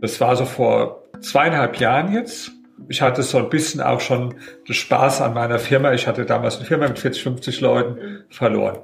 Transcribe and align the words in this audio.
Das 0.00 0.20
war 0.20 0.36
so 0.36 0.44
vor 0.44 1.04
zweieinhalb 1.20 1.78
Jahren 1.78 2.12
jetzt. 2.12 2.52
Ich 2.88 3.02
hatte 3.02 3.22
so 3.22 3.38
ein 3.38 3.48
bisschen 3.48 3.80
auch 3.80 4.00
schon 4.00 4.34
den 4.68 4.74
Spaß 4.74 5.22
an 5.22 5.34
meiner 5.34 5.58
Firma. 5.58 5.92
Ich 5.92 6.06
hatte 6.06 6.26
damals 6.26 6.56
eine 6.56 6.66
Firma 6.66 6.88
mit 6.88 6.98
40, 6.98 7.22
50 7.22 7.60
Leuten 7.60 8.24
verloren. 8.28 8.78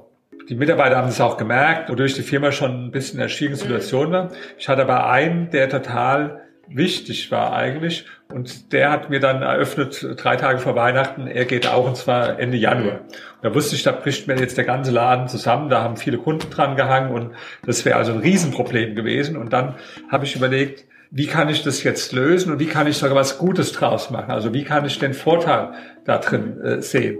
Die 0.49 0.57
Mitarbeiter 0.57 0.97
haben 0.97 1.07
das 1.07 1.21
auch 1.21 1.37
gemerkt, 1.37 1.89
wodurch 1.89 2.15
die 2.15 2.23
Firma 2.23 2.51
schon 2.51 2.87
ein 2.87 2.91
bisschen 2.91 3.17
in 3.17 3.23
einer 3.23 3.29
schwierigen 3.29 3.57
Situation 3.57 4.11
war. 4.11 4.31
Ich 4.59 4.69
hatte 4.69 4.83
aber 4.83 5.09
einen, 5.09 5.51
der 5.51 5.69
total 5.69 6.43
wichtig 6.69 7.31
war 7.31 7.53
eigentlich. 7.53 8.07
Und 8.33 8.73
der 8.73 8.91
hat 8.91 9.11
mir 9.11 9.21
dann 9.21 9.43
eröffnet, 9.43 10.07
drei 10.17 10.37
Tage 10.37 10.59
vor 10.59 10.75
Weihnachten, 10.75 11.27
er 11.27 11.45
geht 11.45 11.67
auch, 11.67 11.87
und 11.87 11.97
zwar 11.97 12.39
Ende 12.39 12.57
Januar. 12.57 13.01
Und 13.01 13.43
da 13.43 13.55
wusste 13.55 13.77
ich, 13.77 13.83
da 13.83 13.93
bricht 13.93 14.27
mir 14.27 14.37
jetzt 14.37 14.57
der 14.57 14.65
ganze 14.65 14.91
Laden 14.91 15.29
zusammen, 15.29 15.69
da 15.69 15.83
haben 15.83 15.97
viele 15.97 16.19
Kunden 16.19 16.49
dran 16.51 16.77
gehangen 16.77 17.13
und 17.13 17.33
das 17.67 17.85
wäre 17.85 17.97
also 17.97 18.13
ein 18.13 18.21
Riesenproblem 18.21 18.95
gewesen. 18.95 19.37
Und 19.37 19.53
dann 19.53 19.75
habe 20.11 20.25
ich 20.25 20.35
überlegt, 20.35 20.87
wie 21.15 21.27
kann 21.27 21.51
ich 21.51 21.63
das 21.63 21.83
jetzt 21.83 22.13
lösen 22.13 22.53
und 22.53 22.59
wie 22.59 22.67
kann 22.67 22.87
ich 22.87 22.97
sogar 22.97 23.15
was 23.15 23.37
Gutes 23.37 23.73
draus 23.73 24.09
machen? 24.11 24.31
Also 24.31 24.55
wie 24.55 24.65
kann 24.65 24.87
ich 24.87 24.99
den 24.99 25.13
Vorteil 25.13 25.75
da 26.07 26.17
drin 26.17 26.59
äh, 26.63 26.81
sehen? 26.81 27.19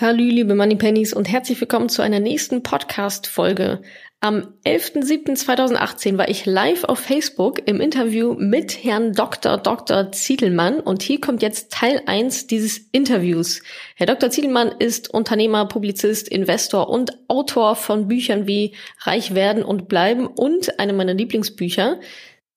Salü, 0.00 0.30
liebe 0.30 0.54
Moneypennies 0.54 1.12
und 1.12 1.30
herzlich 1.30 1.60
willkommen 1.60 1.90
zu 1.90 2.00
einer 2.00 2.20
nächsten 2.20 2.62
Podcast-Folge. 2.62 3.82
Am 4.20 4.54
11.07.2018 4.64 6.16
war 6.16 6.30
ich 6.30 6.46
live 6.46 6.84
auf 6.84 7.00
Facebook 7.00 7.68
im 7.68 7.82
Interview 7.82 8.32
mit 8.32 8.82
Herrn 8.82 9.12
Dr. 9.12 9.58
Dr. 9.58 10.10
Ziedelmann 10.10 10.80
und 10.80 11.02
hier 11.02 11.20
kommt 11.20 11.42
jetzt 11.42 11.70
Teil 11.70 12.00
1 12.06 12.46
dieses 12.46 12.78
Interviews. 12.92 13.60
Herr 13.94 14.06
Dr. 14.06 14.30
Ziedelmann 14.30 14.72
ist 14.78 15.12
Unternehmer, 15.12 15.66
Publizist, 15.66 16.30
Investor 16.30 16.88
und 16.88 17.12
Autor 17.28 17.76
von 17.76 18.08
Büchern 18.08 18.46
wie 18.46 18.72
Reich 19.00 19.34
werden 19.34 19.62
und 19.62 19.86
bleiben 19.86 20.26
und 20.26 20.80
eine 20.80 20.94
meiner 20.94 21.12
Lieblingsbücher, 21.12 22.00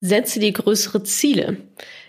Setze 0.05 0.41
dir 0.41 0.51
größere 0.51 1.03
Ziele. 1.03 1.55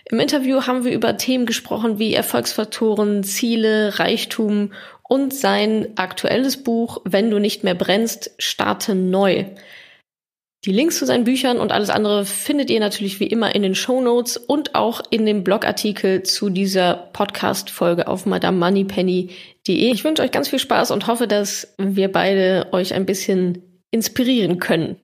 Im 0.03 0.19
Interview 0.19 0.63
haben 0.63 0.83
wir 0.83 0.91
über 0.91 1.15
Themen 1.15 1.45
gesprochen 1.45 1.97
wie 1.97 2.13
Erfolgsfaktoren, 2.13 3.23
Ziele, 3.23 3.97
Reichtum 3.97 4.73
und 5.07 5.33
sein 5.33 5.89
aktuelles 5.95 6.63
Buch 6.63 7.01
Wenn 7.05 7.29
du 7.29 7.39
nicht 7.39 7.63
mehr 7.63 7.75
brennst, 7.75 8.31
starte 8.39 8.95
neu. 8.95 9.45
Die 10.65 10.71
Links 10.71 10.97
zu 10.97 11.05
seinen 11.05 11.25
Büchern 11.25 11.59
und 11.59 11.71
alles 11.71 11.91
andere 11.91 12.25
findet 12.25 12.71
ihr 12.71 12.79
natürlich 12.79 13.19
wie 13.19 13.27
immer 13.27 13.53
in 13.53 13.61
den 13.61 13.75
Show 13.75 14.01
Notes 14.01 14.35
und 14.35 14.73
auch 14.73 15.01
in 15.11 15.27
dem 15.27 15.43
Blogartikel 15.43 16.23
zu 16.23 16.49
dieser 16.49 16.95
Podcast-Folge 17.13 18.07
auf 18.07 18.25
madamemoneypenny.de. 18.25 19.91
Ich 19.91 20.03
wünsche 20.03 20.23
euch 20.23 20.31
ganz 20.31 20.47
viel 20.47 20.57
Spaß 20.57 20.89
und 20.89 21.05
hoffe, 21.05 21.27
dass 21.27 21.75
wir 21.77 22.11
beide 22.11 22.69
euch 22.71 22.95
ein 22.95 23.05
bisschen 23.05 23.61
inspirieren 23.91 24.57
können. 24.57 24.97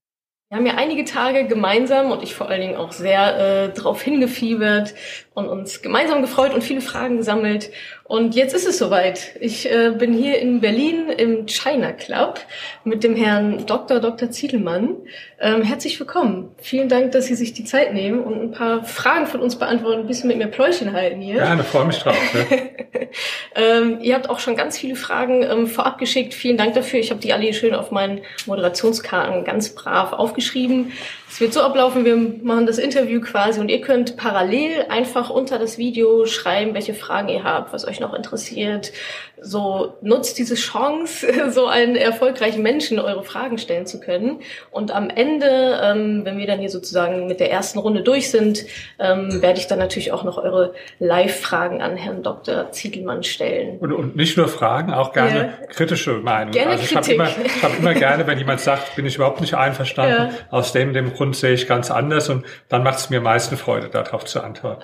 Wir 0.52 0.58
haben 0.58 0.65
ja 0.65 0.75
einige 0.75 1.05
Tage 1.05 1.45
gemeinsam 1.45 2.11
und 2.11 2.23
ich 2.23 2.33
vor 2.33 2.49
allen 2.49 2.59
Dingen 2.59 2.75
auch 2.75 2.91
sehr 2.91 3.69
äh, 3.69 3.73
darauf 3.73 4.02
hingefiebert 4.02 4.93
und 5.33 5.47
uns 5.47 5.81
gemeinsam 5.81 6.21
gefreut 6.21 6.53
und 6.53 6.61
viele 6.61 6.81
Fragen 6.81 7.15
gesammelt. 7.15 7.71
Und 8.03 8.35
jetzt 8.35 8.53
ist 8.53 8.67
es 8.67 8.77
soweit. 8.77 9.35
Ich 9.39 9.71
äh, 9.71 9.91
bin 9.91 10.13
hier 10.13 10.39
in 10.39 10.59
Berlin 10.59 11.09
im 11.09 11.45
China 11.47 11.91
Club 11.94 12.39
mit 12.83 13.03
dem 13.03 13.16
Herrn 13.16 13.66
Dr. 13.66 13.99
Dr. 13.99 14.30
Ziedelmann. 14.31 14.97
Ähm, 15.39 15.61
herzlich 15.61 15.99
willkommen. 15.99 16.49
Vielen 16.58 16.89
Dank, 16.89 17.11
dass 17.13 17.27
Sie 17.27 17.35
sich 17.35 17.53
die 17.53 17.63
Zeit 17.63 17.93
nehmen 17.93 18.21
und 18.21 18.41
ein 18.41 18.52
paar 18.52 18.83
Fragen 18.83 19.27
von 19.27 19.39
uns 19.39 19.55
beantworten, 19.55 20.02
ein 20.02 20.08
bisschen 20.08 20.27
mit 20.27 20.38
mir 20.38 20.47
Pläuschen 20.47 20.93
halten 20.93 21.21
hier. 21.21 21.38
Ja, 21.38 21.55
da 21.55 21.63
freue 21.63 21.85
mich 21.85 21.99
drauf. 21.99 22.16
Ne? 22.33 22.69
ähm, 23.55 23.99
ihr 24.02 24.15
habt 24.15 24.30
auch 24.30 24.39
schon 24.39 24.55
ganz 24.55 24.77
viele 24.77 24.95
Fragen 24.95 25.43
ähm, 25.43 25.67
vorab 25.67 25.97
geschickt. 25.97 26.33
Vielen 26.33 26.58
Dank 26.58 26.73
dafür. 26.73 26.99
Ich 26.99 27.11
habe 27.11 27.21
die 27.21 27.31
alle 27.31 27.43
hier 27.43 27.53
schön 27.53 27.73
auf 27.73 27.91
meinen 27.91 28.21
Moderationskarten 28.45 29.45
ganz 29.45 29.70
brav 29.70 30.11
aufgeschrieben. 30.11 30.92
Es 31.31 31.39
wird 31.39 31.53
so 31.53 31.61
ablaufen, 31.61 32.03
wir 32.03 32.17
machen 32.17 32.65
das 32.65 32.77
Interview 32.77 33.21
quasi 33.21 33.61
und 33.61 33.69
ihr 33.69 33.80
könnt 33.80 34.17
parallel 34.17 34.87
einfach 34.89 35.30
unter 35.30 35.59
das 35.59 35.77
Video 35.77 36.25
schreiben, 36.25 36.73
welche 36.73 36.93
Fragen 36.93 37.30
ihr 37.30 37.45
habt, 37.45 37.71
was 37.71 37.87
euch 37.87 38.02
noch 38.02 38.14
interessiert. 38.14 38.92
So 39.39 39.93
nutzt 40.02 40.37
diese 40.37 40.55
Chance, 40.55 41.25
so 41.52 41.67
einen 41.67 41.95
erfolgreichen 41.95 42.61
Menschen 42.61 42.99
eure 42.99 43.23
Fragen 43.23 43.58
stellen 43.58 43.86
zu 43.86 44.02
können. 44.02 44.41
Und 44.71 44.93
am 44.93 45.09
Ende, 45.09 45.80
ähm, 45.81 46.25
wenn 46.25 46.37
wir 46.37 46.47
dann 46.47 46.59
hier 46.59 46.70
sozusagen 46.70 47.27
mit 47.27 47.39
der 47.39 47.49
ersten 47.49 47.80
Runde 47.80 48.03
durch 48.03 48.30
sind, 48.30 48.65
ähm, 48.99 49.41
werde 49.41 49.58
ich 49.58 49.67
dann 49.67 49.80
natürlich 49.80 50.11
auch 50.11 50.25
noch 50.25 50.37
eure 50.37 50.73
Live-Fragen 50.99 51.81
an 51.81 51.95
Herrn 51.95 52.23
Dr. 52.23 52.71
Ziegelmann 52.71 53.23
stellen. 53.23 53.77
Und, 53.80 53.93
und 53.93 54.15
nicht 54.17 54.36
nur 54.36 54.49
Fragen, 54.49 54.93
auch 54.93 55.14
gerne 55.14 55.55
ja. 55.61 55.67
kritische 55.67 56.15
Meinungen. 56.15 56.52
Gerne 56.52 56.71
also 56.71 56.83
ich 56.83 56.93
habe 56.93 57.14
immer, 57.14 57.30
ich 57.30 57.64
hab 57.64 57.80
immer 57.80 57.93
gerne, 57.93 58.27
wenn 58.27 58.37
jemand 58.37 58.59
sagt, 58.59 58.97
bin 58.97 59.05
ich 59.05 59.15
überhaupt 59.15 59.39
nicht 59.39 59.53
einverstanden, 59.53 60.33
ja. 60.33 60.47
aus 60.49 60.73
dem, 60.73 60.91
dem 60.91 61.14
Grund 61.21 61.36
sehe 61.36 61.54
ich 61.54 61.67
ganz 61.67 61.92
anders 61.92 62.30
und 62.30 62.48
dann 62.67 62.82
macht 62.82 62.98
es 62.98 63.11
mir 63.11 63.21
meisten 63.21 63.55
Freude, 63.55 63.89
darauf 63.89 64.26
zu 64.26 64.42
antworten. 64.42 64.82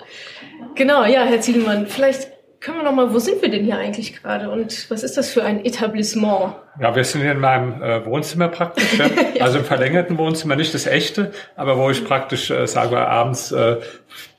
Genau, 0.76 1.04
ja, 1.04 1.24
Herr 1.24 1.40
Ziegelmann, 1.40 1.88
vielleicht 1.88 2.28
können 2.60 2.78
wir 2.78 2.84
noch 2.84 2.94
mal, 2.94 3.12
wo 3.12 3.18
sind 3.18 3.42
wir 3.42 3.50
denn 3.50 3.64
hier 3.64 3.76
eigentlich 3.76 4.22
gerade 4.22 4.48
und 4.48 4.88
was 4.88 5.02
ist 5.02 5.16
das 5.16 5.30
für 5.32 5.42
ein 5.42 5.64
Etablissement? 5.64 6.54
Ja, 6.80 6.94
wir 6.94 7.02
sind 7.02 7.22
hier 7.22 7.32
in 7.32 7.40
meinem 7.40 7.82
äh, 7.82 8.06
Wohnzimmer 8.06 8.46
praktisch, 8.46 8.98
ja. 8.98 9.06
also 9.40 9.58
im 9.58 9.64
verlängerten 9.64 10.16
Wohnzimmer, 10.16 10.54
nicht 10.54 10.72
das 10.74 10.86
echte, 10.86 11.32
aber 11.56 11.76
wo 11.76 11.90
ich 11.90 12.04
praktisch, 12.04 12.52
äh, 12.52 12.68
sagen 12.68 12.92
wir, 12.92 13.08
abends 13.08 13.50
äh, 13.50 13.78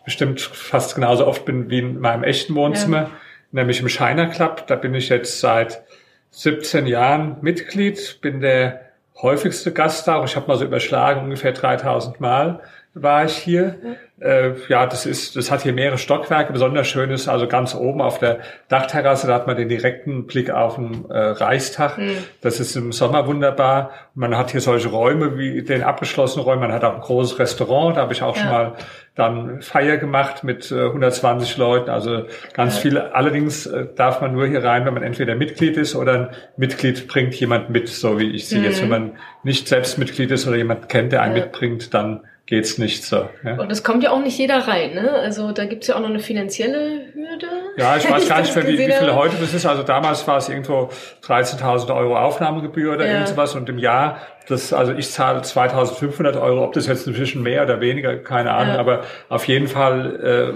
bestimmt 0.05 0.39
fast 0.39 0.95
genauso 0.95 1.27
oft 1.27 1.43
bin 1.43 1.69
wie 1.69 1.79
in 1.79 1.99
meinem 1.99 2.23
echten 2.23 2.55
Wohnzimmer, 2.55 2.97
ja. 2.97 3.09
nämlich 3.51 3.81
im 3.81 3.89
Shiner 3.89 4.27
Club. 4.27 4.67
Da 4.67 4.77
bin 4.77 4.93
ich 4.93 5.09
jetzt 5.09 5.41
seit 5.41 5.83
17 6.31 6.87
Jahren 6.87 7.39
Mitglied, 7.41 8.19
bin 8.21 8.39
der 8.39 8.88
häufigste 9.21 9.73
Gast 9.73 10.07
da. 10.07 10.23
Ich 10.23 10.35
habe 10.35 10.47
mal 10.47 10.57
so 10.57 10.65
überschlagen, 10.65 11.23
ungefähr 11.23 11.51
3000 11.51 12.19
Mal 12.19 12.61
war 12.93 13.25
ich 13.25 13.33
hier. 13.33 13.75
Äh, 14.19 14.51
ja, 14.67 14.85
das 14.85 15.05
ist, 15.05 15.35
das 15.35 15.49
hat 15.51 15.61
hier 15.61 15.73
mehrere 15.73 15.97
Stockwerke. 15.97 16.51
Besonders 16.51 16.87
schön 16.87 17.09
ist 17.11 17.27
also 17.27 17.47
ganz 17.47 17.73
oben 17.73 18.01
auf 18.01 18.19
der 18.19 18.39
Dachterrasse, 18.67 19.27
da 19.27 19.35
hat 19.35 19.47
man 19.47 19.55
den 19.55 19.69
direkten 19.69 20.27
Blick 20.27 20.49
auf 20.49 20.75
den 20.75 21.09
äh, 21.09 21.17
Reichstag. 21.17 21.97
Mhm. 21.97 22.17
Das 22.41 22.59
ist 22.59 22.75
im 22.75 22.91
Sommer 22.91 23.27
wunderbar. 23.27 23.91
Man 24.15 24.35
hat 24.35 24.51
hier 24.51 24.61
solche 24.61 24.89
Räume 24.89 25.37
wie 25.37 25.61
den 25.61 25.83
abgeschlossenen 25.83 26.43
Räumen. 26.43 26.61
Man 26.61 26.73
hat 26.73 26.83
auch 26.83 26.95
ein 26.95 27.01
großes 27.01 27.39
Restaurant. 27.39 27.95
Da 27.95 28.01
habe 28.01 28.13
ich 28.13 28.21
auch 28.21 28.35
ja. 28.35 28.41
schon 28.41 28.51
mal 28.51 28.73
dann 29.15 29.61
Feier 29.61 29.97
gemacht 29.97 30.43
mit 30.43 30.71
äh, 30.71 30.85
120 30.85 31.55
Leuten. 31.57 31.89
Also 31.89 32.23
ganz 32.53 32.75
ja. 32.75 32.81
viele. 32.81 33.15
Allerdings 33.15 33.67
äh, 33.67 33.87
darf 33.95 34.19
man 34.19 34.33
nur 34.33 34.47
hier 34.47 34.63
rein, 34.63 34.85
wenn 34.85 34.93
man 34.93 35.03
entweder 35.03 35.35
Mitglied 35.35 35.77
ist 35.77 35.95
oder 35.95 36.13
ein 36.13 36.29
Mitglied 36.57 37.07
bringt 37.07 37.35
jemand 37.35 37.69
mit, 37.69 37.87
so 37.87 38.19
wie 38.19 38.31
ich 38.31 38.49
sie 38.49 38.57
mhm. 38.57 38.63
jetzt. 38.65 38.81
Wenn 38.81 38.89
man 38.89 39.11
nicht 39.43 39.67
selbst 39.67 39.97
Mitglied 39.97 40.31
ist 40.31 40.47
oder 40.47 40.57
jemand 40.57 40.89
kennt, 40.89 41.13
der 41.13 41.21
einen 41.21 41.37
ja. 41.37 41.43
mitbringt, 41.43 41.93
dann 41.93 42.21
geht's 42.49 42.79
nicht 42.79 43.03
so. 43.03 43.29
Ja. 43.43 43.59
Und 43.59 43.71
es 43.71 43.83
kommt 43.83 44.03
ja 44.03 44.09
auch 44.09 44.21
nicht 44.21 44.37
jeder 44.39 44.67
rein, 44.67 44.95
ne? 44.95 45.11
Also 45.11 45.51
da 45.51 45.65
gibt's 45.65 45.85
ja 45.85 45.95
auch 45.95 45.99
noch 45.99 46.09
eine 46.09 46.19
finanzielle 46.19 47.05
Hürde. 47.13 47.47
Ja, 47.77 47.95
ich 47.95 48.09
weiß 48.09 48.27
gar 48.27 48.41
nicht 48.41 48.55
mehr, 48.55 48.67
wie, 48.67 48.73
wie 48.79 48.91
viele 48.91 49.15
heute 49.15 49.35
das 49.39 49.53
ist. 49.53 49.67
Also 49.67 49.83
damals 49.83 50.27
war 50.27 50.37
es 50.37 50.49
irgendwo 50.49 50.89
13.000 51.23 51.95
Euro 51.95 52.17
Aufnahmegebühr 52.17 52.95
oder 52.95 53.05
ja. 53.05 53.19
irgendwas 53.19 53.53
und 53.53 53.69
im 53.69 53.77
Jahr, 53.77 54.17
das, 54.47 54.73
also 54.73 54.93
ich 54.93 55.11
zahle 55.11 55.41
2.500 55.41 56.41
Euro, 56.41 56.63
ob 56.63 56.73
das 56.73 56.87
jetzt 56.87 57.05
inzwischen 57.05 57.43
mehr 57.43 57.63
oder 57.63 57.81
weniger, 57.81 58.17
keine 58.17 58.51
Ahnung, 58.51 58.73
ja. 58.73 58.79
aber 58.79 59.03
auf 59.29 59.47
jeden 59.47 59.67
Fall 59.67 60.55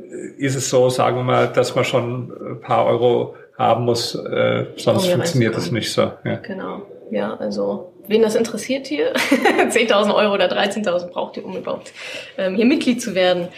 äh, 0.00 0.42
ist 0.42 0.56
es 0.56 0.70
so, 0.70 0.88
sagen 0.88 1.18
wir 1.18 1.22
mal, 1.22 1.48
dass 1.48 1.74
man 1.74 1.84
schon 1.84 2.32
ein 2.32 2.60
paar 2.62 2.86
Euro 2.86 3.34
haben 3.58 3.84
muss, 3.84 4.14
äh, 4.14 4.68
sonst 4.76 5.08
funktioniert 5.08 5.54
das 5.54 5.70
nicht 5.70 5.92
so. 5.92 6.12
Ja. 6.24 6.36
Genau, 6.36 6.86
ja, 7.10 7.34
also 7.34 7.92
wen 8.08 8.22
das 8.22 8.34
interessiert 8.34 8.86
hier, 8.86 9.14
10.000 9.16 10.14
Euro 10.14 10.34
oder 10.34 10.50
13.000 10.50 11.08
braucht 11.08 11.36
ihr, 11.36 11.44
um 11.44 11.56
überhaupt 11.56 11.92
ähm, 12.38 12.56
hier 12.56 12.66
Mitglied 12.66 13.02
zu 13.02 13.14
werden. 13.14 13.48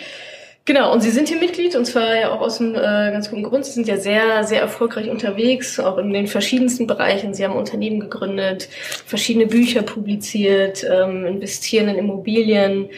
Genau, 0.69 0.92
und 0.92 1.00
Sie 1.00 1.10
sind 1.10 1.28
hier 1.28 1.38
Mitglied 1.38 1.75
und 1.76 1.86
zwar 1.86 2.14
ja 2.14 2.31
auch 2.31 2.42
aus 2.42 2.60
einem 2.60 2.75
äh, 2.75 3.10
ganz 3.10 3.30
guten 3.30 3.42
Grund. 3.42 3.65
Sie 3.65 3.72
sind 3.72 3.89
ja 3.89 3.97
sehr, 3.97 4.45
sehr 4.45 4.60
erfolgreich 4.60 5.09
unterwegs, 5.09 5.80
auch 5.80 5.97
in 5.97 6.12
den 6.12 6.27
verschiedensten 6.27 6.86
Bereichen. 6.86 7.33
Sie 7.33 7.42
haben 7.42 7.56
Unternehmen 7.56 8.00
gegründet, 8.00 8.68
verschiedene 9.06 9.47
Bücher 9.47 9.80
publiziert, 9.80 10.84
ähm, 10.84 11.24
investieren 11.24 11.89
in 11.89 11.97
Immobilien 11.97 12.91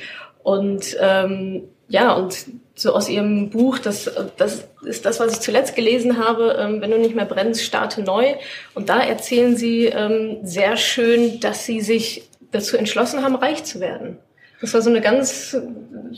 und 0.42 0.96
ähm, 1.00 1.62
ja, 1.90 2.12
und 2.12 2.46
so 2.76 2.94
aus 2.94 3.08
ihrem 3.08 3.50
Buch, 3.50 3.78
das, 3.80 4.10
das 4.36 4.68
ist 4.84 5.04
das, 5.04 5.18
was 5.18 5.32
ich 5.32 5.40
zuletzt 5.40 5.74
gelesen 5.74 6.24
habe, 6.24 6.56
ähm, 6.58 6.80
wenn 6.80 6.92
du 6.92 6.98
nicht 6.98 7.16
mehr 7.16 7.24
brennst, 7.24 7.64
starte 7.64 8.02
neu. 8.02 8.34
Und 8.74 8.88
da 8.88 9.00
erzählen 9.00 9.56
sie 9.56 9.86
ähm, 9.86 10.38
sehr 10.44 10.76
schön, 10.76 11.40
dass 11.40 11.66
sie 11.66 11.80
sich 11.80 12.28
dazu 12.52 12.76
entschlossen 12.76 13.24
haben, 13.24 13.34
reich 13.34 13.64
zu 13.64 13.80
werden. 13.80 14.18
Das 14.60 14.72
war 14.72 14.82
so 14.82 14.90
eine 14.90 15.00
ganz, 15.00 15.56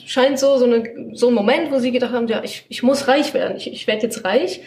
scheint 0.05 0.39
so, 0.39 0.59
so, 0.59 0.67
eine, 0.67 0.85
so 1.15 1.29
ein 1.29 1.35
Moment, 1.35 1.73
wo 1.73 1.79
sie 1.79 1.91
gedacht 1.91 2.13
haben, 2.13 2.29
ja, 2.29 2.45
ich, 2.45 2.67
ich 2.69 2.83
muss 2.83 3.09
reich 3.09 3.33
werden, 3.33 3.57
ich, 3.57 3.73
ich 3.73 3.87
werde 3.87 4.03
jetzt 4.03 4.25
reich. 4.25 4.61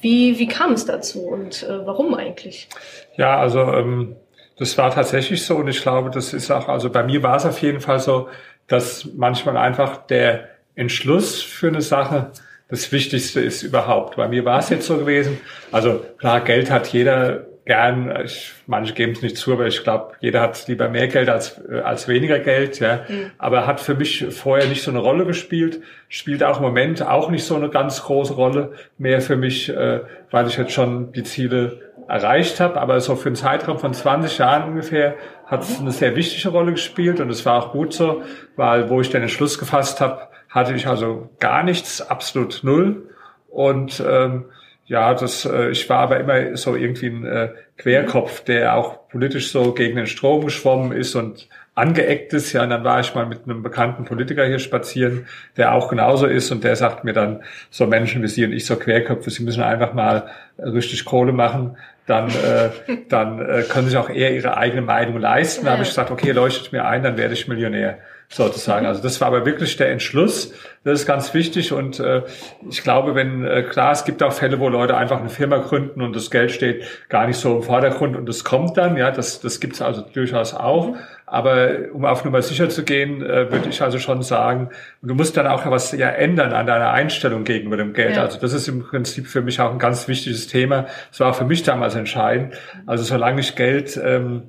Wie, 0.00 0.38
wie 0.38 0.48
kam 0.48 0.72
es 0.72 0.84
dazu 0.84 1.22
und 1.22 1.64
äh, 1.64 1.86
warum 1.86 2.14
eigentlich? 2.14 2.68
Ja, 3.16 3.38
also 3.38 3.60
ähm, 3.60 4.16
das 4.58 4.78
war 4.78 4.92
tatsächlich 4.92 5.44
so 5.44 5.56
und 5.56 5.68
ich 5.68 5.82
glaube, 5.82 6.10
das 6.10 6.32
ist 6.32 6.50
auch, 6.50 6.68
also 6.68 6.88
bei 6.90 7.02
mir 7.02 7.22
war 7.22 7.36
es 7.36 7.46
auf 7.46 7.60
jeden 7.62 7.80
Fall 7.80 7.98
so, 7.98 8.28
dass 8.66 9.08
manchmal 9.16 9.56
einfach 9.56 9.98
der 10.06 10.48
Entschluss 10.74 11.42
für 11.42 11.68
eine 11.68 11.82
Sache 11.82 12.32
das 12.68 12.90
Wichtigste 12.90 13.40
ist 13.40 13.62
überhaupt. 13.62 14.16
Bei 14.16 14.28
mir 14.28 14.46
war 14.46 14.58
es 14.58 14.70
jetzt 14.70 14.86
so 14.86 14.96
gewesen. 14.96 15.38
Also 15.70 16.02
klar, 16.16 16.40
Geld 16.40 16.70
hat 16.70 16.88
jeder 16.88 17.46
gern. 17.66 18.12
Ich, 18.24 18.52
manche 18.66 18.94
geben 18.94 19.12
es 19.12 19.20
nicht 19.20 19.36
zu, 19.36 19.52
aber 19.52 19.66
ich 19.66 19.82
glaube, 19.82 20.14
jeder 20.20 20.40
hat 20.40 20.66
lieber 20.68 20.88
mehr 20.88 21.08
Geld 21.08 21.28
als, 21.28 21.60
äh, 21.70 21.80
als 21.80 22.08
weniger 22.08 22.38
Geld. 22.38 22.80
Ja. 22.80 23.04
Mhm. 23.08 23.30
Aber 23.36 23.66
hat 23.66 23.80
für 23.80 23.94
mich 23.94 24.26
vorher 24.30 24.66
nicht 24.68 24.82
so 24.82 24.90
eine 24.90 25.00
Rolle 25.00 25.26
gespielt. 25.26 25.82
Spielt 26.08 26.42
auch 26.42 26.56
im 26.56 26.62
Moment 26.62 27.06
auch 27.06 27.28
nicht 27.30 27.44
so 27.44 27.56
eine 27.56 27.68
ganz 27.68 28.02
große 28.04 28.32
Rolle 28.32 28.72
mehr 28.96 29.20
für 29.20 29.36
mich, 29.36 29.68
äh, 29.68 30.00
weil 30.30 30.46
ich 30.46 30.56
jetzt 30.56 30.72
schon 30.72 31.12
die 31.12 31.24
Ziele 31.24 31.92
erreicht 32.08 32.58
habe. 32.58 32.80
Aber 32.80 33.00
so 33.00 33.16
für 33.16 33.28
einen 33.28 33.36
Zeitraum 33.36 33.78
von 33.78 33.92
20 33.92 34.38
Jahren 34.38 34.70
ungefähr 34.70 35.14
hat 35.52 35.66
eine 35.78 35.92
sehr 35.92 36.16
wichtige 36.16 36.48
Rolle 36.48 36.72
gespielt 36.72 37.20
und 37.20 37.28
es 37.28 37.44
war 37.44 37.62
auch 37.62 37.72
gut 37.72 37.92
so, 37.92 38.22
weil 38.56 38.88
wo 38.88 39.02
ich 39.02 39.10
den 39.10 39.20
Entschluss 39.20 39.58
gefasst 39.58 40.00
habe, 40.00 40.28
hatte 40.48 40.74
ich 40.74 40.86
also 40.86 41.28
gar 41.38 41.62
nichts, 41.62 42.00
absolut 42.00 42.60
null. 42.62 43.10
Und 43.48 44.02
ähm, 44.06 44.46
ja, 44.86 45.12
das, 45.12 45.44
äh, 45.44 45.68
ich 45.68 45.88
war 45.90 45.98
aber 45.98 46.18
immer 46.20 46.56
so 46.56 46.74
irgendwie 46.74 47.08
ein 47.08 47.26
äh, 47.26 47.50
Querkopf, 47.76 48.44
der 48.44 48.76
auch 48.76 49.08
politisch 49.08 49.52
so 49.52 49.72
gegen 49.72 49.96
den 49.96 50.06
Strom 50.06 50.44
geschwommen 50.44 50.92
ist 50.92 51.14
und 51.14 51.48
angeeckt 51.74 52.32
ist. 52.32 52.52
Ja, 52.54 52.62
und 52.62 52.70
dann 52.70 52.84
war 52.84 53.00
ich 53.00 53.14
mal 53.14 53.26
mit 53.26 53.44
einem 53.44 53.62
bekannten 53.62 54.04
Politiker 54.04 54.46
hier 54.46 54.58
spazieren, 54.58 55.26
der 55.58 55.74
auch 55.74 55.88
genauso 55.88 56.26
ist 56.26 56.50
und 56.50 56.64
der 56.64 56.76
sagt 56.76 57.04
mir 57.04 57.12
dann, 57.12 57.42
so 57.70 57.86
Menschen 57.86 58.22
wie 58.22 58.28
Sie 58.28 58.44
und 58.44 58.52
ich, 58.52 58.64
so 58.64 58.76
Querköpfe, 58.76 59.30
Sie 59.30 59.42
müssen 59.44 59.62
einfach 59.62 59.92
mal 59.92 60.28
richtig 60.58 61.04
Kohle 61.04 61.32
machen, 61.32 61.76
dann, 62.06 62.28
äh, 62.30 62.70
dann 63.08 63.38
äh, 63.40 63.62
können 63.62 63.84
Sie 63.84 63.90
sich 63.90 63.98
auch 63.98 64.10
eher 64.10 64.34
Ihre 64.34 64.56
eigene 64.56 64.82
Meinung 64.82 65.18
leisten. 65.18 65.64
Da 65.64 65.72
habe 65.72 65.82
ich 65.82 65.88
gesagt, 65.88 66.10
okay, 66.10 66.32
leuchtet 66.32 66.72
mir 66.72 66.84
ein, 66.84 67.02
dann 67.02 67.16
werde 67.16 67.34
ich 67.34 67.48
Millionär 67.48 67.98
sozusagen. 68.32 68.86
Also 68.86 69.02
das 69.02 69.20
war 69.20 69.28
aber 69.28 69.44
wirklich 69.44 69.76
der 69.76 69.90
Entschluss. 69.90 70.52
Das 70.84 71.00
ist 71.00 71.06
ganz 71.06 71.32
wichtig 71.34 71.72
und 71.72 72.00
äh, 72.00 72.22
ich 72.68 72.82
glaube, 72.82 73.14
wenn 73.14 73.44
äh, 73.44 73.62
klar, 73.62 73.92
es 73.92 74.04
gibt 74.04 74.22
auch 74.22 74.32
Fälle, 74.32 74.58
wo 74.58 74.68
Leute 74.68 74.96
einfach 74.96 75.20
eine 75.20 75.28
Firma 75.28 75.58
gründen 75.58 76.02
und 76.02 76.16
das 76.16 76.30
Geld 76.30 76.50
steht 76.50 76.82
gar 77.08 77.26
nicht 77.26 77.36
so 77.36 77.56
im 77.56 77.62
Vordergrund 77.62 78.16
und 78.16 78.28
es 78.28 78.42
kommt 78.42 78.76
dann, 78.76 78.96
ja, 78.96 79.10
das 79.10 79.40
das 79.40 79.60
gibt's 79.60 79.80
also 79.80 80.00
durchaus 80.00 80.54
auch. 80.54 80.96
Aber 81.26 81.70
um 81.92 82.04
auf 82.04 82.24
Nummer 82.24 82.42
sicher 82.42 82.68
zu 82.68 82.84
gehen, 82.84 83.22
äh, 83.22 83.50
würde 83.50 83.68
ich 83.68 83.80
also 83.80 83.98
schon 83.98 84.22
sagen, 84.22 84.70
du 85.02 85.14
musst 85.14 85.36
dann 85.36 85.46
auch 85.46 85.64
was 85.70 85.92
ja 85.92 86.08
ändern 86.08 86.52
an 86.52 86.66
deiner 86.66 86.90
Einstellung 86.90 87.44
gegenüber 87.44 87.76
dem 87.76 87.92
Geld. 87.92 88.16
Ja. 88.16 88.22
Also 88.22 88.40
das 88.40 88.52
ist 88.52 88.66
im 88.66 88.82
Prinzip 88.82 89.26
für 89.26 89.40
mich 89.40 89.60
auch 89.60 89.70
ein 89.70 89.78
ganz 89.78 90.08
wichtiges 90.08 90.46
Thema. 90.46 90.86
Das 91.10 91.20
war 91.20 91.30
auch 91.30 91.36
für 91.36 91.44
mich 91.44 91.62
damals 91.62 91.94
entscheidend. 91.94 92.54
Also 92.86 93.04
solange 93.04 93.40
ich 93.40 93.56
Geld 93.56 94.00
ähm, 94.02 94.42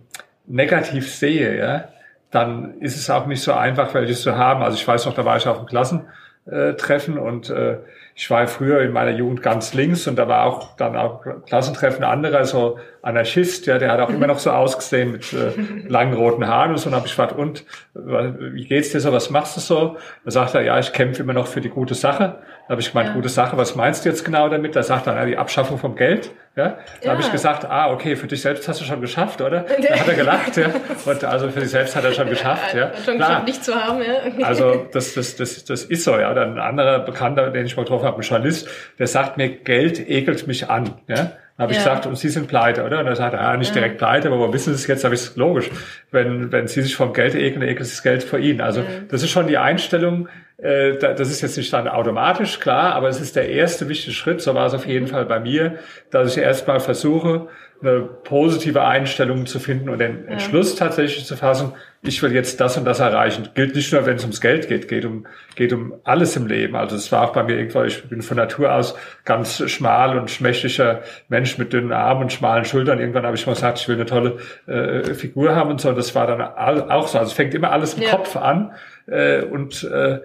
negativ 0.48 1.14
sehe, 1.14 1.58
ja, 1.58 1.93
dann 2.34 2.80
ist 2.80 2.98
es 2.98 3.10
auch 3.12 3.28
nicht 3.28 3.44
so 3.44 3.54
einfach, 3.54 3.94
welches 3.94 4.24
zu 4.24 4.36
haben. 4.36 4.64
Also 4.64 4.76
ich 4.76 4.88
weiß 4.88 5.06
noch, 5.06 5.14
da 5.14 5.24
war 5.24 5.38
ich 5.38 5.48
auf 5.48 5.58
dem 5.60 5.68
Klassentreffen 5.68 7.20
und 7.20 7.52
äh, 7.52 7.78
ich 8.16 8.30
war 8.32 8.48
früher 8.48 8.82
in 8.82 8.92
meiner 8.92 9.12
Jugend 9.12 9.44
ganz 9.44 9.74
links 9.76 10.08
und 10.08 10.18
da 10.18 10.28
war 10.28 10.46
auch 10.46 10.76
dann 10.76 10.96
auch 10.96 11.24
Klassentreffen 11.46 12.04
anderer, 12.04 12.46
so 12.46 12.80
Anarchist, 13.04 13.66
ja, 13.66 13.78
der 13.80 13.92
hat 13.92 14.00
auch 14.00 14.10
immer 14.10 14.28
noch 14.28 14.40
so 14.40 14.50
ausgesehen 14.50 15.12
mit 15.12 15.34
äh, 15.34 15.52
langen 15.90 16.14
roten 16.14 16.48
Haaren 16.48 16.72
und 16.72 16.78
so. 16.78 16.88
Und 16.88 16.96
habe 16.96 17.06
ich 17.06 17.12
gefragt, 17.12 17.38
und 17.38 17.66
wie 17.94 18.66
geht's 18.66 18.92
dir 18.94 19.02
so, 19.02 19.12
was 19.12 19.30
machst 19.30 19.58
du 19.58 19.62
so? 19.62 19.98
Da 20.24 20.32
sagt 20.32 20.56
er, 20.56 20.62
ja, 20.62 20.80
ich 20.80 20.94
kämpfe 20.94 21.22
immer 21.22 21.34
noch 21.34 21.48
für 21.48 21.60
die 21.60 21.68
gute 21.68 21.96
Sache. 21.96 22.38
Da 22.66 22.70
habe 22.70 22.80
ich 22.80 22.94
gemeint, 22.94 23.10
ja. 23.10 23.16
gute 23.16 23.28
Sache, 23.28 23.58
was 23.58 23.76
meinst 23.76 24.06
du 24.06 24.10
jetzt 24.10 24.24
genau 24.24 24.48
damit? 24.48 24.78
Da 24.78 24.84
sagt 24.84 25.08
er, 25.08 25.18
ja, 25.18 25.26
die 25.26 25.36
Abschaffung 25.36 25.78
vom 25.78 25.98
Geld. 25.98 26.32
Ja, 26.56 26.78
da 27.02 27.08
ja. 27.08 27.12
habe 27.12 27.22
ich 27.22 27.30
gesagt, 27.30 27.66
ah, 27.66 27.92
okay, 27.92 28.16
für 28.16 28.28
dich 28.28 28.42
selbst 28.42 28.70
hast 28.70 28.80
du 28.80 28.86
schon 28.86 29.02
geschafft, 29.02 29.42
oder? 29.42 29.66
Da 29.82 30.00
hat 30.00 30.08
er 30.08 30.14
gelacht, 30.14 30.56
ja. 30.56 30.68
Und 31.04 31.24
also 31.26 31.50
für 31.50 31.60
dich 31.60 31.72
selbst 31.72 31.98
hat 31.98 32.06
er 32.06 32.14
schon 32.14 32.30
geschafft, 32.30 32.74
ja. 32.74 32.94
Schon 33.04 33.18
Klar. 33.18 33.28
geschafft, 33.28 33.48
nicht 33.48 33.66
zu 33.66 33.76
haben, 33.76 34.02
ja. 34.02 34.46
Also 34.46 34.88
das, 34.94 35.14
das, 35.14 35.36
das, 35.36 35.66
das 35.66 35.84
ist 35.84 36.06
so, 36.06 36.18
ja. 36.18 36.34
Dann 36.34 36.54
ein 36.54 36.60
anderer 36.60 37.00
Bekannter, 37.00 37.50
den 37.50 37.66
ich 37.66 37.76
mal 37.76 37.84
getroffen 37.84 38.06
habe, 38.06 38.18
ein 38.18 38.22
Journalist, 38.22 38.70
der 38.98 39.08
sagt 39.08 39.36
mir, 39.36 39.50
Geld 39.50 40.00
ekelt 40.10 40.48
mich 40.48 40.70
an, 40.70 40.94
ja 41.10 41.34
habe 41.58 41.72
ich 41.72 41.78
ja. 41.78 41.84
gesagt, 41.84 42.08
und 42.08 42.18
Sie 42.18 42.30
sind 42.30 42.48
pleite, 42.48 42.84
oder? 42.84 43.00
Und 43.00 43.08
er 43.08 43.16
sagt, 43.16 43.36
ah, 43.36 43.56
nicht 43.58 43.76
ja. 43.76 43.82
direkt 43.82 44.00
pleite, 44.00 44.28
aber 44.28 44.40
wo 44.40 44.52
wissen 44.52 44.74
Sie 44.74 44.82
es 44.82 44.88
jetzt? 44.88 45.04
Habe 45.04 45.14
ich 45.14 45.22
es 45.22 45.36
logisch. 45.36 45.70
Wenn, 46.12 46.52
wenn 46.52 46.68
Sie 46.68 46.82
sich 46.82 46.96
vom 46.96 47.14
Geld 47.14 47.36
ekeln, 47.36 47.62
ekelt 47.62 47.82
das 47.82 48.02
Geld 48.02 48.24
vor 48.24 48.40
Ihnen. 48.40 48.62
Also 48.62 48.82
mhm. 48.82 49.08
das 49.10 49.22
ist 49.22 49.30
schon 49.30 49.48
die 49.48 49.58
Einstellung, 49.58 50.28
äh, 50.58 50.98
das 50.98 51.30
ist 51.30 51.42
jetzt 51.42 51.58
nicht 51.58 51.72
dann 51.72 51.88
automatisch, 51.88 52.60
klar, 52.60 52.96
aber 52.96 53.08
es 53.10 53.20
ist 53.22 53.36
der 53.36 53.50
erste 53.50 53.88
wichtige 53.90 54.14
Schritt, 54.14 54.42
so 54.42 54.56
war 54.56 54.66
es 54.66 54.74
auf 54.74 54.88
jeden 54.88 55.08
Fall 55.08 55.26
bei 55.26 55.40
mir, 55.40 55.78
dass 56.10 56.36
ich 56.36 56.42
erstmal 56.42 56.80
versuche, 56.80 57.48
eine 57.82 58.00
positive 58.02 58.84
Einstellung 58.84 59.46
zu 59.46 59.60
finden 59.60 59.90
und 59.90 60.00
den 60.00 60.28
Entschluss 60.28 60.76
tatsächlich 60.76 61.26
zu 61.26 61.36
fassen, 61.36 61.74
ich 62.06 62.22
will 62.22 62.34
jetzt 62.34 62.60
das 62.60 62.78
und 62.78 62.84
das 62.84 63.00
erreichen. 63.00 63.50
Gilt 63.56 63.76
nicht 63.76 63.94
nur, 63.94 64.06
wenn 64.06 64.18
es 64.18 64.24
ums 64.24 64.42
Geld 64.42 64.68
geht, 64.68 64.90
geht 64.90 65.06
um, 65.06 65.26
geht 65.56 65.72
um 65.72 65.94
alles 66.04 66.36
im 66.36 66.48
Leben. 66.48 66.76
Also 66.76 66.98
es 66.98 67.12
war 67.14 67.24
auch 67.24 67.32
bei 67.32 67.44
mir 67.44 67.56
irgendwann, 67.56 67.88
ich 67.88 68.04
bin 68.10 68.22
von 68.22 68.36
Natur 68.36 68.74
aus 68.74 68.96
ganz 69.24 69.70
schmal 69.70 70.18
und 70.18 70.30
schmächtiger 70.30 71.02
Mensch 71.30 71.58
mit 71.58 71.72
dünnen 71.72 71.94
Armen 71.94 72.24
und 72.24 72.34
schmalen 72.34 72.66
Schultern. 72.66 73.00
Irgendwann 73.00 73.26
habe 73.26 73.38
ich 73.38 73.46
mal 73.46 73.54
gesagt, 73.54 73.80
ich 73.80 73.88
will 73.88 73.96
eine 73.96 74.06
tolle 74.06 74.38
äh, 74.68 75.14
Figur 75.14 75.56
haben 75.56 75.72
und 75.72 75.80
so. 75.80 75.90
Und 75.90 75.98
das 75.98 76.14
war 76.14 76.28
dann 76.28 76.42
auch 76.42 77.08
so. 77.08 77.18
Also 77.18 77.30
es 77.30 77.34
fängt 77.34 77.54
immer 77.54 77.72
alles 77.72 77.94
im 77.94 78.04
ja. 78.04 78.10
Kopf 78.10 78.36
an. 78.36 78.74
Äh, 79.08 79.44
und 79.44 79.84
äh, 79.86 80.20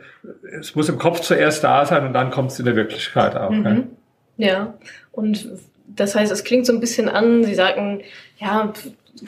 es 0.59 0.75
muss 0.75 0.89
im 0.89 0.99
Kopf 0.99 1.21
zuerst 1.21 1.63
da 1.63 1.87
sein 1.87 2.05
und 2.05 2.13
dann 2.13 2.31
kommt 2.31 2.51
es 2.51 2.59
in 2.59 2.65
der 2.65 2.75
Wirklichkeit 2.75 3.37
auch. 3.37 3.51
Mhm. 3.51 3.63
Ne? 3.63 3.89
Ja, 4.37 4.75
und 5.13 5.49
das 5.87 6.15
heißt, 6.17 6.33
es 6.33 6.45
klingt 6.45 6.67
so 6.67 6.73
ein 6.73 6.81
bisschen 6.81 7.09
an, 7.09 7.45
Sie 7.45 7.55
sagen, 7.55 8.03
ja, 8.39 8.73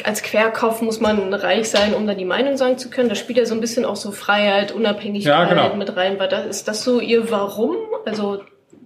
als 0.05 0.23
Querkopf 0.23 0.83
muss 0.83 1.01
man 1.01 1.33
reich 1.35 1.69
sein, 1.69 1.95
um 1.95 2.07
dann 2.07 2.19
die 2.19 2.25
Meinung 2.25 2.57
sagen 2.57 2.79
zu 2.79 2.91
können. 2.91 3.09
Da 3.09 3.15
spielt 3.15 3.39
ja 3.39 3.45
so 3.45 3.55
ein 3.55 3.61
bisschen 3.61 3.85
auch 3.85 3.97
so 3.97 4.13
Freiheit, 4.13 4.73
Unabhängigkeit 4.73 5.33
ja, 5.33 5.45
genau. 5.49 5.75
mit 5.75 5.97
rein. 5.97 6.19
War 6.19 6.29
das, 6.29 6.47
ist 6.47 6.69
das 6.69 6.85
so 6.85 7.01
Ihr 7.01 7.31
Warum? 7.31 7.77
Also 8.05 8.41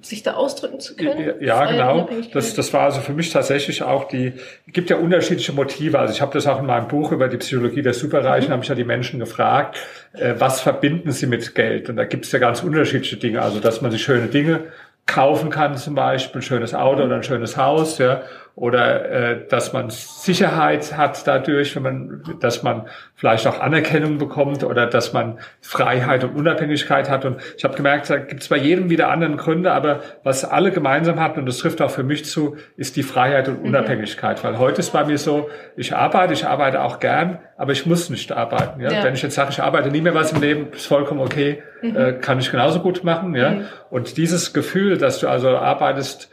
sich 0.05 0.23
da 0.23 0.35
ausdrücken 0.35 0.81
zu 0.81 0.97
können? 0.97 1.35
Ja, 1.41 1.65
genau. 1.65 2.09
Das, 2.33 2.55
das 2.55 2.73
war 2.73 2.83
also 2.83 3.01
für 3.01 3.13
mich 3.13 3.31
tatsächlich 3.31 3.83
auch 3.83 4.05
die, 4.09 4.35
gibt 4.67 4.91
ja 4.91 4.97
unterschiedliche 4.97 5.53
Motive. 5.53 5.99
Also 5.99 6.13
ich 6.13 6.21
habe 6.21 6.33
das 6.33 6.47
auch 6.47 6.61
in 6.61 6.67
meinem 6.67 6.89
Buch 6.89 7.13
über 7.13 7.29
die 7.29 7.39
Psychologie 7.39 7.83
der 7.83 7.95
Superreichen, 7.95 8.49
mhm. 8.49 8.53
habe 8.53 8.63
ich 8.63 8.69
ja 8.69 8.75
die 8.75 8.85
Menschen 8.85 9.19
gefragt, 9.19 9.79
äh, 10.13 10.35
was 10.39 10.61
verbinden 10.61 11.13
sie 11.13 11.27
mit 11.27 11.55
Geld? 11.55 11.89
Und 11.89 11.97
da 11.97 12.05
gibt 12.05 12.27
es 12.27 12.33
ja 12.33 12.39
ganz 12.39 12.63
unterschiedliche 12.63 13.17
Dinge. 13.17 13.43
Also 13.43 13.61
dass 13.61 13.81
man 13.81 13.91
sich 13.91 14.03
schöne 14.03 14.27
Dinge 14.27 14.65
kaufen 15.07 15.51
kann, 15.51 15.77
zum 15.77 15.95
Beispiel 15.95 16.41
ein 16.41 16.43
schönes 16.43 16.75
Auto 16.75 17.03
oder 17.03 17.17
ein 17.17 17.23
schönes 17.23 17.57
Haus, 17.57 17.99
ja, 17.99 18.23
oder 18.57 19.11
äh, 19.11 19.49
dass 19.49 19.73
man 19.73 19.91
Sicherheit 19.91 20.97
hat 20.97 21.27
dadurch, 21.27 21.75
wenn 21.75 21.83
man, 21.83 22.23
dass 22.41 22.63
man 22.63 22.87
vielleicht 23.17 23.49
auch 23.49 23.59
Anerkennung 23.61 24.19
bekommt 24.19 24.63
oder 24.63 24.87
dass 24.87 25.13
man 25.13 25.39
Freiheit 25.61 26.23
und 26.23 26.37
Unabhängigkeit 26.37 27.11
hat. 27.11 27.25
Und 27.25 27.39
ich 27.57 27.65
habe 27.65 27.75
gemerkt, 27.75 28.09
da 28.11 28.17
gibt 28.19 28.43
es 28.43 28.49
bei 28.49 28.57
jedem 28.57 28.91
wieder 28.91 29.11
anderen 29.11 29.39
Gründe, 29.39 29.73
aber 29.73 30.03
was 30.23 30.45
alle 30.45 30.71
gemeinsam 30.71 31.19
hatten, 31.19 31.41
und 31.41 31.47
das 31.47 31.59
trifft 31.59 31.83
auch 31.83 31.91
für 31.91 32.05
mich 32.05 32.27
zu, 32.27 32.57
ist 32.77 32.95
die 32.95 33.03
Freiheit 33.03 33.49
und 33.49 33.61
mhm. 33.61 33.71
Unabhängigkeit. 33.71 34.39
Mhm. 34.39 34.47
Weil 34.47 34.59
heute 34.59 34.81
ist 34.81 34.93
bei 34.93 35.05
mir 35.05 35.19
so, 35.19 35.51
ich 35.77 35.97
arbeite, 35.97 36.33
ich 36.33 36.47
arbeite 36.47 36.83
auch 36.83 37.01
gern, 37.01 37.41
aber 37.57 37.73
ich 37.73 37.87
muss 37.87 38.09
nicht 38.09 38.31
arbeiten. 38.31 38.81
Ja? 38.81 38.93
ja. 38.93 39.03
Wenn 39.03 39.15
ich 39.15 39.23
jetzt 39.23 39.35
sage, 39.35 39.51
ich 39.51 39.61
arbeite 39.61 39.91
nie 39.91 40.01
mehr 40.01 40.15
was 40.15 40.31
im 40.31 40.41
Leben, 40.41 40.69
ist 40.73 40.87
vollkommen 40.87 41.21
okay, 41.21 41.61
mhm. 41.83 41.97
äh, 41.97 42.13
kann 42.13 42.39
ich 42.39 42.53
genauso 42.53 42.79
gut 42.79 43.03
machen. 43.03 43.35
Ja? 43.35 43.51
Mhm. 43.51 43.65
Und 43.91 44.17
dieses 44.17 44.53
Gefühl, 44.53 44.97
dass 44.97 45.19
du 45.19 45.27
also 45.27 45.57
arbeitest, 45.57 46.31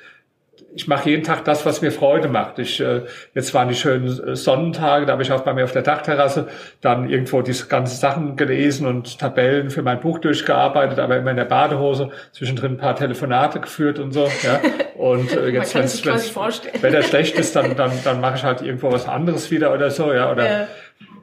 ich 0.73 0.87
mache 0.87 1.09
jeden 1.09 1.23
Tag 1.23 1.43
das, 1.45 1.65
was 1.65 1.81
mir 1.81 1.91
Freude 1.91 2.27
macht. 2.27 2.59
Ich, 2.59 2.79
äh, 2.79 3.01
jetzt 3.33 3.53
waren 3.53 3.67
die 3.67 3.75
schönen 3.75 4.07
äh, 4.07 4.35
Sonnentage, 4.35 5.05
da 5.05 5.13
habe 5.13 5.23
ich 5.23 5.31
auch 5.31 5.41
bei 5.41 5.53
mir 5.53 5.63
auf 5.63 5.71
der 5.71 5.81
Dachterrasse 5.81 6.47
dann 6.79 7.09
irgendwo 7.09 7.41
diese 7.41 7.67
ganzen 7.67 7.97
Sachen 7.97 8.35
gelesen 8.35 8.87
und 8.87 9.19
Tabellen 9.19 9.69
für 9.69 9.81
mein 9.81 9.99
Buch 9.99 10.19
durchgearbeitet, 10.19 10.99
aber 10.99 11.17
immer 11.17 11.31
in 11.31 11.37
der 11.37 11.45
Badehose, 11.45 12.09
zwischendrin 12.31 12.73
ein 12.73 12.77
paar 12.77 12.95
Telefonate 12.95 13.59
geführt 13.59 13.99
und 13.99 14.11
so. 14.11 14.29
Ja. 14.43 14.61
Und 15.01 15.35
äh, 15.35 15.47
jetzt, 15.47 15.73
wenn 15.73 15.85
es 15.85 16.05
Wetter 16.05 17.01
schlecht 17.01 17.39
ist, 17.39 17.55
dann, 17.55 17.75
dann, 17.75 17.91
dann 18.03 18.21
mache 18.21 18.35
ich 18.35 18.43
halt 18.43 18.61
irgendwo 18.61 18.91
was 18.91 19.07
anderes 19.07 19.49
wieder 19.49 19.73
oder 19.73 19.89
so, 19.89 20.13
ja. 20.13 20.31
Oder 20.31 20.45
ja. 20.45 20.67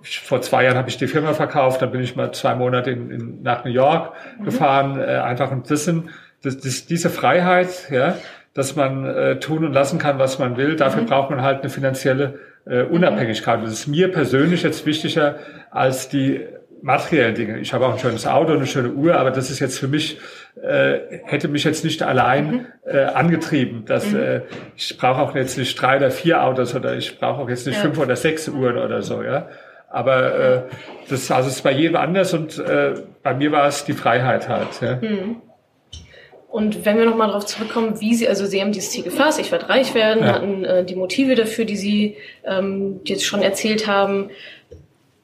vor 0.03 0.43
zwei 0.43 0.65
Jahren 0.65 0.77
habe 0.77 0.89
ich 0.89 0.97
die 0.97 1.07
Firma 1.07 1.33
verkauft, 1.33 1.81
dann 1.81 1.93
bin 1.93 2.01
ich 2.01 2.17
mal 2.17 2.33
zwei 2.33 2.57
Monate 2.57 2.91
in, 2.91 3.11
in, 3.13 3.43
nach 3.43 3.65
New 3.65 3.71
York 3.71 4.15
mhm. 4.41 4.45
gefahren, 4.47 5.01
äh, 5.01 5.05
einfach 5.05 5.53
und 5.53 5.71
das 5.71 5.85
sind 5.85 6.11
das, 6.43 6.59
das, 6.59 6.87
diese 6.87 7.11
Freiheit, 7.11 7.89
ja, 7.91 8.17
dass 8.59 8.75
man 8.75 9.05
äh, 9.05 9.39
tun 9.39 9.65
und 9.65 9.73
lassen 9.73 10.01
kann, 10.01 10.19
was 10.19 10.41
man 10.41 10.57
will. 10.57 10.75
Dafür 10.75 11.03
mhm. 11.03 11.07
braucht 11.07 11.31
man 11.31 11.43
halt 11.43 11.61
eine 11.61 11.71
finanzielle 11.71 12.41
äh, 12.67 12.83
Unabhängigkeit. 12.83 13.63
Das 13.63 13.73
ist 13.73 13.87
mir 13.87 14.11
persönlich 14.11 14.65
jetzt 14.65 14.85
wichtiger 14.85 15.37
als 15.71 16.09
die 16.09 16.45
materiellen 16.83 17.37
Dinge. 17.37 17.59
Ich 17.61 17.73
habe 17.73 17.87
auch 17.87 17.93
ein 17.93 18.01
schönes 18.01 18.27
Auto, 18.27 18.55
eine 18.55 18.67
schöne 18.67 18.91
Uhr, 18.91 19.15
aber 19.15 19.31
das 19.31 19.49
ist 19.51 19.61
jetzt 19.61 19.79
für 19.79 19.87
mich, 19.87 20.19
äh, 20.61 20.99
hätte 21.23 21.47
mich 21.47 21.63
jetzt 21.63 21.85
nicht 21.85 22.03
allein 22.03 22.51
mhm. 22.51 22.67
äh, 22.85 23.05
angetrieben. 23.05 23.85
Dass, 23.85 24.11
mhm. 24.11 24.19
äh, 24.19 24.41
ich 24.75 24.99
brauche 24.99 25.23
auch 25.23 25.37
jetzt 25.37 25.57
nicht 25.57 25.81
drei 25.81 25.99
oder 25.99 26.11
vier 26.11 26.43
Autos 26.43 26.75
oder 26.75 26.97
ich 26.97 27.17
brauche 27.21 27.41
auch 27.43 27.49
jetzt 27.49 27.65
nicht 27.65 27.77
ja. 27.77 27.83
fünf 27.83 27.97
oder 28.01 28.17
sechs 28.17 28.49
Uhren 28.49 28.77
oder 28.77 29.03
so, 29.03 29.23
ja. 29.23 29.49
Aber 29.89 30.35
äh, 30.35 30.63
das 31.09 31.31
also 31.31 31.49
ist 31.49 31.63
bei 31.63 31.71
jedem 31.71 31.95
anders 31.95 32.35
und 32.35 32.59
äh, 32.59 32.95
bei 33.23 33.35
mir 33.35 33.53
war 33.53 33.69
es 33.69 33.85
die 33.85 33.93
Freiheit 33.93 34.49
halt. 34.49 34.81
Ja. 34.81 34.97
Mhm. 34.97 35.43
Und 36.49 36.87
wenn 36.87 36.97
wir 36.97 37.05
nochmal 37.05 37.29
darauf 37.29 37.45
zurückkommen, 37.45 38.01
wie 38.01 38.15
Sie, 38.15 38.27
also 38.27 38.47
Sie 38.47 38.61
haben 38.61 38.73
dieses 38.73 38.91
Ziel 38.91 39.05
gefasst, 39.05 39.39
ich 39.39 39.53
werde 39.53 39.69
reich 39.69 39.95
werden, 39.95 40.25
ja. 40.25 40.33
hatten 40.35 40.65
äh, 40.65 40.85
die 40.85 40.97
Motive 40.97 41.35
dafür, 41.35 41.67
die 41.67 41.77
Sie 41.77 42.17
ähm, 42.45 43.01
jetzt 43.05 43.25
schon 43.25 43.43
erzählt 43.43 43.87
haben. 43.87 44.31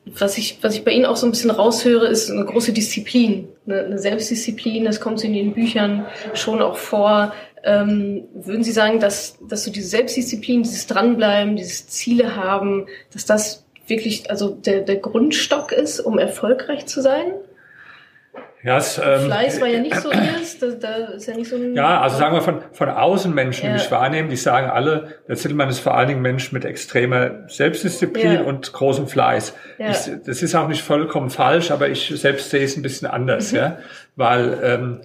was 0.04 0.36
ich, 0.36 0.58
was 0.60 0.74
ich 0.74 0.84
bei 0.84 0.90
Ihnen 0.90 1.06
auch 1.06 1.16
so 1.16 1.26
ein 1.26 1.30
bisschen 1.30 1.50
raushöre, 1.50 2.06
ist 2.08 2.30
eine 2.30 2.44
große 2.44 2.74
Disziplin, 2.74 3.48
eine, 3.66 3.84
eine 3.84 3.98
Selbstdisziplin. 3.98 4.84
Das 4.84 5.00
kommt 5.00 5.24
in 5.24 5.32
den 5.32 5.54
Büchern 5.54 6.04
schon 6.34 6.60
auch 6.60 6.76
vor. 6.76 7.32
Ähm, 7.62 8.24
würden 8.34 8.62
Sie 8.62 8.72
sagen, 8.72 9.00
dass, 9.00 9.38
dass 9.48 9.64
so 9.64 9.72
diese 9.72 9.88
Selbstdisziplin, 9.88 10.62
dieses 10.62 10.86
Dranbleiben, 10.86 11.56
dieses 11.56 11.88
Ziele 11.88 12.36
haben, 12.36 12.86
dass 13.14 13.24
das 13.24 13.64
wirklich 13.86 14.30
also 14.30 14.50
der, 14.50 14.82
der 14.82 14.96
Grundstock 14.96 15.72
ist, 15.72 16.00
um 16.00 16.18
erfolgreich 16.18 16.84
zu 16.84 17.00
sein? 17.00 17.32
Ja, 18.64 18.78
es, 18.78 18.96
ähm, 18.96 19.26
Fleiß 19.26 19.60
war 19.60 19.68
ja 19.68 19.80
nicht 19.80 20.00
so 20.00 20.10
erst, 20.10 20.62
da, 20.62 20.68
da 20.68 20.94
ist 21.12 21.26
ja 21.26 21.36
nicht 21.36 21.50
so 21.50 21.56
ein 21.56 21.74
Ja, 21.74 22.00
also 22.00 22.16
sagen 22.16 22.34
wir 22.34 22.40
von, 22.40 22.62
von 22.72 22.88
außen 22.88 23.32
Menschen, 23.34 23.60
die 23.60 23.66
ja. 23.66 23.72
mich 23.74 23.90
wahrnehmen, 23.90 24.30
die 24.30 24.36
sagen 24.36 24.70
alle, 24.70 25.18
der 25.28 25.36
Zittelmann 25.36 25.68
ist 25.68 25.80
vor 25.80 25.94
allen 25.94 26.08
Dingen 26.08 26.22
Mensch 26.22 26.50
mit 26.50 26.64
extremer 26.64 27.46
Selbstdisziplin 27.46 28.32
ja. 28.32 28.42
und 28.42 28.72
großem 28.72 29.06
Fleiß. 29.06 29.54
Ja. 29.78 29.90
Ich, 29.90 30.10
das 30.24 30.42
ist 30.42 30.54
auch 30.54 30.66
nicht 30.66 30.80
vollkommen 30.80 31.28
falsch, 31.28 31.70
aber 31.70 31.90
ich 31.90 32.08
selbst 32.16 32.48
sehe 32.48 32.64
es 32.64 32.74
ein 32.78 32.82
bisschen 32.82 33.06
anders, 33.06 33.52
mhm. 33.52 33.58
ja, 33.58 33.78
weil 34.16 34.58
ähm, 34.62 35.00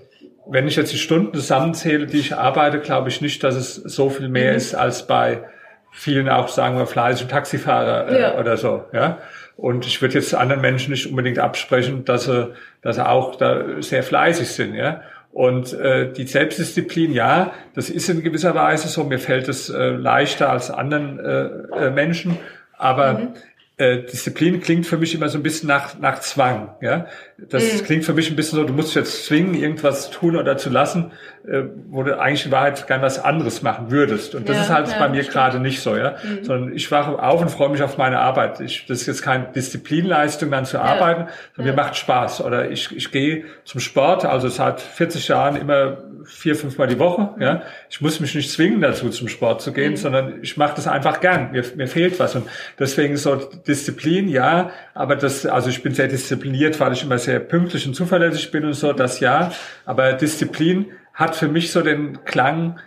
wenn 0.48 0.66
ich 0.66 0.78
jetzt 0.78 0.94
die 0.94 0.98
Stunden 0.98 1.34
zusammenzähle, 1.34 2.08
die 2.08 2.20
ich 2.20 2.36
arbeite, 2.36 2.80
glaube 2.80 3.10
ich 3.10 3.20
nicht, 3.20 3.44
dass 3.44 3.56
es 3.56 3.76
so 3.76 4.10
viel 4.10 4.30
mehr 4.30 4.52
mhm. 4.52 4.58
ist 4.58 4.74
als 4.74 5.06
bei 5.06 5.44
vielen 5.92 6.30
auch, 6.30 6.48
sagen 6.48 6.78
wir, 6.78 6.88
fleißigen 6.88 7.30
Taxifahrer 7.30 8.36
äh, 8.36 8.40
oder 8.40 8.56
so, 8.56 8.86
ja. 8.94 9.18
Und 9.60 9.86
ich 9.86 10.02
würde 10.02 10.16
jetzt 10.16 10.34
anderen 10.34 10.62
Menschen 10.62 10.92
nicht 10.92 11.08
unbedingt 11.08 11.38
absprechen, 11.38 12.06
dass 12.06 12.26
sie, 12.26 12.54
dass 12.82 12.96
sie 12.96 13.06
auch 13.06 13.36
da 13.36 13.82
sehr 13.82 14.04
fleißig 14.04 14.48
sind, 14.48 14.74
ja. 14.76 15.02
Und 15.32 15.74
äh, 15.74 16.12
die 16.12 16.26
Selbstdisziplin, 16.26 17.14
ja, 17.14 17.52
das 17.76 17.90
ist 17.90 18.10
in 18.10 18.24
gewisser 18.24 18.56
Weise 18.56 18.88
so. 18.88 19.04
Mir 19.04 19.20
fällt 19.20 19.48
es 19.48 19.70
äh, 19.70 19.90
leichter 19.90 20.50
als 20.50 20.72
anderen 20.72 21.20
äh, 21.20 21.86
äh, 21.88 21.92
Menschen, 21.92 22.38
aber 22.78 23.14
mhm 23.14 23.34
äh, 23.80 24.04
Disziplin 24.04 24.60
klingt 24.60 24.86
für 24.86 24.98
mich 24.98 25.16
immer 25.16 25.30
so 25.30 25.38
ein 25.40 25.44
bisschen 25.44 25.68
nach, 25.70 25.98
nach 26.00 26.20
Zwang. 26.20 26.76
Ja? 26.82 27.08
Das 27.38 27.64
mhm. 27.64 27.86
klingt 27.86 28.04
für 28.04 28.14
mich 28.14 28.30
ein 28.30 28.36
bisschen 28.36 28.60
so, 28.60 28.66
du 28.66 28.74
musst 28.74 28.94
jetzt 28.94 29.26
zwingen, 29.26 29.56
irgendwas 29.56 30.10
tun 30.10 30.36
oder 30.36 30.58
zu 30.58 30.70
lassen, 30.70 31.14
äh, 31.48 31.64
wo 31.90 32.04
du 32.04 32.20
eigentlich 32.20 32.46
in 32.46 32.52
Wahrheit 32.52 32.86
gern 32.88 33.02
was 33.02 33.24
anderes 33.24 33.62
machen 33.62 33.90
würdest. 33.90 34.36
Und 34.36 34.50
das 34.50 34.58
ja, 34.58 34.64
ist 34.64 34.70
halt 34.70 34.88
ja, 34.90 35.00
bei 35.00 35.08
mir 35.08 35.24
gerade 35.24 35.62
nicht 35.62 35.82
so, 35.82 35.96
ja. 35.96 36.18
Mhm. 36.22 36.44
Sondern 36.44 36.76
ich 36.76 36.92
wache 36.92 37.24
auf 37.24 37.40
und 37.40 37.50
freue 37.50 37.70
mich 37.70 37.82
auf 37.82 37.98
meine 37.98 38.20
Arbeit. 38.20 38.60
Ich, 38.60 38.86
das 38.86 39.00
ist 39.00 39.08
jetzt 39.08 39.22
keine 39.22 39.46
Disziplinleistung, 39.56 40.52
dann 40.52 40.66
zu 40.66 40.76
ja. 40.76 40.84
arbeiten, 40.84 41.30
sondern 41.56 41.74
mir 41.74 41.82
macht 41.82 41.96
Spaß. 41.96 42.42
Oder 42.44 42.70
ich, 42.70 42.94
ich 42.94 43.12
gehe 43.12 43.46
zum 43.64 43.80
Sport, 43.80 44.26
also 44.26 44.50
seit 44.50 44.82
40 44.82 45.30
Jahren 45.30 45.56
immer 45.56 46.00
vier, 46.30 46.56
fünfmal 46.56 46.88
die 46.88 47.00
Woche. 47.00 47.36
Ja, 47.40 47.64
ich 47.90 48.02
muss 48.02 48.20
mich 48.20 48.36
nicht 48.36 48.52
zwingen 48.52 48.82
dazu, 48.82 49.10
zum 49.10 49.28
Sport 49.28 49.62
zu 49.62 49.74
gehen, 49.74 49.92
mhm. 49.92 49.98
sondern 49.98 50.40
ich 50.42 50.58
mache 50.58 50.76
das 50.76 50.88
einfach 50.88 51.20
gern. 51.20 51.52
Mir, 51.52 51.64
mir 51.76 51.88
fehlt 51.88 52.20
was 52.20 52.36
und 52.36 52.48
deswegen 52.78 53.18
so 53.18 53.36
Disziplin, 53.36 54.30
ja, 54.30 54.72
aber 54.94 55.16
das, 55.16 55.46
also 55.46 55.70
ich 55.70 55.84
bin 55.84 55.94
sehr 55.94 56.08
diszipliniert, 56.08 56.80
weil 56.80 56.94
ich 56.94 57.04
immer 57.04 57.18
sehr 57.18 57.40
pünktlich 57.40 57.86
und 57.88 57.94
zuverlässig 57.94 58.52
bin 58.52 58.66
und 58.66 58.74
so, 58.74 58.94
das 58.94 59.20
ja. 59.20 59.52
Aber 59.86 60.14
Disziplin 60.14 60.88
hat 61.14 61.36
für 61.36 61.48
mich 61.48 61.72
so 61.72 61.82
den 61.82 62.24
Klang, 62.24 62.80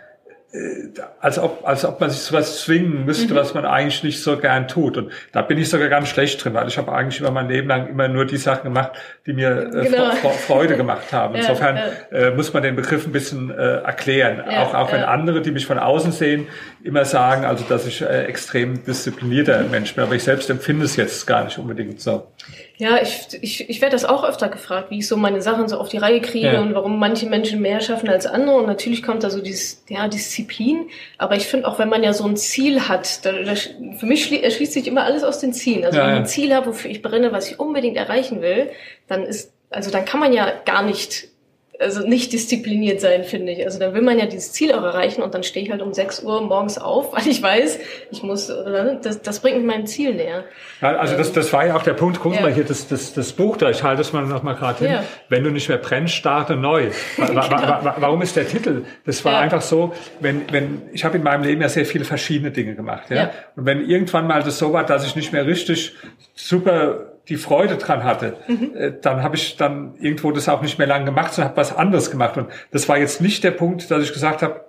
als 1.19 1.39
ob, 1.39 1.67
als 1.67 1.83
ob 1.83 1.99
man 1.99 2.11
sich 2.11 2.19
sowas 2.19 2.61
zwingen 2.61 3.05
müsste, 3.05 3.33
mhm. 3.33 3.37
was 3.37 3.55
man 3.55 3.65
eigentlich 3.65 4.03
nicht 4.03 4.21
so 4.21 4.37
gern 4.37 4.67
tut. 4.67 4.97
Und 4.97 5.11
da 5.31 5.41
bin 5.41 5.57
ich 5.57 5.67
sogar 5.67 5.89
ganz 5.89 6.09
schlecht 6.09 6.43
drin, 6.43 6.53
weil 6.53 6.67
ich 6.67 6.77
habe 6.77 6.91
eigentlich 6.91 7.19
über 7.19 7.31
mein 7.31 7.49
Leben 7.49 7.67
lang 7.67 7.87
immer 7.87 8.07
nur 8.07 8.25
die 8.25 8.37
Sachen 8.37 8.65
gemacht, 8.65 8.91
die 9.25 9.33
mir 9.33 9.71
äh, 9.73 9.89
genau. 9.89 10.11
Freude 10.11 10.77
gemacht 10.77 11.05
haben. 11.11 11.33
Insofern 11.33 11.77
ja, 11.77 11.87
ja. 12.11 12.17
Äh, 12.27 12.31
muss 12.35 12.53
man 12.53 12.61
den 12.61 12.75
Begriff 12.75 13.07
ein 13.07 13.11
bisschen 13.11 13.49
äh, 13.49 13.77
erklären. 13.77 14.43
Ja, 14.47 14.63
auch 14.63 14.73
auch 14.75 14.91
wenn 14.91 15.01
andere, 15.01 15.41
die 15.41 15.51
mich 15.51 15.65
von 15.65 15.79
außen 15.79 16.11
sehen, 16.11 16.47
immer 16.83 17.05
sagen, 17.05 17.45
also 17.45 17.63
dass 17.67 17.87
ich 17.87 18.03
äh, 18.03 18.25
extrem 18.25 18.83
disziplinierter 18.85 19.63
Mensch 19.63 19.95
bin. 19.95 20.03
Aber 20.03 20.13
ich 20.13 20.23
selbst 20.23 20.51
empfinde 20.51 20.85
es 20.85 20.95
jetzt 20.97 21.25
gar 21.25 21.45
nicht 21.45 21.57
unbedingt 21.57 21.99
so. 21.99 22.27
Ja, 22.77 22.99
ich, 23.01 23.27
ich, 23.41 23.69
ich 23.69 23.81
werde 23.81 23.95
das 23.95 24.03
auch 24.03 24.23
öfter 24.23 24.49
gefragt, 24.49 24.89
wie 24.89 24.99
ich 24.99 25.07
so 25.07 25.15
meine 25.15 25.41
Sachen 25.43 25.67
so 25.67 25.77
auf 25.77 25.89
die 25.89 25.97
Reihe 25.97 26.21
kriege 26.21 26.53
ja. 26.53 26.61
und 26.61 26.73
warum 26.73 26.97
manche 26.97 27.27
Menschen 27.27 27.61
mehr 27.61 27.81
schaffen 27.81 28.09
als 28.09 28.25
andere. 28.25 28.55
Und 28.55 28.65
natürlich 28.65 29.03
kommt 29.03 29.23
da 29.23 29.29
so 29.29 29.41
dieses, 29.41 29.83
ja, 29.89 30.07
Disziplin. 30.07 30.89
Aber 31.19 31.35
ich 31.35 31.45
finde 31.45 31.67
auch, 31.67 31.77
wenn 31.77 31.89
man 31.89 32.03
ja 32.03 32.13
so 32.13 32.25
ein 32.25 32.35
Ziel 32.35 32.87
hat, 32.87 33.25
da, 33.25 33.31
da, 33.31 33.53
für 33.55 34.05
mich 34.05 34.25
schli 34.25 34.41
erschließt 34.41 34.73
sich 34.73 34.87
immer 34.87 35.03
alles 35.03 35.23
aus 35.23 35.39
den 35.39 35.53
Zielen. 35.53 35.85
Also 35.85 35.99
ja, 35.99 36.07
wenn 36.07 36.13
ich 36.13 36.19
ein 36.21 36.25
Ziel 36.25 36.53
habe, 36.53 36.67
wofür 36.67 36.89
ich 36.89 37.03
brenne, 37.03 37.31
was 37.31 37.51
ich 37.51 37.59
unbedingt 37.59 37.95
erreichen 37.95 38.41
will, 38.41 38.71
dann 39.07 39.23
ist, 39.23 39.53
also 39.69 39.91
dann 39.91 40.05
kann 40.05 40.19
man 40.19 40.33
ja 40.33 40.51
gar 40.65 40.81
nicht 40.81 41.27
also 41.83 42.07
nicht 42.07 42.33
diszipliniert 42.33 43.01
sein, 43.01 43.23
finde 43.23 43.51
ich. 43.51 43.65
Also 43.65 43.79
dann 43.79 43.93
will 43.93 44.01
man 44.01 44.17
ja 44.17 44.25
dieses 44.25 44.51
Ziel 44.51 44.73
auch 44.73 44.83
erreichen 44.83 45.21
und 45.21 45.33
dann 45.33 45.43
stehe 45.43 45.65
ich 45.65 45.71
halt 45.71 45.81
um 45.81 45.93
6 45.93 46.23
Uhr 46.23 46.41
morgens 46.41 46.77
auf, 46.77 47.13
weil 47.13 47.27
ich 47.27 47.41
weiß, 47.41 47.79
ich 48.11 48.23
muss, 48.23 48.47
das, 48.47 49.21
das 49.21 49.39
bringt 49.39 49.57
mich 49.57 49.65
meinem 49.65 49.85
Ziel 49.85 50.15
näher. 50.15 50.45
Ja, 50.81 50.95
also 50.95 51.15
das, 51.15 51.31
das 51.33 51.51
war 51.53 51.65
ja 51.65 51.75
auch 51.75 51.83
der 51.83 51.93
Punkt. 51.93 52.19
Gucken 52.19 52.37
ja. 52.37 52.41
mal 52.41 52.53
hier, 52.53 52.63
das, 52.63 52.87
das, 52.87 53.13
das 53.13 53.33
Buch 53.33 53.57
da, 53.57 53.69
ich 53.69 53.83
halte 53.83 54.01
es 54.01 54.13
mal 54.13 54.25
noch 54.25 54.43
mal 54.43 54.55
gerade 54.55 54.79
hin. 54.79 54.93
Ja. 54.93 55.03
Wenn 55.29 55.43
du 55.43 55.51
nicht 55.51 55.69
mehr 55.69 55.77
brennst, 55.77 56.13
starte 56.13 56.55
neu. 56.55 56.89
genau. 57.17 57.41
Warum 57.97 58.21
ist 58.21 58.35
der 58.35 58.47
Titel? 58.47 58.83
Das 59.05 59.23
war 59.25 59.39
einfach 59.39 59.61
so, 59.61 59.93
wenn, 60.19 60.41
wenn, 60.51 60.81
ich 60.93 61.03
habe 61.05 61.17
in 61.17 61.23
meinem 61.23 61.43
Leben 61.43 61.61
ja 61.61 61.69
sehr 61.69 61.85
viele 61.85 62.05
verschiedene 62.05 62.51
Dinge 62.51 62.75
gemacht. 62.75 63.09
Ja? 63.09 63.31
Und 63.55 63.65
wenn 63.65 63.87
irgendwann 63.87 64.27
mal 64.27 64.43
das 64.43 64.57
so 64.57 64.73
war, 64.73 64.85
dass 64.85 65.05
ich 65.05 65.15
nicht 65.15 65.33
mehr 65.33 65.45
richtig 65.45 65.93
super 66.35 67.12
die 67.29 67.37
Freude 67.37 67.77
dran 67.77 68.03
hatte, 68.03 68.37
mhm. 68.47 68.71
Äh, 68.75 68.93
dann 69.01 69.23
habe 69.23 69.35
ich 69.35 69.55
dann 69.55 69.95
irgendwo 69.99 70.31
das 70.31 70.49
auch 70.49 70.61
nicht 70.61 70.77
mehr 70.77 70.87
lang 70.87 71.05
gemacht, 71.05 71.33
sondern 71.33 71.51
habe 71.51 71.57
was 71.57 71.75
anderes 71.75 72.11
gemacht. 72.11 72.37
Und 72.37 72.47
das 72.71 72.89
war 72.89 72.97
jetzt 72.97 73.21
nicht 73.21 73.43
der 73.43 73.51
Punkt, 73.51 73.89
dass 73.89 74.03
ich 74.03 74.13
gesagt 74.13 74.41
habe, 74.41 74.61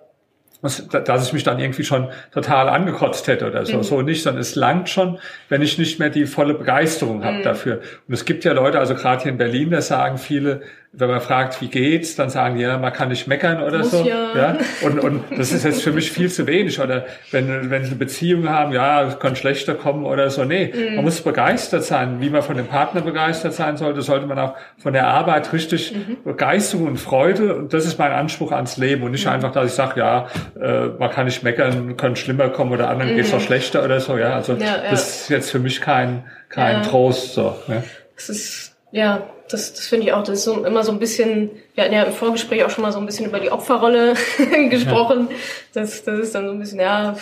dass 0.63 1.27
ich 1.27 1.33
mich 1.35 1.43
dann 1.43 1.59
irgendwie 1.59 1.85
schon 1.85 2.09
total 2.33 2.71
angekotzt 2.71 3.27
hätte 3.27 3.47
oder 3.47 3.67
so. 3.67 3.79
Mhm. 3.79 3.83
So 3.83 4.03
nicht, 4.03 4.23
sondern 4.23 4.41
es 4.41 4.55
langt 4.55 4.89
schon, 4.89 5.19
wenn 5.51 5.61
ich 5.61 5.77
nicht 5.79 5.99
mehr 5.99 6.09
die 6.09 6.25
volle 6.25 6.55
Begeisterung 6.55 7.23
habe 7.23 7.39
mhm. 7.39 7.43
dafür. 7.43 7.81
Und 8.09 8.15
es 8.15 8.25
gibt 8.25 8.45
ja 8.45 8.53
Leute, 8.53 8.79
also 8.79 8.95
gerade 8.95 9.23
hier 9.23 9.33
in 9.33 9.39
Berlin, 9.39 9.71
da 9.71 9.83
sagen 9.83 10.17
viele, 10.17 10.63
wenn 10.97 11.09
man 11.09 11.21
fragt, 11.21 11.61
wie 11.61 11.69
geht's, 11.69 12.15
dann 12.15 12.31
sagen 12.31 12.57
die, 12.57 12.63
ja, 12.63 12.79
man 12.79 12.93
kann 12.93 13.09
nicht 13.09 13.27
meckern 13.27 13.63
oder 13.63 13.79
Muss 13.79 13.91
so. 13.91 14.05
Ja. 14.05 14.37
ja. 14.37 14.59
Und, 14.83 15.01
und 15.01 15.25
das 15.37 15.53
ist 15.53 15.65
jetzt 15.65 15.83
für 15.83 15.93
mich 15.93 16.13
viel 16.13 16.31
zu 16.31 16.47
wenig. 16.47 16.81
Oder 16.81 17.07
wenn, 17.33 17.71
wenn 17.71 17.83
sie 17.83 17.91
eine 17.91 17.99
Beziehung 17.99 18.49
haben, 18.49 18.73
ja, 18.73 19.03
es 19.03 19.19
kann 19.19 19.35
schlechter 19.35 19.75
kommen 19.75 20.05
oder 20.05 20.31
so. 20.31 20.45
Nee, 20.45 20.73
mhm. 20.73 20.97
man 20.97 21.05
muss 21.05 21.21
begeistert 21.21 21.85
sein. 21.85 22.21
Wie 22.21 22.31
man 22.31 22.43
von 22.43 22.57
dem 22.57 22.67
Partner 22.67 23.01
begeistert 23.01 23.55
sein 23.55 23.77
sollte, 23.77 24.03
sollte 24.03 24.27
man 24.27 24.39
auch 24.39 24.55
von 24.79 24.93
der 24.93 25.09
Arbeit 25.09 25.53
richtig 25.53 25.95
mhm. 25.95 26.19
Begeisterung 26.23 26.87
und 26.87 26.99
Freude. 26.99 27.57
Und 27.57 27.75
das 27.75 27.87
ist 27.87 27.99
mein 27.99 28.13
Anspruch 28.13 28.53
ans 28.53 28.77
Leben. 28.77 29.03
Und 29.03 29.11
nicht 29.11 29.27
mhm. 29.27 29.33
einfach, 29.33 29.51
dass 29.51 29.67
ich 29.67 29.73
sage, 29.73 29.99
ja, 29.99 30.29
äh, 30.61 30.87
man 30.99 31.11
kann 31.11 31.25
nicht 31.25 31.43
meckern, 31.43 31.97
kann 31.97 32.15
schlimmer 32.15 32.51
kommen 32.51 32.73
oder 32.73 32.89
anderen 32.89 33.13
mhm. 33.13 33.17
geht's 33.17 33.35
auch 33.35 33.41
schlechter 33.41 33.85
oder 33.85 33.99
so. 33.99 34.17
Ja, 34.17 34.35
also 34.35 34.53
ja, 34.53 34.67
ja. 34.67 34.91
das 34.91 35.23
ist 35.23 35.29
jetzt 35.29 35.51
für 35.51 35.59
mich 35.59 35.81
kein, 35.81 36.25
kein 36.49 36.85
Trost. 36.85 37.35
So, 37.35 37.57
ja. 37.67 37.83
Das 38.15 38.29
ist, 38.29 38.77
ja, 38.93 39.25
das, 39.49 39.75
das 39.75 39.87
finde 39.87 40.07
ich 40.07 40.13
auch, 40.13 40.23
das 40.23 40.39
ist 40.39 40.45
so, 40.45 40.65
immer 40.65 40.85
so 40.85 40.93
ein 40.93 40.99
bisschen, 40.99 41.51
wir 41.75 41.85
hatten 41.85 41.95
ja 41.95 42.03
im 42.05 42.13
Vorgespräch 42.13 42.65
auch 42.65 42.71
schon 42.71 42.83
mal 42.83 42.93
so 42.93 42.99
ein 42.99 43.07
bisschen 43.07 43.27
über 43.27 43.41
die 43.41 43.51
Opferrolle 43.51 44.15
gesprochen. 44.71 45.29
Ja. 45.31 45.37
Das, 45.75 46.05
das 46.05 46.19
ist 46.19 46.35
dann 46.35 46.47
so 46.47 46.53
ein 46.53 46.59
bisschen, 46.59 46.81
ja, 46.81 47.17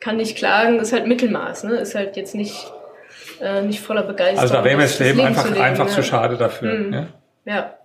kann 0.00 0.16
nicht 0.16 0.36
klagen, 0.36 0.80
ist 0.80 0.92
halt 0.92 1.06
Mittelmaß, 1.06 1.64
ne? 1.64 1.76
Ist 1.76 1.94
halt 1.94 2.16
jetzt 2.16 2.34
nicht, 2.34 2.72
äh, 3.40 3.62
nicht 3.62 3.80
voller 3.80 4.02
Begeisterung. 4.02 4.40
Also 4.40 4.54
da 4.54 4.64
wäre 4.64 4.76
mir 4.76 4.82
das 4.82 4.98
Leben, 4.98 5.18
Leben 5.18 5.28
einfach, 5.28 5.48
leben, 5.48 5.60
einfach 5.60 5.88
ja. 5.88 5.94
zu 5.94 6.02
schade 6.02 6.36
dafür. 6.36 6.72
Mhm. 6.72 6.92
Ja? 6.92 7.06
ja. 7.44 7.77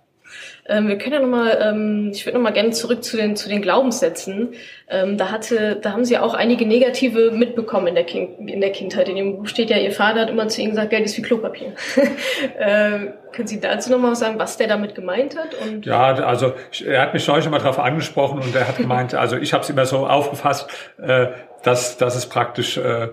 Ähm, 0.66 0.88
wir 0.88 0.96
können 0.96 1.12
ja 1.12 1.20
nochmal, 1.20 1.58
ähm, 1.60 2.10
ich 2.12 2.24
würde 2.24 2.38
nochmal 2.38 2.54
gerne 2.54 2.70
zurück 2.70 3.04
zu 3.04 3.16
den, 3.16 3.36
zu 3.36 3.48
den 3.48 3.60
Glaubenssätzen. 3.60 4.54
Ähm, 4.88 5.18
da 5.18 5.30
hatte, 5.30 5.76
da 5.76 5.92
haben 5.92 6.04
Sie 6.04 6.16
auch 6.16 6.34
einige 6.34 6.66
negative 6.66 7.30
mitbekommen 7.30 7.88
in 7.88 7.94
der, 7.94 8.04
kind, 8.04 8.48
in 8.48 8.60
der 8.60 8.72
Kindheit. 8.72 9.08
In 9.08 9.16
Ihrem 9.16 9.36
Buch 9.36 9.46
steht 9.46 9.68
ja, 9.70 9.76
Ihr 9.76 9.92
Vater 9.92 10.20
hat 10.20 10.30
immer 10.30 10.48
zu 10.48 10.62
Ihnen 10.62 10.70
gesagt, 10.70 10.90
Geld 10.90 11.04
ist 11.04 11.16
wie 11.18 11.22
Klopapier. 11.22 11.74
ähm, 12.58 13.12
können 13.32 13.48
Sie 13.48 13.60
dazu 13.60 13.90
nochmal 13.90 14.16
sagen, 14.16 14.38
was 14.38 14.56
der 14.56 14.68
damit 14.68 14.94
gemeint 14.94 15.36
hat? 15.36 15.54
Und 15.54 15.84
ja, 15.84 16.14
also 16.14 16.54
er 16.84 17.02
hat 17.02 17.12
mich 17.12 17.24
schon 17.24 17.50
mal 17.50 17.58
darauf 17.58 17.78
angesprochen 17.78 18.40
und 18.40 18.54
er 18.54 18.68
hat 18.68 18.76
gemeint, 18.76 19.14
also 19.14 19.36
ich 19.36 19.52
habe 19.52 19.64
es 19.64 19.70
immer 19.70 19.84
so 19.86 20.06
aufgefasst, 20.06 20.70
äh, 21.02 21.26
dass, 21.62 21.96
dass 21.96 22.14
es 22.14 22.26
praktisch 22.26 22.76
äh, 22.76 22.82
äh, 22.84 23.08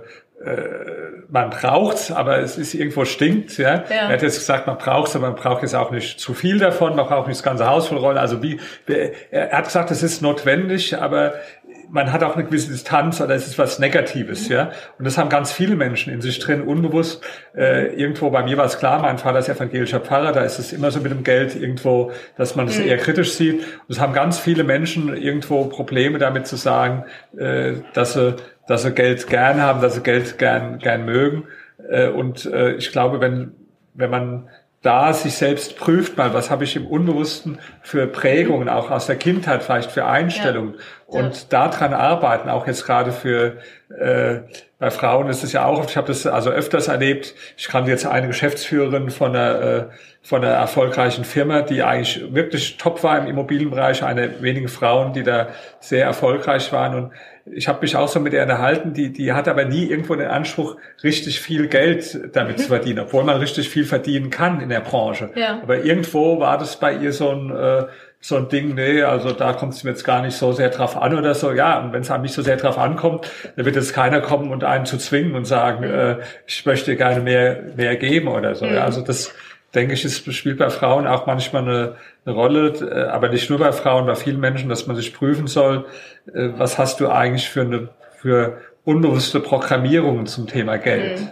man 1.30 1.50
braucht's, 1.50 2.12
aber 2.12 2.40
es 2.40 2.58
ist 2.58 2.74
irgendwo 2.74 3.06
stinkt. 3.06 3.58
Ja? 3.58 3.76
ja. 3.76 3.84
Er 3.90 4.10
hat 4.10 4.22
jetzt 4.22 4.40
gesagt, 4.40 4.68
man 4.68 4.78
braucht's, 4.78 5.16
aber 5.16 5.28
man 5.28 5.36
braucht 5.36 5.62
jetzt 5.62 5.76
auch 5.76 5.92
nicht 5.92 6.20
zu 6.20 6.34
viel 6.34 6.58
davon, 6.60 6.96
man 6.96 7.06
braucht 7.06 7.28
nicht 7.28 7.40
das 7.40 7.44
ganze 7.44 7.68
Haus 7.68 7.88
voll 7.88 7.98
Rollen. 7.98 8.18
Also 8.18 8.42
wie 8.44 8.60
er 9.32 9.52
hat 9.52 9.66
gesagt, 9.66 9.92
es 9.92 10.04
ist 10.04 10.22
notwendig, 10.22 10.98
aber 10.98 11.34
man 11.92 12.12
hat 12.14 12.24
auch 12.24 12.36
eine 12.36 12.46
gewisse 12.46 12.72
Distanz 12.72 13.20
oder 13.20 13.36
es 13.36 13.48
ist 13.48 13.58
was 13.58 13.78
Negatives, 13.78 14.48
ja. 14.48 14.72
Und 14.98 15.06
das 15.06 15.18
haben 15.18 15.30
ganz 15.30 15.52
viele 15.52 15.76
Menschen 15.76 16.14
in 16.14 16.22
sich 16.22 16.40
drin, 16.40 16.62
unbewusst. 16.62 17.22
Äh, 17.56 17.94
irgendwo 17.96 18.30
bei 18.30 18.44
mir 18.44 18.58
war 18.58 18.66
es 18.66 18.80
klar, 18.80 19.02
mein 19.02 19.18
Vater 19.18 19.40
ist 19.40 19.50
evangelischer 19.50 20.00
Pfarrer, 20.00 20.32
da 20.32 20.42
ist 20.42 20.58
es 20.58 20.72
immer 20.72 20.90
so 20.92 21.02
mit 21.02 21.12
dem 21.12 21.24
Geld 21.24 21.56
irgendwo, 21.56 22.12
dass 22.38 22.56
man 22.56 22.66
das 22.66 22.80
mhm. 22.80 22.88
eher 22.88 22.98
kritisch 22.98 23.34
sieht. 23.34 23.60
Und 23.60 23.90
es 23.90 24.00
haben 24.00 24.14
ganz 24.14 24.40
viele 24.40 24.64
Menschen 24.64 25.16
irgendwo 25.16 25.66
Probleme 25.66 26.18
damit 26.18 26.48
zu 26.48 26.56
sagen, 26.56 27.04
äh, 27.38 27.74
dass 27.94 28.14
sie 28.14 28.36
dass 28.68 28.84
sie 28.84 28.92
Geld 28.92 29.28
gern 29.28 29.62
haben, 29.62 29.82
dass 29.82 29.96
sie 29.96 30.02
Geld 30.02 30.38
gern, 30.38 30.80
gern 30.80 31.06
mögen. 31.06 31.48
Äh, 31.90 32.10
und 32.10 32.46
äh, 32.46 32.74
ich 32.74 32.92
glaube, 32.92 33.20
wenn, 33.22 33.54
wenn 33.94 34.10
man 34.10 34.50
da 34.82 35.14
sich 35.14 35.36
selbst 35.36 35.78
prüft 35.78 36.18
mal, 36.18 36.34
was 36.34 36.50
habe 36.50 36.64
ich 36.64 36.76
im 36.76 36.88
Unbewussten 36.88 37.60
für 37.82 38.08
Prägungen, 38.08 38.68
auch 38.68 38.90
aus 38.90 39.06
der 39.06 39.16
Kindheit 39.16 39.62
vielleicht 39.62 39.92
für 39.92 40.06
Einstellungen 40.06 40.74
ja. 40.74 41.20
und 41.20 41.36
ja. 41.36 41.42
daran 41.50 41.94
arbeiten, 41.94 42.50
auch 42.50 42.66
jetzt 42.66 42.86
gerade 42.86 43.12
für 43.12 43.58
äh, 43.96 44.40
bei 44.80 44.90
Frauen 44.90 45.30
ist 45.30 45.44
es 45.44 45.54
ja 45.54 45.66
auch, 45.66 45.86
ich 45.88 45.96
habe 45.96 46.08
das 46.08 46.26
also 46.26 46.50
öfters 46.50 46.88
erlebt. 46.88 47.36
Ich 47.56 47.68
kannte 47.68 47.92
jetzt 47.92 48.08
eine 48.08 48.26
Geschäftsführerin 48.26 49.12
von 49.12 49.36
einer, 49.36 49.62
äh, 49.62 49.84
von 50.24 50.44
einer 50.44 50.56
erfolgreichen 50.56 51.24
Firma, 51.24 51.62
die 51.62 51.84
eigentlich 51.84 52.34
wirklich 52.34 52.78
top 52.78 53.04
war 53.04 53.20
im 53.20 53.28
Immobilienbereich, 53.28 54.04
eine 54.04 54.42
wenige 54.42 54.70
Frauen, 54.70 55.14
die 55.14 55.22
da 55.22 55.50
sehr 55.80 56.06
erfolgreich 56.06 56.74
waren. 56.74 56.96
Und 56.96 57.12
ich 57.46 57.68
habe 57.68 57.82
mich 57.82 57.96
auch 57.96 58.08
so 58.08 58.20
mit 58.20 58.34
ihr 58.34 58.42
unterhalten, 58.42 58.94
die, 58.94 59.12
die 59.12 59.34
hat 59.34 59.48
aber 59.48 59.66
nie 59.66 59.86
irgendwo 59.86 60.16
den 60.16 60.28
Anspruch, 60.28 60.78
richtig 61.04 61.40
viel 61.40 61.68
Geld 61.68 62.30
damit 62.34 62.58
mhm. 62.58 62.62
zu 62.62 62.68
verdienen, 62.68 63.00
obwohl 63.00 63.24
man 63.24 63.38
richtig 63.38 63.70
viel 63.70 63.86
verdienen 63.86 64.30
kann 64.30 64.62
in 64.62 64.70
der 64.70 64.82
Branche. 64.82 65.32
Ja. 65.36 65.60
Aber 65.62 65.84
irgendwo 65.84 66.40
war 66.40 66.58
das 66.58 66.80
bei 66.80 66.94
ihr 66.94 67.14
so 67.14 67.30
ein 67.30 67.52
äh, 67.52 67.86
so 68.24 68.36
ein 68.36 68.50
Ding, 68.50 68.76
nee, 68.76 69.02
also 69.02 69.32
da 69.32 69.54
kommt 69.54 69.74
es 69.74 69.84
mir 69.84 69.90
jetzt 69.90 70.04
gar 70.04 70.22
nicht 70.22 70.38
so 70.38 70.52
sehr 70.54 70.70
drauf 70.70 70.96
an 70.96 71.18
oder 71.18 71.34
so. 71.34 71.52
Ja, 71.52 71.80
und 71.80 71.92
wenn 71.92 72.02
es 72.02 72.12
einem 72.12 72.22
nicht 72.22 72.36
so 72.36 72.44
sehr 72.44 72.56
drauf 72.56 72.78
ankommt, 72.78 73.32
dann 73.56 73.66
wird 73.66 73.76
jetzt 73.76 73.94
keiner 73.94 74.22
kommen 74.22 74.52
und 74.52 74.64
einen 74.64 74.86
zu 74.86 74.98
zwingen 75.00 75.34
und 75.34 75.46
sagen, 75.46 75.88
mhm. 75.88 75.94
äh, 75.94 76.18
ich 76.46 76.64
möchte 76.68 76.96
gerne 76.96 77.22
mehr, 77.22 77.64
mehr 77.76 77.96
geben 77.96 78.28
oder 78.28 78.54
so. 78.54 78.66
Mhm. 78.66 78.76
Ja, 78.76 78.84
also 78.86 79.02
das, 79.02 79.34
denke 79.74 79.94
ich, 79.94 80.06
ist, 80.06 80.32
spielt 80.34 80.58
bei 80.58 80.70
Frauen 80.70 81.08
auch 81.08 81.26
manchmal 81.26 81.64
eine, 81.64 81.96
eine 82.26 82.36
Rolle, 82.36 82.68
äh, 82.70 83.10
aber 83.10 83.30
nicht 83.30 83.50
nur 83.50 83.60
bei 83.60 83.72
Frauen, 83.72 84.06
bei 84.06 84.16
vielen 84.16 84.40
Menschen, 84.40 84.70
dass 84.70 84.88
man 84.88 84.96
sich 84.96 85.14
prüfen 85.14 85.48
soll, 85.48 85.86
äh, 86.28 86.50
was 86.58 86.78
hast 86.78 87.00
du 87.00 87.10
eigentlich 87.10 87.50
für 87.50 87.62
eine, 87.62 87.90
für 88.18 88.62
unbewusste 88.84 89.40
Programmierungen 89.40 90.26
zum 90.26 90.48
Thema 90.48 90.78
Geld. 90.78 91.22
Mhm. 91.22 91.30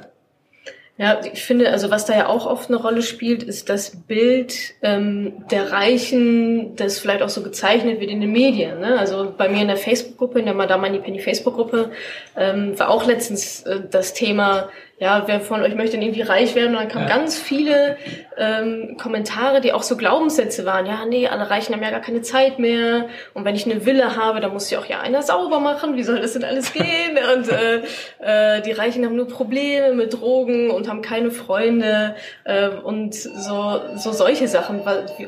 Ja, 1.02 1.22
ich 1.32 1.46
finde, 1.46 1.72
also 1.72 1.90
was 1.92 2.06
da 2.06 2.14
ja 2.14 2.28
auch 2.28 2.46
oft 2.46 2.68
eine 2.68 2.76
Rolle 2.76 3.02
spielt, 3.04 3.42
ist 3.42 3.70
das 3.70 4.04
Bild 4.06 4.54
ähm, 4.82 5.46
der 5.50 5.72
Reichen, 5.72 6.76
das 6.76 7.00
vielleicht 7.00 7.22
auch 7.22 7.30
so 7.30 7.42
gezeichnet 7.42 8.02
wird 8.02 8.12
in 8.12 8.20
den 8.20 8.34
Medien. 8.34 8.82
Ne? 8.82 9.00
Also 9.00 9.34
bei 9.38 9.48
mir 9.48 9.62
in 9.62 9.70
der 9.70 9.78
Facebook-Gruppe, 9.78 10.40
in 10.40 10.46
der 10.46 10.56
Madame 10.56 10.86
Money 10.86 11.00
Penny 11.00 11.20
Facebook-Gruppe, 11.20 11.92
ähm, 12.36 12.78
war 12.78 12.90
auch 12.90 13.06
letztens 13.06 13.62
äh, 13.62 13.80
das 13.90 14.14
Thema, 14.14 14.68
ja, 15.00 15.24
wer 15.28 15.40
von 15.40 15.62
euch 15.62 15.76
möchte 15.76 15.94
denn 15.94 16.02
irgendwie 16.02 16.22
reich 16.22 16.56
werden? 16.56 16.76
Und 16.76 16.82
dann 16.82 16.88
kamen 16.90 17.08
ja. 17.08 17.16
ganz 17.16 17.40
viele 17.40 17.98
ähm, 18.38 18.98
Kommentare, 18.98 19.62
die 19.62 19.72
auch 19.72 19.84
so 19.84 19.96
Glaubenssätze 19.96 20.66
waren. 20.66 20.86
Ja, 20.86 21.06
nee, 21.06 21.28
alle 21.28 21.50
Reichen 21.50 21.74
haben 21.74 21.82
ja 21.82 21.90
gar 21.90 22.02
keine 22.02 22.22
Zeit 22.22 22.60
mehr. 22.60 23.08
Und 23.34 23.46
wenn 23.46 23.56
ich 23.56 23.66
eine 23.66 23.86
Villa 23.86 24.18
habe, 24.18 24.42
dann 24.42 24.52
muss 24.52 24.70
ja 24.70 24.80
auch 24.80 24.86
ja 24.86 25.00
einer 25.00 25.22
sauber 25.22 25.62
machen. 25.62 25.96
Wie 25.96 26.04
soll 26.04 26.20
das 26.20 26.34
denn 26.34 26.44
alles 26.44 26.74
gehen? 26.74 27.18
und 27.36 27.50
äh, 27.50 28.58
äh, 28.58 28.62
die 28.62 28.74
Reichen 28.74 29.06
haben 29.06 29.16
nur 29.16 29.28
Probleme 29.28 29.94
mit 29.94 30.14
Drogen 30.14 30.70
und 30.70 30.90
haben 30.90 31.02
keine 31.02 31.32
Freunde 31.32 32.16
äh, 32.44 32.68
und 32.68 33.16
so, 33.16 33.80
so 33.96 34.12
solche 34.12 34.50
Sachen. 34.50 34.82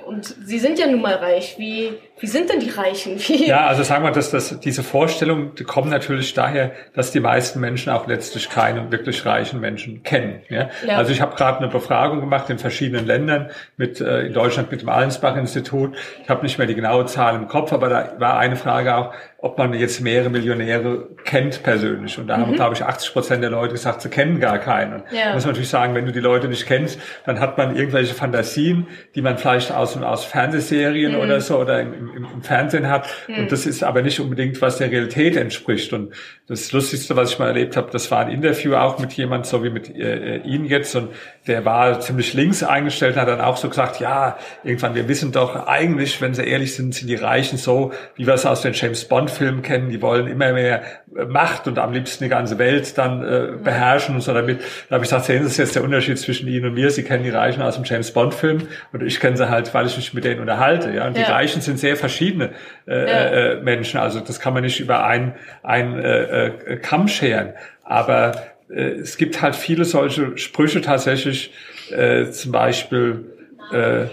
Und 0.05 0.35
sie 0.43 0.59
sind 0.59 0.79
ja 0.79 0.87
nun 0.87 1.01
mal 1.01 1.15
reich. 1.15 1.55
Wie, 1.57 1.93
wie 2.19 2.27
sind 2.27 2.49
denn 2.49 2.59
die 2.59 2.69
Reichen? 2.69 3.17
Wie? 3.19 3.47
Ja, 3.47 3.67
also 3.67 3.83
sagen 3.83 4.03
wir, 4.03 4.11
dass 4.11 4.31
das, 4.31 4.59
diese 4.59 4.83
Vorstellung 4.83 5.55
die 5.55 5.63
kommen 5.63 5.89
natürlich 5.89 6.33
daher, 6.33 6.71
dass 6.93 7.11
die 7.11 7.19
meisten 7.19 7.59
Menschen 7.59 7.91
auch 7.91 8.07
letztlich 8.07 8.49
keine 8.49 8.91
wirklich 8.91 9.25
reichen 9.25 9.60
Menschen 9.61 10.03
kennen. 10.03 10.41
Ja? 10.49 10.69
ja. 10.85 10.97
Also 10.97 11.11
ich 11.11 11.21
habe 11.21 11.35
gerade 11.35 11.59
eine 11.59 11.67
Befragung 11.67 12.19
gemacht 12.19 12.49
in 12.49 12.59
verschiedenen 12.59 13.05
Ländern, 13.05 13.49
mit 13.77 14.01
äh, 14.01 14.23
in 14.23 14.33
Deutschland 14.33 14.71
mit 14.71 14.81
dem 14.81 14.89
Allensbach-Institut. 14.89 15.95
Ich 16.23 16.29
habe 16.29 16.43
nicht 16.43 16.57
mehr 16.57 16.67
die 16.67 16.75
genaue 16.75 17.05
Zahl 17.05 17.35
im 17.35 17.47
Kopf, 17.47 17.71
aber 17.71 17.89
da 17.89 18.13
war 18.17 18.37
eine 18.37 18.55
Frage 18.55 18.95
auch, 18.95 19.13
ob 19.43 19.57
man 19.57 19.73
jetzt 19.73 20.01
mehrere 20.01 20.29
Millionäre 20.29 21.09
kennt 21.25 21.63
persönlich. 21.63 22.19
Und 22.19 22.27
da 22.27 22.37
mhm. 22.37 22.41
haben, 22.41 22.53
glaube 22.53 22.75
ich, 22.75 22.83
80 22.83 23.11
Prozent 23.11 23.43
der 23.43 23.49
Leute 23.49 23.73
gesagt, 23.73 24.03
sie 24.03 24.09
kennen 24.09 24.39
gar 24.39 24.59
keinen. 24.59 25.01
Ja. 25.11 25.33
Muss 25.33 25.45
man 25.45 25.53
natürlich 25.53 25.69
sagen, 25.69 25.95
wenn 25.95 26.05
du 26.05 26.11
die 26.11 26.19
Leute 26.19 26.47
nicht 26.47 26.67
kennst, 26.67 26.99
dann 27.25 27.39
hat 27.39 27.57
man 27.57 27.75
irgendwelche 27.75 28.13
Fantasien, 28.13 28.85
die 29.15 29.23
man 29.23 29.39
vielleicht 29.39 29.71
aus, 29.71 29.97
aus 29.97 30.25
Fernsehserien 30.25 31.13
mhm. 31.13 31.19
oder 31.19 31.41
so 31.41 31.57
oder 31.57 31.81
im, 31.81 31.93
im, 31.93 32.27
im 32.35 32.43
Fernsehen 32.43 32.87
hat. 32.87 33.07
Mhm. 33.27 33.39
Und 33.39 33.51
das 33.51 33.65
ist 33.65 33.83
aber 33.83 34.03
nicht 34.03 34.19
unbedingt, 34.19 34.61
was 34.61 34.77
der 34.77 34.91
Realität 34.91 35.35
entspricht. 35.35 35.91
Und 35.91 36.13
das 36.47 36.71
Lustigste, 36.71 37.15
was 37.15 37.31
ich 37.31 37.39
mal 37.39 37.47
erlebt 37.47 37.75
habe, 37.75 37.89
das 37.91 38.11
war 38.11 38.19
ein 38.19 38.31
Interview 38.31 38.75
auch 38.75 38.99
mit 38.99 39.13
jemand, 39.13 39.47
so 39.47 39.63
wie 39.63 39.71
mit 39.71 39.89
äh, 39.89 40.35
äh 40.35 40.41
Ihnen 40.43 40.65
jetzt. 40.65 40.95
Und 40.95 41.09
der 41.47 41.65
war 41.65 41.99
ziemlich 41.99 42.35
links 42.35 42.61
eingestellt 42.61 43.15
und 43.15 43.21
hat 43.21 43.27
dann 43.27 43.41
auch 43.41 43.57
so 43.57 43.67
gesagt, 43.67 43.99
ja, 43.99 44.37
irgendwann, 44.63 44.93
wir 44.93 45.07
wissen 45.07 45.31
doch 45.31 45.67
eigentlich, 45.67 46.21
wenn 46.21 46.35
sie 46.35 46.43
ehrlich 46.43 46.75
sind, 46.75 46.93
sind 46.93 47.07
die 47.07 47.15
Reichen 47.15 47.57
so, 47.57 47.93
wie 48.15 48.27
wir 48.27 48.35
es 48.35 48.45
aus 48.45 48.61
den 48.61 48.73
James 48.73 49.05
Bond-Filmen 49.05 49.63
kennen, 49.63 49.89
die 49.89 50.01
wollen 50.03 50.27
immer 50.27 50.53
mehr 50.53 50.83
äh, 51.15 51.25
Macht 51.25 51.67
und 51.67 51.79
am 51.79 51.93
liebsten 51.93 52.25
die 52.25 52.29
ganze 52.29 52.59
Welt 52.59 52.95
dann 52.97 53.23
äh, 53.23 53.53
beherrschen 53.63 54.13
und 54.13 54.21
so 54.21 54.33
damit. 54.33 54.59
Da 54.89 54.95
habe 54.95 55.03
ich 55.03 55.09
gesagt, 55.09 55.25
sehen 55.25 55.39
Sie, 55.39 55.43
das 55.45 55.53
ist 55.53 55.57
jetzt 55.57 55.75
der 55.75 55.83
Unterschied 55.83 56.19
zwischen 56.19 56.47
Ihnen 56.47 56.65
und 56.65 56.73
mir. 56.75 56.91
Sie 56.91 57.03
kennen 57.03 57.23
die 57.23 57.31
Reichen 57.31 57.63
aus 57.63 57.73
dem 57.73 57.85
James 57.85 58.11
Bond-Film 58.11 58.67
und 58.93 59.01
ich 59.01 59.19
kenne 59.19 59.35
sie 59.35 59.49
halt, 59.49 59.73
weil 59.73 59.87
ich 59.87 59.97
mich 59.97 60.13
mit 60.13 60.23
denen 60.23 60.41
unterhalte. 60.41 60.91
Ja, 60.91 61.07
und 61.07 61.17
ja. 61.17 61.25
die 61.25 61.31
Reichen 61.31 61.61
sind 61.61 61.79
sehr 61.79 61.95
verschiedene 61.95 62.51
äh, 62.87 62.93
ja. 62.93 63.05
äh, 63.05 63.55
Menschen. 63.61 63.99
Also 63.99 64.19
das 64.19 64.39
kann 64.39 64.53
man 64.53 64.61
nicht 64.61 64.79
über 64.79 65.03
einen, 65.03 65.33
einen 65.63 65.97
äh, 65.99 66.47
äh, 66.47 66.77
Kamm 66.77 67.07
scheren. 67.07 67.53
Aber 67.83 68.33
äh, 68.73 68.91
es 68.99 69.17
gibt 69.17 69.41
halt 69.41 69.55
viele 69.55 69.85
solche 69.85 70.37
Sprüche 70.37 70.81
tatsächlich, 70.81 71.53
äh, 71.91 72.29
zum 72.31 72.51
Beispiel 72.51 73.25
äh, 73.71 74.05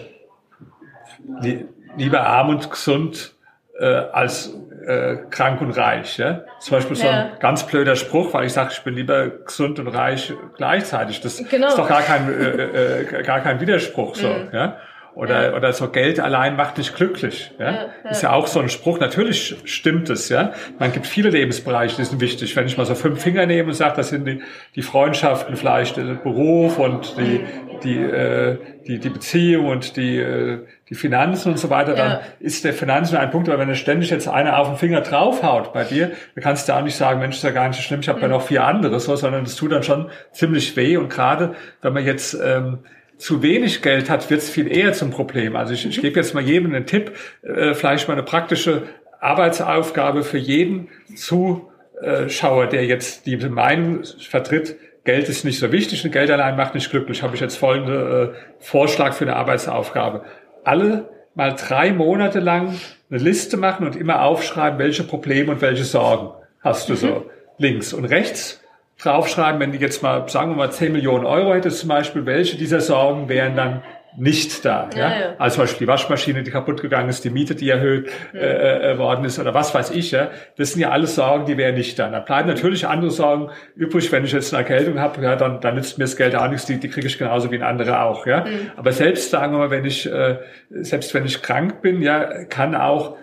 li 1.40 1.64
lieber 1.96 2.20
arm 2.26 2.50
und 2.50 2.70
gesund 2.70 3.34
äh, 3.78 3.86
als 3.86 4.54
äh, 4.86 5.16
krank 5.30 5.60
und 5.60 5.72
reich. 5.72 6.16
Ja? 6.16 6.44
Zum 6.60 6.76
Beispiel 6.76 6.96
so 6.96 7.08
ein 7.08 7.32
ganz 7.40 7.66
blöder 7.66 7.96
Spruch, 7.96 8.32
weil 8.34 8.46
ich 8.46 8.52
sage, 8.52 8.70
ich 8.72 8.80
bin 8.82 8.94
lieber 8.94 9.28
gesund 9.28 9.78
und 9.78 9.88
reich 9.88 10.32
gleichzeitig. 10.56 11.20
Das 11.20 11.42
genau. 11.48 11.68
ist 11.68 11.78
doch 11.78 11.88
gar 11.88 12.02
kein, 12.02 12.32
äh, 12.32 13.00
äh, 13.00 13.22
gar 13.22 13.40
kein 13.40 13.60
Widerspruch. 13.60 14.14
So, 14.14 14.28
mhm. 14.28 14.48
ja? 14.52 14.76
Oder, 15.14 15.50
ja. 15.50 15.56
oder 15.56 15.72
so 15.72 15.88
Geld 15.88 16.20
allein 16.20 16.56
macht 16.56 16.78
dich 16.78 16.94
glücklich. 16.94 17.52
Ja? 17.58 17.66
ja? 17.66 17.86
Ja, 18.04 18.10
Ist 18.10 18.22
ja 18.22 18.32
auch 18.32 18.46
so 18.46 18.60
ein 18.60 18.68
Spruch. 18.68 19.00
Natürlich 19.00 19.56
stimmt 19.64 20.10
es. 20.10 20.28
Ja, 20.28 20.52
Man 20.78 20.92
gibt 20.92 21.06
viele 21.06 21.30
Lebensbereiche, 21.30 21.96
die 21.96 22.04
sind 22.04 22.20
wichtig. 22.20 22.54
Wenn 22.54 22.66
ich 22.66 22.76
mal 22.76 22.86
so 22.86 22.94
fünf 22.94 23.22
Finger 23.22 23.46
nehme 23.46 23.68
und 23.68 23.74
sage, 23.74 23.96
das 23.96 24.10
sind 24.10 24.26
die, 24.26 24.40
die 24.76 24.82
Freundschaften, 24.82 25.56
vielleicht 25.56 25.96
der 25.96 26.14
Beruf 26.14 26.78
und 26.78 27.16
die, 27.18 27.40
die, 27.82 27.98
äh, 27.98 28.58
die, 28.86 28.98
die 28.98 29.08
Beziehung 29.08 29.66
und 29.66 29.96
die, 29.96 30.18
äh, 30.18 30.66
die 30.88 30.94
Finanzen 30.94 31.52
und 31.52 31.58
so 31.58 31.68
weiter, 31.68 31.94
dann 31.94 32.20
ist 32.40 32.64
der 32.64 32.72
Finanzen 32.72 33.16
ein 33.16 33.30
Punkt. 33.30 33.48
Aber 33.48 33.58
wenn 33.58 33.68
er 33.68 33.74
ständig 33.74 34.10
jetzt 34.10 34.28
einer 34.28 34.58
auf 34.58 34.68
den 34.68 34.76
Finger 34.76 35.00
draufhaut 35.00 35.72
bei 35.72 35.84
dir, 35.84 36.12
dann 36.34 36.44
kannst 36.44 36.68
du 36.68 36.72
auch 36.72 36.82
nicht 36.82 36.96
sagen, 36.96 37.20
Mensch, 37.20 37.36
ist 37.36 37.44
ja 37.44 37.50
gar 37.50 37.68
nicht 37.68 37.76
so 37.76 37.82
schlimm, 37.82 38.00
ich 38.00 38.08
habe 38.08 38.20
ja 38.20 38.26
mhm. 38.26 38.34
noch 38.34 38.42
vier 38.42 38.64
andere, 38.64 38.98
so, 39.00 39.14
sondern 39.16 39.44
das 39.44 39.56
tut 39.56 39.72
dann 39.72 39.82
schon 39.82 40.10
ziemlich 40.32 40.76
weh. 40.76 40.96
Und 40.96 41.10
gerade 41.10 41.54
wenn 41.82 41.92
man 41.92 42.04
jetzt 42.04 42.38
ähm, 42.42 42.78
zu 43.18 43.42
wenig 43.42 43.82
Geld 43.82 44.08
hat, 44.08 44.30
wird 44.30 44.40
es 44.40 44.48
viel 44.48 44.70
eher 44.70 44.92
zum 44.92 45.10
Problem. 45.10 45.56
Also 45.56 45.74
ich, 45.74 45.86
ich 45.86 46.00
gebe 46.00 46.18
jetzt 46.18 46.34
mal 46.34 46.42
jedem 46.42 46.72
einen 46.72 46.86
Tipp, 46.86 47.12
äh, 47.42 47.74
vielleicht 47.74 48.08
mal 48.08 48.14
eine 48.14 48.22
praktische 48.22 48.84
Arbeitsaufgabe 49.20 50.22
für 50.22 50.38
jeden 50.38 50.88
Zuschauer, 51.16 52.66
der 52.68 52.86
jetzt 52.86 53.26
die 53.26 53.36
Meinung 53.36 54.04
vertritt, 54.04 54.76
Geld 55.08 55.28
ist 55.30 55.42
nicht 55.44 55.58
so 55.58 55.72
wichtig 55.72 56.04
und 56.04 56.12
Geld 56.12 56.30
allein 56.30 56.54
macht 56.54 56.74
nicht 56.74 56.90
glücklich. 56.90 57.22
Habe 57.22 57.34
ich 57.34 57.40
jetzt 57.40 57.56
folgende 57.56 58.34
äh, 58.34 58.62
Vorschlag 58.62 59.14
für 59.14 59.24
eine 59.24 59.36
Arbeitsaufgabe. 59.36 60.22
Alle 60.64 61.08
mal 61.34 61.54
drei 61.54 61.92
Monate 61.92 62.40
lang 62.40 62.78
eine 63.10 63.18
Liste 63.18 63.56
machen 63.56 63.86
und 63.86 63.96
immer 63.96 64.22
aufschreiben, 64.22 64.78
welche 64.78 65.04
Probleme 65.04 65.52
und 65.52 65.62
welche 65.62 65.84
Sorgen 65.84 66.32
hast 66.60 66.90
du 66.90 66.94
so. 66.94 67.06
Mhm. 67.06 67.22
Links 67.56 67.94
und 67.94 68.04
rechts 68.04 68.60
draufschreiben, 68.98 69.60
wenn 69.60 69.72
du 69.72 69.78
jetzt 69.78 70.02
mal, 70.02 70.28
sagen 70.28 70.50
wir 70.52 70.56
mal, 70.56 70.72
10 70.72 70.92
Millionen 70.92 71.24
Euro 71.24 71.54
hättest 71.54 71.80
zum 71.80 71.88
Beispiel, 71.88 72.26
welche 72.26 72.56
dieser 72.56 72.80
Sorgen 72.80 73.28
wären 73.28 73.54
dann 73.54 73.82
nicht 74.16 74.64
da. 74.64 74.90
Ja, 74.94 75.00
ja? 75.00 75.20
ja. 75.20 75.34
Also 75.38 75.56
zum 75.56 75.62
Beispiel 75.64 75.86
die 75.86 75.88
Waschmaschine, 75.88 76.42
die 76.42 76.50
kaputt 76.50 76.82
gegangen 76.82 77.08
ist, 77.08 77.24
die 77.24 77.30
Miete, 77.30 77.54
die 77.54 77.70
erhöht 77.70 78.10
ja. 78.32 78.40
äh, 78.40 78.92
äh, 78.92 78.98
worden 78.98 79.24
ist 79.24 79.38
oder 79.38 79.54
was 79.54 79.74
weiß 79.74 79.90
ich. 79.90 80.10
Ja, 80.10 80.30
Das 80.56 80.72
sind 80.72 80.80
ja 80.80 80.90
alles 80.90 81.14
Sorgen, 81.14 81.46
die 81.46 81.56
wären 81.56 81.76
nicht 81.76 81.98
da. 81.98 82.08
Da 82.10 82.18
bleiben 82.18 82.48
natürlich 82.48 82.86
andere 82.86 83.10
Sorgen 83.10 83.50
übrig. 83.76 84.10
Wenn 84.10 84.24
ich 84.24 84.32
jetzt 84.32 84.52
eine 84.52 84.64
Erkältung 84.64 84.98
habe, 84.98 85.22
ja, 85.22 85.36
dann, 85.36 85.60
dann 85.60 85.76
nützt 85.76 85.98
mir 85.98 86.04
das 86.04 86.16
Geld 86.16 86.34
auch 86.34 86.48
nichts. 86.48 86.66
Die, 86.66 86.80
die 86.80 86.88
kriege 86.88 87.06
ich 87.06 87.18
genauso 87.18 87.50
wie 87.52 87.56
ein 87.56 87.62
anderer 87.62 88.04
auch. 88.04 88.26
Ja, 88.26 88.44
mhm. 88.44 88.72
Aber 88.76 88.92
selbst, 88.92 89.30
sagen 89.30 89.52
wir 89.52 89.58
mal, 89.58 89.70
wenn 89.70 89.84
ich, 89.84 90.10
äh, 90.10 90.38
selbst 90.70 91.14
wenn 91.14 91.24
ich 91.24 91.40
krank 91.40 91.80
bin, 91.80 92.02
ja, 92.02 92.44
kann 92.44 92.74
auch 92.74 93.16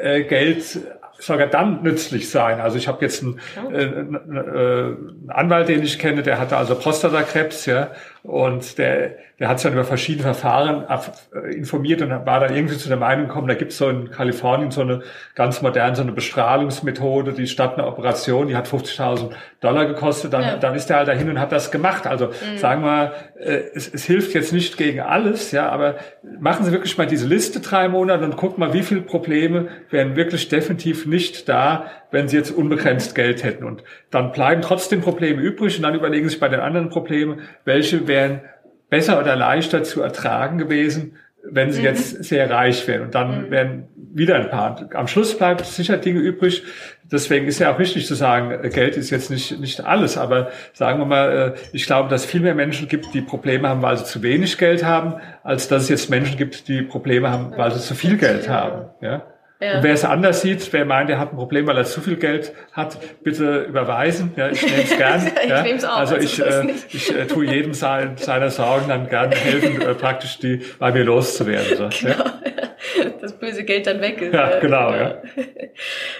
äh, 0.00 0.24
Geld 0.24 0.80
sogar 1.20 1.46
dann 1.46 1.82
nützlich 1.82 2.30
sein. 2.30 2.60
Also 2.60 2.78
ich 2.78 2.88
habe 2.88 3.04
jetzt 3.04 3.22
einen, 3.22 3.40
äh, 3.72 3.82
einen, 3.82 4.16
einen 4.16 5.30
Anwalt, 5.30 5.68
den 5.68 5.82
ich 5.82 5.98
kenne, 5.98 6.22
der 6.22 6.40
hatte 6.40 6.56
also 6.56 6.74
Prostatakrebs, 6.74 7.66
ja, 7.66 7.90
und 8.22 8.78
der, 8.78 9.16
der 9.40 9.48
hat 9.48 9.58
sich 9.58 9.64
dann 9.64 9.72
über 9.72 9.84
verschiedene 9.84 10.22
Verfahren 10.22 10.84
äh, 10.86 11.54
informiert 11.54 12.02
und 12.02 12.10
war 12.10 12.40
dann 12.40 12.54
irgendwie 12.54 12.76
zu 12.76 12.88
der 12.88 12.98
Meinung 12.98 13.26
gekommen, 13.26 13.48
da 13.48 13.54
gibt 13.54 13.72
es 13.72 13.78
so 13.78 13.88
in 13.88 14.10
Kalifornien 14.10 14.70
so 14.70 14.82
eine 14.82 15.00
ganz 15.34 15.62
moderne, 15.62 15.96
so 15.96 16.02
eine 16.02 16.12
Bestrahlungsmethode, 16.12 17.32
die 17.32 17.46
statt 17.46 17.78
einer 17.78 17.88
Operation, 17.88 18.48
die 18.48 18.56
hat 18.56 18.68
50.000 18.68 19.30
Dollar 19.60 19.86
gekostet, 19.86 20.34
dann, 20.34 20.42
ja. 20.42 20.56
dann 20.58 20.74
ist 20.74 20.90
der 20.90 20.98
halt 20.98 21.08
dahin 21.08 21.30
und 21.30 21.40
hat 21.40 21.52
das 21.52 21.70
gemacht. 21.70 22.06
Also 22.06 22.26
mhm. 22.26 22.58
sagen 22.58 22.82
wir, 22.82 23.12
äh, 23.38 23.62
es, 23.74 23.92
es 23.92 24.04
hilft 24.04 24.34
jetzt 24.34 24.52
nicht 24.52 24.76
gegen 24.76 25.00
alles, 25.00 25.52
ja, 25.52 25.70
aber 25.70 25.96
machen 26.38 26.66
Sie 26.66 26.72
wirklich 26.72 26.98
mal 26.98 27.06
diese 27.06 27.26
Liste 27.26 27.60
drei 27.60 27.88
Monate 27.88 28.24
und 28.24 28.36
gucken 28.36 28.60
mal, 28.60 28.74
wie 28.74 28.82
viele 28.82 29.00
Probleme 29.00 29.68
wären 29.88 30.16
wirklich 30.16 30.50
definitiv 30.50 31.06
nicht 31.06 31.48
da, 31.48 31.86
wenn 32.10 32.28
Sie 32.28 32.36
jetzt 32.36 32.50
unbegrenzt 32.50 33.14
Geld 33.14 33.42
hätten. 33.42 33.64
Und 33.64 33.84
dann 34.10 34.32
bleiben 34.32 34.60
trotzdem 34.60 35.00
Probleme 35.00 35.40
übrig 35.40 35.78
und 35.78 35.84
dann 35.84 35.94
überlegen 35.94 36.24
Sie 36.24 36.32
sich 36.32 36.40
bei 36.40 36.48
den 36.48 36.60
anderen 36.60 36.90
Problemen, 36.90 37.40
welche 37.64 38.06
wären 38.06 38.42
besser 38.90 39.18
oder 39.18 39.36
leichter 39.36 39.82
zu 39.82 40.02
ertragen 40.02 40.58
gewesen, 40.58 41.16
wenn 41.42 41.72
sie 41.72 41.80
mhm. 41.80 41.86
jetzt 41.86 42.24
sehr 42.24 42.50
reich 42.50 42.86
wären. 42.86 43.02
Und 43.02 43.14
dann 43.14 43.46
mhm. 43.46 43.50
wären 43.50 43.88
wieder 44.12 44.36
ein 44.36 44.50
paar. 44.50 44.88
Am 44.94 45.06
Schluss 45.06 45.36
bleibt 45.36 45.64
sicher 45.64 45.96
Dinge 45.96 46.20
übrig. 46.20 46.64
Deswegen 47.04 47.46
ist 47.46 47.58
ja 47.58 47.72
auch 47.72 47.78
richtig 47.78 48.06
zu 48.06 48.14
sagen, 48.14 48.70
Geld 48.70 48.96
ist 48.96 49.10
jetzt 49.10 49.30
nicht, 49.30 49.58
nicht 49.58 49.84
alles. 49.84 50.18
Aber 50.18 50.50
sagen 50.72 50.98
wir 50.98 51.06
mal, 51.06 51.54
äh, 51.56 51.60
ich 51.72 51.86
glaube, 51.86 52.08
dass 52.08 52.24
es 52.24 52.30
viel 52.30 52.40
mehr 52.40 52.54
Menschen 52.54 52.88
gibt, 52.88 53.14
die 53.14 53.22
Probleme 53.22 53.68
haben, 53.68 53.82
weil 53.82 53.96
sie 53.96 54.04
zu 54.04 54.22
wenig 54.22 54.58
Geld 54.58 54.84
haben, 54.84 55.14
als 55.42 55.68
dass 55.68 55.84
es 55.84 55.88
jetzt 55.88 56.10
Menschen 56.10 56.36
gibt, 56.36 56.68
die 56.68 56.82
Probleme 56.82 57.30
haben, 57.30 57.56
weil 57.56 57.72
sie 57.72 57.80
zu 57.80 57.94
viel 57.94 58.16
Geld 58.16 58.48
haben. 58.48 58.90
Ja? 59.00 59.22
Ja. 59.60 59.76
Und 59.76 59.82
wer 59.82 59.92
es 59.92 60.04
anders 60.04 60.40
sieht, 60.40 60.72
wer 60.72 60.86
meint, 60.86 61.10
er 61.10 61.18
hat 61.18 61.32
ein 61.32 61.36
Problem, 61.36 61.66
weil 61.66 61.76
er 61.76 61.84
zu 61.84 62.00
viel 62.00 62.16
Geld 62.16 62.52
hat, 62.72 62.96
bitte 63.22 63.64
überweisen. 63.64 64.32
Ja, 64.36 64.48
ich 64.48 64.62
nehme 64.62 64.82
es 64.82 64.96
gern. 64.96 65.30
ich 65.42 65.50
ja. 65.50 65.62
nehm's 65.62 65.84
auch, 65.84 65.98
also, 65.98 66.14
also 66.14 66.24
ich, 66.24 66.40
äh, 66.40 66.72
ich 66.88 67.14
äh, 67.14 67.26
tue 67.26 67.44
jedem 67.44 67.74
sein, 67.74 68.16
seiner 68.16 68.50
Sorgen 68.50 68.88
dann 68.88 69.08
gern 69.08 69.30
helfen, 69.32 69.82
äh, 69.82 69.94
praktisch 69.94 70.38
die 70.38 70.62
bei 70.78 70.92
mir 70.92 71.04
loszuwerden. 71.04 71.76
So. 71.76 71.88
Genau. 72.00 72.24
Ja 72.24 72.49
das 73.30 73.38
böse 73.38 73.64
Geld 73.64 73.86
dann 73.86 74.00
weg 74.00 74.20
ist. 74.20 74.34
Ja, 74.34 74.58
genau, 74.60 74.92
ja. 74.92 75.16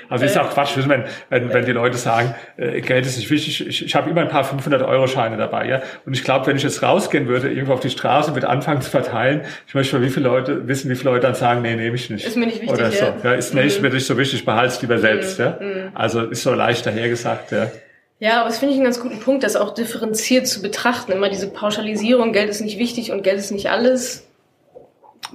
Also 0.08 0.24
ist 0.24 0.38
auch 0.38 0.50
Quatsch, 0.50 0.76
wenn, 0.76 1.04
wenn, 1.28 1.52
wenn 1.52 1.64
die 1.64 1.72
Leute 1.72 1.96
sagen, 1.96 2.34
äh, 2.56 2.80
Geld 2.80 3.06
ist 3.06 3.18
nicht 3.18 3.30
wichtig. 3.30 3.66
Ich, 3.66 3.84
ich 3.84 3.94
habe 3.94 4.10
immer 4.10 4.22
ein 4.22 4.28
paar 4.28 4.44
500-Euro-Scheine 4.44 5.36
dabei, 5.36 5.66
ja. 5.66 5.82
Und 6.06 6.14
ich 6.14 6.24
glaube, 6.24 6.46
wenn 6.46 6.56
ich 6.56 6.62
jetzt 6.62 6.82
rausgehen 6.82 7.28
würde, 7.28 7.50
irgendwo 7.50 7.74
auf 7.74 7.80
die 7.80 7.90
Straße 7.90 8.32
mit 8.32 8.44
anfangen 8.44 8.80
zu 8.80 8.90
verteilen, 8.90 9.42
ich 9.66 9.74
möchte 9.74 9.96
mal, 9.96 10.04
wie 10.04 10.10
viele 10.10 10.28
Leute 10.28 10.66
wissen, 10.68 10.90
wie 10.90 10.94
viele 10.94 11.10
Leute 11.10 11.26
dann 11.26 11.34
sagen, 11.34 11.62
nee, 11.62 11.76
nehme 11.76 11.94
ich 11.94 12.10
nicht. 12.10 12.26
Ist 12.26 12.36
mir 12.36 12.46
nicht 12.46 12.62
wichtig, 12.62 12.78
Oder 12.78 12.90
so. 12.90 13.04
Ja, 13.04 13.14
ja 13.24 13.32
ist 13.32 13.54
nicht, 13.54 13.78
mhm. 13.78 13.88
mir 13.88 13.94
nicht 13.94 14.06
so 14.06 14.16
wichtig, 14.16 14.44
behalte 14.44 14.74
es 14.74 14.82
lieber 14.82 14.98
selbst, 14.98 15.38
mhm. 15.38 15.44
ja. 15.44 15.58
Mhm. 15.60 15.90
Also 15.94 16.22
ist 16.22 16.42
so 16.42 16.54
leicht 16.54 16.86
dahergesagt, 16.86 17.52
ja. 17.52 17.70
Ja, 18.20 18.40
aber 18.40 18.50
das 18.50 18.58
finde 18.58 18.74
ich 18.74 18.78
einen 18.78 18.84
ganz 18.84 19.00
guten 19.00 19.18
Punkt, 19.18 19.42
das 19.44 19.56
auch 19.56 19.72
differenziert 19.72 20.46
zu 20.46 20.60
betrachten. 20.60 21.10
Immer 21.10 21.30
diese 21.30 21.50
Pauschalisierung, 21.50 22.32
Geld 22.32 22.50
ist 22.50 22.60
nicht 22.60 22.78
wichtig 22.78 23.12
und 23.12 23.22
Geld 23.22 23.38
ist 23.38 23.50
nicht 23.50 23.70
alles 23.70 24.29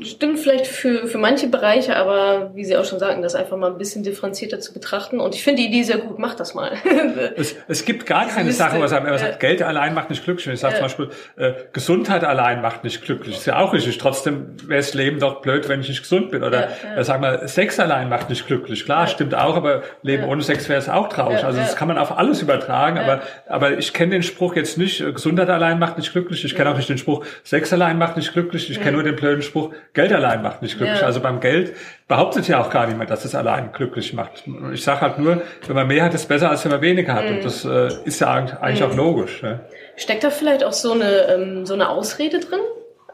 stimmt 0.01 0.39
vielleicht 0.39 0.67
für, 0.67 1.07
für 1.07 1.17
manche 1.17 1.47
Bereiche, 1.47 1.95
aber 1.95 2.51
wie 2.53 2.65
Sie 2.65 2.75
auch 2.75 2.85
schon 2.85 2.99
sagten, 2.99 3.21
das 3.21 3.35
einfach 3.35 3.55
mal 3.55 3.71
ein 3.71 3.77
bisschen 3.77 4.03
differenzierter 4.03 4.59
zu 4.59 4.73
betrachten. 4.73 5.19
Und 5.19 5.35
ich 5.35 5.43
finde 5.43 5.61
die 5.61 5.69
Idee 5.69 5.83
sehr 5.83 5.99
gut, 5.99 6.19
mach 6.19 6.35
das 6.35 6.53
mal. 6.53 6.73
es, 7.37 7.55
es 7.67 7.85
gibt 7.85 8.05
gar 8.05 8.27
keine 8.27 8.51
Sache, 8.51 8.79
was 8.79 8.91
man 8.91 9.17
sagt, 9.17 9.39
Geld 9.39 9.61
allein 9.61 9.93
macht 9.93 10.09
nicht 10.09 10.23
glücklich. 10.23 10.53
Ich 10.53 10.59
sage 10.59 10.75
ja. 10.75 10.79
zum 10.79 10.85
Beispiel, 10.85 11.09
äh, 11.37 11.53
Gesundheit 11.71 12.23
allein 12.23 12.61
macht 12.61 12.83
nicht 12.83 13.03
glücklich. 13.03 13.37
Ist 13.37 13.45
ja 13.45 13.59
auch 13.59 13.73
richtig. 13.73 13.97
Trotzdem 13.97 14.57
wäre 14.67 14.81
das 14.81 14.93
Leben 14.93 15.19
doch 15.19 15.41
blöd, 15.41 15.69
wenn 15.69 15.79
ich 15.79 15.89
nicht 15.89 16.01
gesund 16.01 16.31
bin. 16.31 16.43
Oder 16.43 16.61
ja, 16.61 16.69
ja. 16.83 16.97
Äh, 16.97 17.03
sag 17.03 17.21
mal, 17.21 17.47
Sex 17.47 17.79
allein 17.79 18.09
macht 18.09 18.29
nicht 18.29 18.47
glücklich. 18.47 18.83
Klar, 18.83 19.07
stimmt 19.07 19.35
auch, 19.35 19.55
aber 19.55 19.83
Leben 20.01 20.25
ohne 20.25 20.41
Sex 20.41 20.67
wäre 20.67 20.79
es 20.79 20.89
auch 20.89 21.07
traurig. 21.09 21.43
also 21.43 21.59
das 21.59 21.75
kann 21.75 21.87
man 21.87 21.97
auf 21.97 22.17
alles 22.17 22.41
übertragen. 22.41 22.97
Aber, 22.97 23.21
aber 23.47 23.77
ich 23.77 23.93
kenne 23.93 24.11
den 24.11 24.23
Spruch 24.23 24.55
jetzt 24.55 24.77
nicht, 24.77 24.99
äh, 25.01 25.13
Gesundheit 25.13 25.49
allein 25.49 25.79
macht 25.79 25.97
nicht 25.97 26.11
glücklich. 26.11 26.43
Ich 26.43 26.55
kenne 26.55 26.71
auch 26.71 26.77
nicht 26.77 26.89
den 26.89 26.97
Spruch, 26.97 27.23
Sex 27.43 27.71
allein 27.71 27.97
macht 27.97 28.17
nicht 28.17 28.33
glücklich. 28.33 28.69
Ich 28.69 28.81
kenne 28.81 28.93
nur 28.93 29.03
den 29.03 29.15
blöden 29.15 29.41
Spruch, 29.41 29.71
Geld 29.93 30.11
allein 30.11 30.41
macht 30.41 30.61
nicht 30.61 30.77
glücklich. 30.77 30.99
Ja. 30.99 31.05
Also 31.05 31.21
beim 31.21 31.39
Geld 31.39 31.73
behauptet 32.07 32.47
ja 32.47 32.61
auch 32.61 32.69
gar 32.69 32.87
niemand, 32.87 33.09
dass 33.09 33.25
es 33.25 33.35
allein 33.35 33.71
glücklich 33.71 34.13
macht. 34.13 34.43
Ich 34.73 34.83
sage 34.83 35.01
halt 35.01 35.19
nur, 35.19 35.41
wenn 35.67 35.75
man 35.75 35.87
mehr 35.87 36.03
hat, 36.03 36.13
ist 36.13 36.27
besser, 36.27 36.49
als 36.49 36.63
wenn 36.65 36.71
man 36.71 36.81
weniger 36.81 37.13
hat. 37.13 37.25
Mhm. 37.25 37.37
Und 37.37 37.45
das 37.45 37.65
äh, 37.65 37.89
ist 38.03 38.19
ja 38.19 38.27
eigentlich 38.27 38.81
mhm. 38.81 38.91
auch 38.91 38.95
logisch. 38.95 39.41
Ne? 39.41 39.61
Steckt 39.95 40.23
da 40.23 40.29
vielleicht 40.29 40.63
auch 40.63 40.73
so 40.73 40.93
eine, 40.93 41.27
ähm, 41.29 41.65
so 41.65 41.73
eine 41.73 41.89
Ausrede 41.89 42.39
drin? 42.39 42.59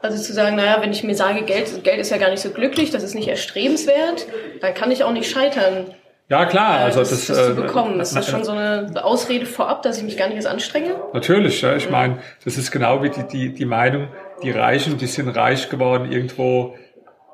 Also 0.02 0.20
zu 0.20 0.32
sagen, 0.32 0.56
naja, 0.56 0.78
wenn 0.80 0.90
ich 0.90 1.04
mir 1.04 1.14
sage, 1.14 1.42
Geld, 1.42 1.84
Geld 1.84 2.00
ist 2.00 2.10
ja 2.10 2.16
gar 2.18 2.30
nicht 2.30 2.40
so 2.40 2.50
glücklich, 2.50 2.90
das 2.90 3.04
ist 3.04 3.14
nicht 3.14 3.28
erstrebenswert, 3.28 4.26
dann 4.60 4.74
kann 4.74 4.90
ich 4.90 5.04
auch 5.04 5.12
nicht 5.12 5.30
scheitern. 5.30 5.94
Ja, 6.28 6.46
klar. 6.46 6.80
Äh, 6.80 6.84
also 6.84 7.00
das, 7.00 7.10
das, 7.10 7.26
das 7.26 7.46
zu 7.46 7.52
äh, 7.52 7.54
bekommen. 7.54 8.00
Ist 8.00 8.16
das 8.16 8.28
schon 8.28 8.42
so 8.42 8.52
eine 8.52 9.04
Ausrede 9.04 9.46
vorab, 9.46 9.82
dass 9.82 9.98
ich 9.98 10.04
mich 10.04 10.16
gar 10.16 10.28
nicht 10.28 10.36
erst 10.36 10.48
anstrenge? 10.48 10.96
Natürlich. 11.12 11.60
Ja. 11.60 11.76
Ich 11.76 11.86
mhm. 11.86 11.92
meine, 11.92 12.18
das 12.44 12.56
ist 12.56 12.70
genau 12.70 13.02
wie 13.02 13.10
die, 13.10 13.28
die, 13.28 13.52
die 13.52 13.64
Meinung, 13.66 14.08
die 14.42 14.50
Reichen, 14.50 14.98
die 14.98 15.06
sind 15.06 15.28
reich 15.28 15.68
geworden 15.68 16.10
irgendwo 16.10 16.76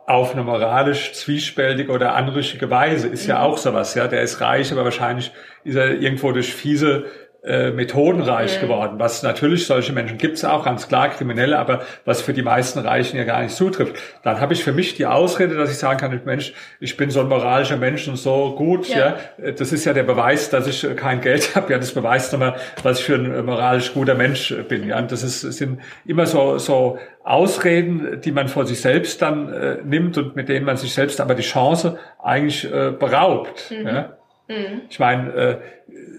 auf 0.06 0.32
eine 0.32 0.42
moralisch 0.42 1.12
zwiespältige 1.12 1.92
oder 1.92 2.14
anrüchige 2.14 2.70
Weise. 2.70 3.08
Ist 3.08 3.26
ja 3.26 3.38
mhm. 3.38 3.44
auch 3.44 3.58
sowas, 3.58 3.94
ja. 3.94 4.08
Der 4.08 4.22
ist 4.22 4.40
reich, 4.40 4.72
aber 4.72 4.84
wahrscheinlich 4.84 5.32
ist 5.64 5.76
er 5.76 6.00
irgendwo 6.00 6.32
durch 6.32 6.54
fiese 6.54 7.06
äh, 7.44 7.70
methodenreich 7.70 8.56
mhm. 8.56 8.66
geworden. 8.66 8.98
Was 8.98 9.22
natürlich 9.22 9.66
solche 9.66 9.92
Menschen 9.92 10.18
gibt 10.18 10.36
es 10.36 10.44
auch, 10.44 10.64
ganz 10.64 10.88
klar 10.88 11.08
Kriminelle, 11.10 11.58
aber 11.58 11.82
was 12.04 12.20
für 12.20 12.32
die 12.32 12.42
meisten 12.42 12.80
Reichen 12.80 13.16
ja 13.16 13.24
gar 13.24 13.42
nicht 13.42 13.54
zutrifft. 13.54 13.94
Dann 14.22 14.40
habe 14.40 14.54
ich 14.54 14.64
für 14.64 14.72
mich 14.72 14.94
die 14.94 15.06
Ausrede, 15.06 15.54
dass 15.54 15.70
ich 15.70 15.78
sagen 15.78 15.98
kann, 15.98 16.20
Mensch, 16.24 16.52
ich 16.80 16.96
bin 16.96 17.10
so 17.10 17.20
ein 17.20 17.28
moralischer 17.28 17.76
Mensch 17.76 18.08
und 18.08 18.16
so 18.16 18.54
gut. 18.56 18.88
Ja. 18.88 19.16
ja. 19.38 19.52
Das 19.52 19.72
ist 19.72 19.84
ja 19.84 19.92
der 19.92 20.02
Beweis, 20.02 20.50
dass 20.50 20.66
ich 20.66 20.86
kein 20.96 21.20
Geld 21.20 21.54
habe. 21.54 21.72
Ja, 21.72 21.78
das 21.78 21.92
beweist 21.92 22.32
nochmal, 22.32 22.56
was 22.82 22.98
ich 22.98 23.04
für 23.04 23.14
ein 23.14 23.44
moralisch 23.44 23.94
guter 23.94 24.14
Mensch 24.14 24.54
bin. 24.68 24.88
Ja, 24.88 24.98
und 24.98 25.12
das 25.12 25.22
ist, 25.22 25.40
sind 25.40 25.80
immer 26.04 26.26
so 26.26 26.58
so 26.58 26.98
Ausreden, 27.22 28.20
die 28.22 28.32
man 28.32 28.48
vor 28.48 28.66
sich 28.66 28.80
selbst 28.80 29.20
dann 29.22 29.52
äh, 29.52 29.78
nimmt 29.84 30.16
und 30.18 30.34
mit 30.34 30.48
denen 30.48 30.64
man 30.64 30.76
sich 30.76 30.94
selbst 30.94 31.20
aber 31.20 31.34
die 31.34 31.42
Chance 31.42 31.98
eigentlich 32.22 32.64
äh, 32.64 32.90
beraubt. 32.90 33.70
Mhm. 33.70 33.86
Ja? 33.86 34.17
Mhm. 34.48 34.82
Ich 34.88 34.98
meine, 34.98 35.32
äh, 35.32 35.56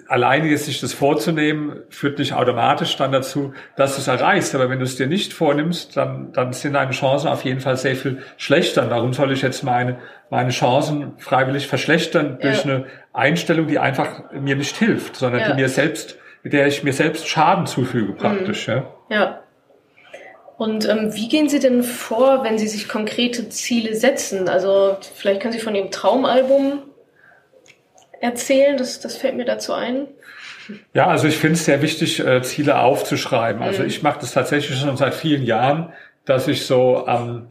alleine 0.07 0.47
jetzt 0.47 0.65
sich 0.65 0.79
das 0.79 0.93
vorzunehmen, 0.93 1.81
führt 1.89 2.19
nicht 2.19 2.33
automatisch 2.33 2.95
dann 2.95 3.11
dazu, 3.11 3.53
dass 3.75 3.95
du 3.95 4.01
es 4.01 4.07
erreichst. 4.07 4.53
Aber 4.55 4.69
wenn 4.69 4.79
du 4.79 4.85
es 4.85 4.95
dir 4.95 5.07
nicht 5.07 5.33
vornimmst, 5.33 5.97
dann, 5.97 6.31
dann 6.33 6.53
sind 6.53 6.73
deine 6.73 6.91
Chancen 6.91 7.27
auf 7.27 7.43
jeden 7.43 7.59
Fall 7.59 7.77
sehr 7.77 7.95
viel 7.95 8.19
schlechter. 8.37 8.89
Warum 8.89 9.13
soll 9.13 9.31
ich 9.31 9.41
jetzt 9.41 9.63
meine, 9.63 9.97
meine 10.29 10.51
Chancen 10.51 11.13
freiwillig 11.17 11.67
verschlechtern 11.67 12.37
ja. 12.41 12.49
durch 12.49 12.65
eine 12.65 12.85
Einstellung, 13.13 13.67
die 13.67 13.79
einfach 13.79 14.31
mir 14.31 14.55
nicht 14.55 14.77
hilft, 14.77 15.15
sondern 15.15 15.41
ja. 15.41 15.49
die 15.49 15.61
mir 15.61 15.69
selbst, 15.69 16.17
mit 16.43 16.53
der 16.53 16.67
ich 16.67 16.83
mir 16.83 16.93
selbst 16.93 17.27
Schaden 17.27 17.65
zufüge 17.65 18.13
praktisch. 18.13 18.67
Mhm. 18.67 18.73
Ja. 18.73 18.83
ja. 19.09 19.39
Und 20.57 20.89
ähm, 20.89 21.15
wie 21.15 21.29
gehen 21.29 21.47
Sie 21.47 21.59
denn 21.59 21.83
vor, 21.83 22.43
wenn 22.43 22.57
Sie 22.57 22.67
sich 22.67 22.89
konkrete 22.89 23.47
Ziele 23.47 23.95
setzen? 23.95 24.49
Also 24.49 24.97
vielleicht 25.15 25.41
können 25.41 25.53
Sie 25.53 25.59
von 25.59 25.73
Ihrem 25.73 25.89
Traumalbum 25.89 26.79
erzählen? 28.21 28.77
Das, 28.77 28.99
das 28.99 29.17
fällt 29.17 29.35
mir 29.35 29.45
dazu 29.45 29.73
ein. 29.73 30.07
Ja, 30.93 31.07
also 31.07 31.27
ich 31.27 31.37
finde 31.37 31.55
es 31.55 31.65
sehr 31.65 31.81
wichtig, 31.81 32.25
äh, 32.25 32.41
Ziele 32.41 32.79
aufzuschreiben. 32.79 33.61
Also 33.61 33.81
mhm. 33.81 33.87
ich 33.87 34.03
mache 34.03 34.19
das 34.19 34.33
tatsächlich 34.33 34.79
schon 34.79 34.97
seit 34.97 35.15
vielen 35.15 35.43
Jahren, 35.43 35.93
dass 36.25 36.47
ich 36.47 36.65
so 36.65 37.07
am, 37.07 37.47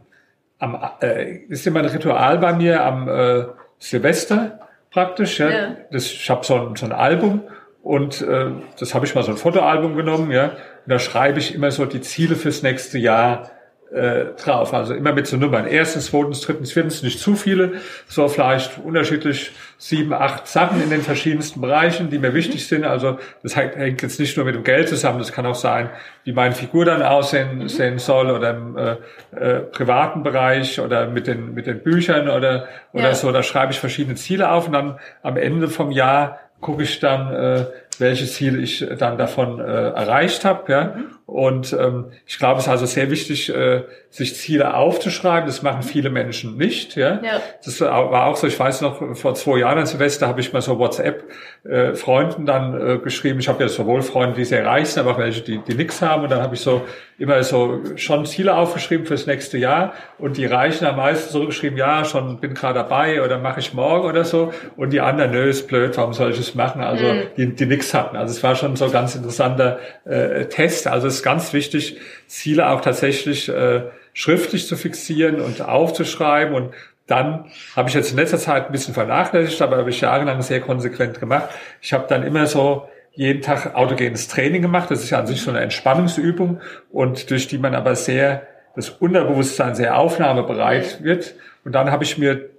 am 0.57 0.79
äh, 1.01 1.39
ist 1.49 1.67
immer 1.67 1.79
ein 1.79 1.85
Ritual 1.85 2.37
bei 2.37 2.53
mir 2.53 2.83
am 2.83 3.07
äh, 3.07 3.45
Silvester 3.77 4.59
praktisch. 4.91 5.39
Ja. 5.39 5.49
ja. 5.49 5.77
Das, 5.91 6.05
ich 6.05 6.29
habe 6.29 6.45
so 6.45 6.55
ein, 6.55 6.75
so 6.75 6.85
ein 6.85 6.91
Album 6.91 7.43
und 7.83 8.21
äh, 8.21 8.51
das 8.79 8.93
habe 8.93 9.05
ich 9.05 9.15
mal 9.15 9.23
so 9.23 9.31
ein 9.31 9.37
Fotoalbum 9.37 9.95
genommen, 9.95 10.31
ja. 10.31 10.45
Und 10.45 10.93
da 10.93 10.99
schreibe 10.99 11.39
ich 11.39 11.53
immer 11.55 11.71
so 11.71 11.85
die 11.85 12.01
Ziele 12.01 12.35
fürs 12.35 12.63
nächste 12.63 12.97
Jahr 12.97 13.51
äh, 13.91 14.25
drauf. 14.41 14.73
Also 14.73 14.93
immer 14.93 15.13
mit 15.13 15.27
so 15.27 15.37
Nummern. 15.37 15.65
Erstens, 15.65 16.07
zweitens, 16.07 16.41
drittens, 16.41 16.71
viertens, 16.71 17.03
nicht 17.03 17.19
zu 17.19 17.35
viele. 17.35 17.73
So 18.07 18.27
vielleicht 18.27 18.77
unterschiedlich 18.77 19.51
sieben, 19.77 20.13
acht 20.13 20.47
Sachen 20.47 20.81
in 20.83 20.89
den 20.89 21.01
verschiedensten 21.01 21.61
Bereichen, 21.61 22.09
die 22.09 22.19
mir 22.19 22.33
wichtig 22.33 22.67
sind. 22.67 22.83
Also 22.83 23.17
das 23.43 23.55
hängt 23.55 24.01
jetzt 24.01 24.19
nicht 24.19 24.35
nur 24.37 24.45
mit 24.45 24.55
dem 24.55 24.63
Geld 24.63 24.89
zusammen. 24.89 25.19
Das 25.19 25.31
kann 25.31 25.45
auch 25.45 25.55
sein, 25.55 25.89
wie 26.23 26.33
meine 26.33 26.53
Figur 26.53 26.85
dann 26.85 27.01
aussehen 27.01 27.59
mhm. 27.59 27.69
sehen 27.69 27.99
soll 27.99 28.29
oder 28.29 28.51
im 28.51 28.77
äh, 28.77 28.95
äh, 29.35 29.59
privaten 29.61 30.23
Bereich 30.23 30.79
oder 30.79 31.07
mit 31.07 31.27
den, 31.27 31.53
mit 31.53 31.65
den 31.65 31.81
Büchern 31.81 32.29
oder, 32.29 32.67
oder 32.93 33.09
ja. 33.09 33.15
so. 33.15 33.31
Da 33.31 33.41
schreibe 33.41 33.71
ich 33.71 33.79
verschiedene 33.79 34.15
Ziele 34.15 34.51
auf 34.51 34.67
und 34.67 34.73
dann 34.73 34.99
am 35.23 35.37
Ende 35.37 35.67
vom 35.67 35.91
Jahr 35.91 36.39
gucke 36.61 36.83
ich 36.83 36.99
dann, 36.99 37.33
äh, 37.33 37.65
welche 37.97 38.25
Ziele 38.25 38.59
ich 38.59 38.85
dann 38.97 39.17
davon 39.17 39.59
äh, 39.59 39.63
erreicht 39.63 40.45
habe. 40.45 40.71
Ja? 40.71 40.83
Mhm. 40.83 41.05
Und 41.29 41.73
ähm, 41.73 42.05
ich 42.25 42.39
glaube, 42.39 42.57
es 42.57 42.65
ist 42.65 42.71
also 42.71 42.85
sehr 42.87 43.11
wichtig, 43.11 43.53
äh, 43.53 43.83
sich 44.09 44.35
Ziele 44.35 44.73
aufzuschreiben. 44.73 45.45
Das 45.45 45.61
machen 45.61 45.83
viele 45.83 46.09
Menschen 46.09 46.57
nicht. 46.57 46.95
Ja? 46.95 47.21
ja. 47.21 47.39
Das 47.63 47.79
war 47.81 48.25
auch 48.25 48.35
so, 48.35 48.47
ich 48.47 48.59
weiß 48.59 48.81
noch, 48.81 49.15
vor 49.15 49.35
zwei 49.35 49.59
Jahren 49.59 49.77
an 49.77 49.85
Silvester 49.85 50.27
habe 50.27 50.41
ich 50.41 50.51
mal 50.53 50.61
so 50.61 50.79
WhatsApp-Freunden 50.79 52.43
äh, 52.43 52.45
dann 52.45 52.81
äh, 52.81 52.97
geschrieben. 52.97 53.39
Ich 53.39 53.47
habe 53.47 53.61
ja 53.61 53.69
sowohl 53.69 54.01
Freunde, 54.01 54.37
die 54.37 54.45
sehr 54.45 54.65
reich 54.65 54.89
sind, 54.89 55.01
aber 55.03 55.11
auch 55.11 55.19
welche, 55.19 55.41
die, 55.41 55.59
die 55.59 55.75
nichts 55.75 56.01
haben. 56.01 56.23
Und 56.23 56.31
dann 56.31 56.41
habe 56.41 56.55
ich 56.55 56.61
so 56.61 56.81
immer 57.19 57.43
so 57.43 57.81
schon 57.97 58.25
Ziele 58.25 58.55
aufgeschrieben 58.55 59.05
fürs 59.05 59.27
nächste 59.27 59.57
Jahr. 59.57 59.93
Und 60.17 60.37
die 60.37 60.45
Reichen 60.45 60.87
haben 60.87 60.97
meistens 60.97 61.33
so 61.33 61.45
geschrieben, 61.45 61.77
ja, 61.77 62.05
schon 62.05 62.39
bin 62.39 62.55
gerade 62.55 62.79
dabei 62.79 63.21
oder 63.21 63.37
mache 63.37 63.59
ich 63.59 63.73
morgen 63.73 64.07
oder 64.07 64.23
so. 64.23 64.51
Und 64.77 64.93
die 64.93 65.01
anderen, 65.01 65.31
nö, 65.31 65.43
ist 65.43 65.67
blöd, 65.67 65.95
warum 65.97 66.13
soll 66.13 66.31
ich 66.31 66.39
es 66.39 66.55
machen? 66.55 66.81
Also 66.81 67.05
mhm. 67.05 67.21
die, 67.37 67.55
die 67.55 67.65
nichts 67.67 67.93
hatten. 67.93 68.15
Also 68.15 68.31
es 68.31 68.41
war 68.41 68.55
schon 68.55 68.75
so 68.75 68.85
ein 68.85 68.91
ganz 68.91 69.15
interessanter 69.15 69.79
äh, 70.05 70.45
Test. 70.45 70.87
Also 70.87 71.07
es 71.07 71.18
ist 71.19 71.23
ganz 71.23 71.53
wichtig, 71.53 71.97
Ziele 72.27 72.69
auch 72.69 72.81
tatsächlich 72.81 73.49
äh, 73.49 73.83
schriftlich 74.13 74.67
zu 74.67 74.75
fixieren 74.75 75.41
und 75.41 75.61
aufzuschreiben. 75.61 76.55
Und 76.55 76.73
dann 77.07 77.45
habe 77.75 77.89
ich 77.89 77.95
jetzt 77.95 78.11
in 78.11 78.17
letzter 78.17 78.37
Zeit 78.37 78.67
ein 78.67 78.71
bisschen 78.71 78.93
vernachlässigt, 78.93 79.61
aber 79.61 79.77
habe 79.77 79.89
ich 79.89 80.01
jahrelang 80.01 80.41
sehr 80.41 80.61
konsequent 80.61 81.19
gemacht. 81.19 81.49
Ich 81.81 81.93
habe 81.93 82.05
dann 82.07 82.23
immer 82.23 82.45
so 82.47 82.87
jeden 83.13 83.41
Tag 83.41 83.75
autogenes 83.75 84.27
Training 84.27 84.61
gemacht. 84.61 84.91
Das 84.91 85.03
ist 85.03 85.09
ja 85.09 85.19
an 85.19 85.27
sich 85.27 85.41
so 85.41 85.49
eine 85.49 85.59
Entspannungsübung 85.59 86.61
und 86.91 87.29
durch 87.29 87.47
die 87.47 87.57
man 87.57 87.75
aber 87.75 87.95
sehr, 87.95 88.47
das 88.75 88.89
Unterbewusstsein 88.89 89.75
sehr 89.75 89.97
aufnahmebereit 89.97 91.03
wird. 91.03 91.35
Und 91.65 91.73
dann 91.73 91.91
habe 91.91 92.03
ich 92.03 92.17
mir 92.17 92.49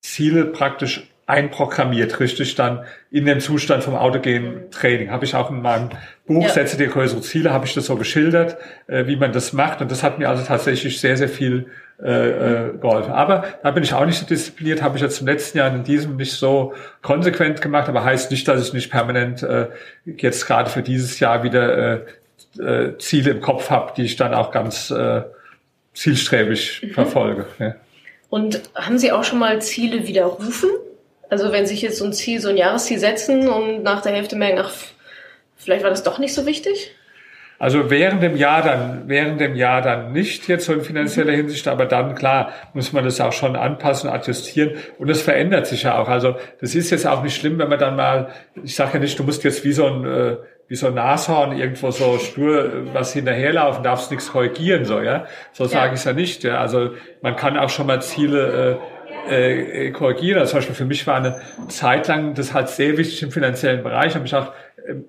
Ziele 0.00 0.46
praktisch 0.46 1.08
einprogrammiert, 1.28 2.20
richtig 2.20 2.54
dann 2.54 2.84
in 3.10 3.26
den 3.26 3.40
Zustand 3.40 3.84
vom 3.84 3.94
autogenen 3.94 4.70
Training. 4.70 5.10
Habe 5.10 5.26
ich 5.26 5.34
auch 5.34 5.50
in 5.50 5.60
meinem 5.60 5.90
Buch 6.26 6.44
ja. 6.44 6.48
Setze 6.48 6.78
dir 6.78 6.88
größere 6.88 7.20
Ziele, 7.20 7.52
habe 7.52 7.66
ich 7.66 7.74
das 7.74 7.84
so 7.84 7.96
geschildert, 7.96 8.56
äh, 8.86 9.06
wie 9.06 9.16
man 9.16 9.32
das 9.32 9.52
macht. 9.52 9.82
Und 9.82 9.90
das 9.90 10.02
hat 10.02 10.18
mir 10.18 10.30
also 10.30 10.42
tatsächlich 10.42 10.98
sehr, 10.98 11.18
sehr 11.18 11.28
viel 11.28 11.66
äh, 11.98 12.78
geholfen. 12.80 13.12
Aber 13.12 13.44
da 13.62 13.70
bin 13.72 13.82
ich 13.82 13.92
auch 13.92 14.06
nicht 14.06 14.18
so 14.18 14.24
diszipliniert, 14.24 14.80
habe 14.82 14.96
ich 14.96 15.02
jetzt 15.02 15.20
im 15.20 15.26
letzten 15.26 15.58
Jahr 15.58 15.68
in 15.74 15.84
diesem 15.84 16.16
nicht 16.16 16.32
so 16.32 16.72
konsequent 17.02 17.60
gemacht, 17.60 17.90
aber 17.90 18.04
heißt 18.04 18.30
nicht, 18.30 18.48
dass 18.48 18.66
ich 18.66 18.72
nicht 18.72 18.90
permanent 18.90 19.42
äh, 19.42 19.66
jetzt 20.06 20.46
gerade 20.46 20.70
für 20.70 20.82
dieses 20.82 21.20
Jahr 21.20 21.42
wieder 21.42 21.94
äh, 21.94 22.00
äh, 22.58 22.96
Ziele 22.96 23.32
im 23.32 23.42
Kopf 23.42 23.68
habe, 23.68 23.92
die 23.94 24.04
ich 24.04 24.16
dann 24.16 24.32
auch 24.32 24.50
ganz 24.50 24.90
äh, 24.90 25.22
zielstrebig 25.92 26.84
mhm. 26.84 26.90
verfolge. 26.92 27.44
Ja. 27.58 27.74
Und 28.30 28.62
haben 28.74 28.96
Sie 28.96 29.12
auch 29.12 29.24
schon 29.24 29.38
mal 29.38 29.60
Ziele 29.60 30.06
widerrufen? 30.06 30.70
Also 31.30 31.52
wenn 31.52 31.66
sich 31.66 31.82
jetzt 31.82 31.98
so 31.98 32.04
ein 32.04 32.12
Ziel, 32.12 32.40
so 32.40 32.48
ein 32.48 32.56
Jahresziel 32.56 32.98
setzen 32.98 33.48
und 33.48 33.82
nach 33.82 34.00
der 34.02 34.12
Hälfte 34.12 34.36
merken, 34.36 34.60
ach, 34.60 34.72
vielleicht 35.56 35.82
war 35.82 35.90
das 35.90 36.02
doch 36.02 36.18
nicht 36.18 36.34
so 36.34 36.46
wichtig? 36.46 36.92
Also 37.60 37.90
während 37.90 38.22
dem 38.22 38.36
Jahr 38.36 38.62
dann, 38.62 39.02
während 39.06 39.40
dem 39.40 39.56
Jahr 39.56 39.82
dann 39.82 40.12
nicht 40.12 40.46
jetzt 40.46 40.66
so 40.66 40.72
in 40.72 40.80
finanzieller 40.80 41.32
mhm. 41.32 41.36
Hinsicht, 41.36 41.66
aber 41.66 41.86
dann 41.86 42.14
klar 42.14 42.52
muss 42.72 42.92
man 42.92 43.04
das 43.04 43.20
auch 43.20 43.32
schon 43.32 43.56
anpassen, 43.56 44.08
adjustieren 44.08 44.76
und 44.98 45.08
das 45.08 45.22
verändert 45.22 45.66
sich 45.66 45.82
ja 45.82 45.98
auch. 45.98 46.08
Also 46.08 46.36
das 46.60 46.76
ist 46.76 46.90
jetzt 46.90 47.06
auch 47.06 47.22
nicht 47.24 47.34
schlimm, 47.34 47.58
wenn 47.58 47.68
man 47.68 47.80
dann 47.80 47.96
mal, 47.96 48.28
ich 48.62 48.76
sage 48.76 48.94
ja 48.94 49.00
nicht, 49.00 49.18
du 49.18 49.24
musst 49.24 49.42
jetzt 49.42 49.64
wie 49.64 49.72
so 49.72 49.86
ein 49.86 50.04
äh, 50.04 50.36
wie 50.68 50.76
so 50.76 50.88
ein 50.88 50.94
Nashorn 50.94 51.56
irgendwo 51.56 51.90
so 51.90 52.18
stur 52.18 52.64
äh, 52.64 52.94
was 52.94 53.12
hinterherlaufen, 53.14 53.82
darfst 53.82 54.10
nichts 54.10 54.30
korrigieren, 54.30 54.84
so, 54.84 55.00
ja. 55.00 55.26
So 55.52 55.64
ja. 55.64 55.70
sage 55.70 55.94
ich 55.94 56.00
es 56.00 56.04
ja 56.04 56.12
nicht. 56.12 56.44
Ja. 56.44 56.60
Also 56.60 56.90
man 57.22 57.36
kann 57.36 57.58
auch 57.58 57.70
schon 57.70 57.86
mal 57.86 58.00
Ziele 58.02 58.78
äh, 58.78 58.97
äh, 59.28 59.90
korrigieren. 59.90 60.38
Also 60.38 60.50
zum 60.50 60.58
Beispiel 60.58 60.74
für 60.74 60.84
mich 60.84 61.06
war 61.06 61.16
eine 61.16 61.40
Zeit 61.68 62.08
lang 62.08 62.34
das 62.34 62.54
halt 62.54 62.68
sehr 62.68 62.96
wichtig 62.96 63.22
im 63.22 63.30
finanziellen 63.30 63.82
Bereich, 63.82 64.14
habe 64.14 64.26
ich 64.26 64.34
auch 64.34 64.52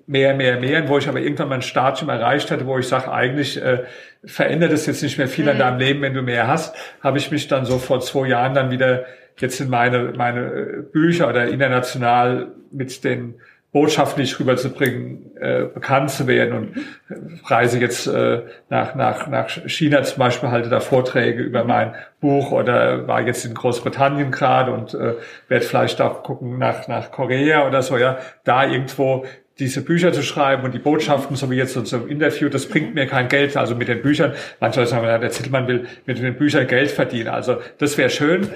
mehr, 0.06 0.34
mehr, 0.34 0.60
mehr, 0.60 0.88
wo 0.88 0.98
ich 0.98 1.08
aber 1.08 1.20
irgendwann 1.20 1.48
mal 1.48 1.54
ein 1.56 1.62
Stadium 1.62 2.10
erreicht 2.10 2.50
hatte, 2.50 2.66
wo 2.66 2.78
ich 2.78 2.88
sage, 2.88 3.10
eigentlich 3.10 3.60
äh, 3.60 3.84
verändert 4.24 4.72
es 4.72 4.86
jetzt 4.86 5.02
nicht 5.02 5.18
mehr 5.18 5.28
viel 5.28 5.44
mhm. 5.44 5.52
an 5.52 5.58
deinem 5.58 5.78
Leben, 5.78 6.02
wenn 6.02 6.14
du 6.14 6.22
mehr 6.22 6.48
hast, 6.48 6.74
habe 7.00 7.18
ich 7.18 7.30
mich 7.30 7.48
dann 7.48 7.64
so 7.64 7.78
vor 7.78 8.00
zwei 8.00 8.28
Jahren 8.28 8.54
dann 8.54 8.70
wieder 8.70 9.06
jetzt 9.38 9.60
in 9.60 9.70
meine, 9.70 10.12
meine 10.16 10.40
äh, 10.40 10.82
Bücher 10.82 11.28
oder 11.28 11.48
international 11.48 12.52
mit 12.70 13.04
den 13.04 13.36
Botschaften 13.72 14.20
nicht 14.20 14.38
rüberzubringen, 14.40 15.36
äh, 15.36 15.64
bekannt 15.72 16.10
zu 16.10 16.26
werden. 16.26 16.52
Und 16.52 17.50
reise 17.50 17.78
jetzt 17.78 18.06
äh, 18.08 18.42
nach, 18.68 18.96
nach, 18.96 19.28
nach 19.28 19.48
China 19.66 20.02
zum 20.02 20.18
Beispiel, 20.18 20.50
halte 20.50 20.68
da 20.68 20.80
Vorträge 20.80 21.42
über 21.42 21.64
mein 21.64 21.94
Buch 22.20 22.50
oder 22.50 23.06
war 23.06 23.22
jetzt 23.22 23.44
in 23.44 23.54
Großbritannien 23.54 24.32
gerade 24.32 24.72
und 24.72 24.94
äh, 24.94 25.14
werde 25.48 25.64
vielleicht 25.64 26.00
auch 26.00 26.24
gucken 26.24 26.58
nach, 26.58 26.88
nach 26.88 27.12
Korea 27.12 27.66
oder 27.66 27.82
so, 27.82 27.96
ja, 27.96 28.18
da 28.44 28.66
irgendwo 28.66 29.24
diese 29.60 29.82
Bücher 29.82 30.12
zu 30.12 30.22
schreiben 30.22 30.64
und 30.64 30.72
die 30.72 30.78
Botschaften, 30.78 31.36
so 31.36 31.50
wie 31.50 31.56
jetzt 31.56 31.74
so 31.74 31.96
ein 31.96 32.08
Interview, 32.08 32.48
das 32.48 32.66
bringt 32.66 32.94
mir 32.94 33.06
kein 33.06 33.28
Geld. 33.28 33.56
Also 33.56 33.74
mit 33.74 33.88
den 33.88 34.00
Büchern, 34.00 34.32
Leute 34.60 34.86
sagen, 34.86 35.06
ja, 35.06 35.18
der 35.18 35.30
Zittelmann 35.30 35.68
will 35.68 35.86
mit 36.06 36.18
den 36.18 36.34
Büchern 36.34 36.66
Geld 36.66 36.90
verdienen. 36.90 37.28
Also 37.28 37.58
das 37.78 37.98
wäre 37.98 38.08
schön, 38.10 38.48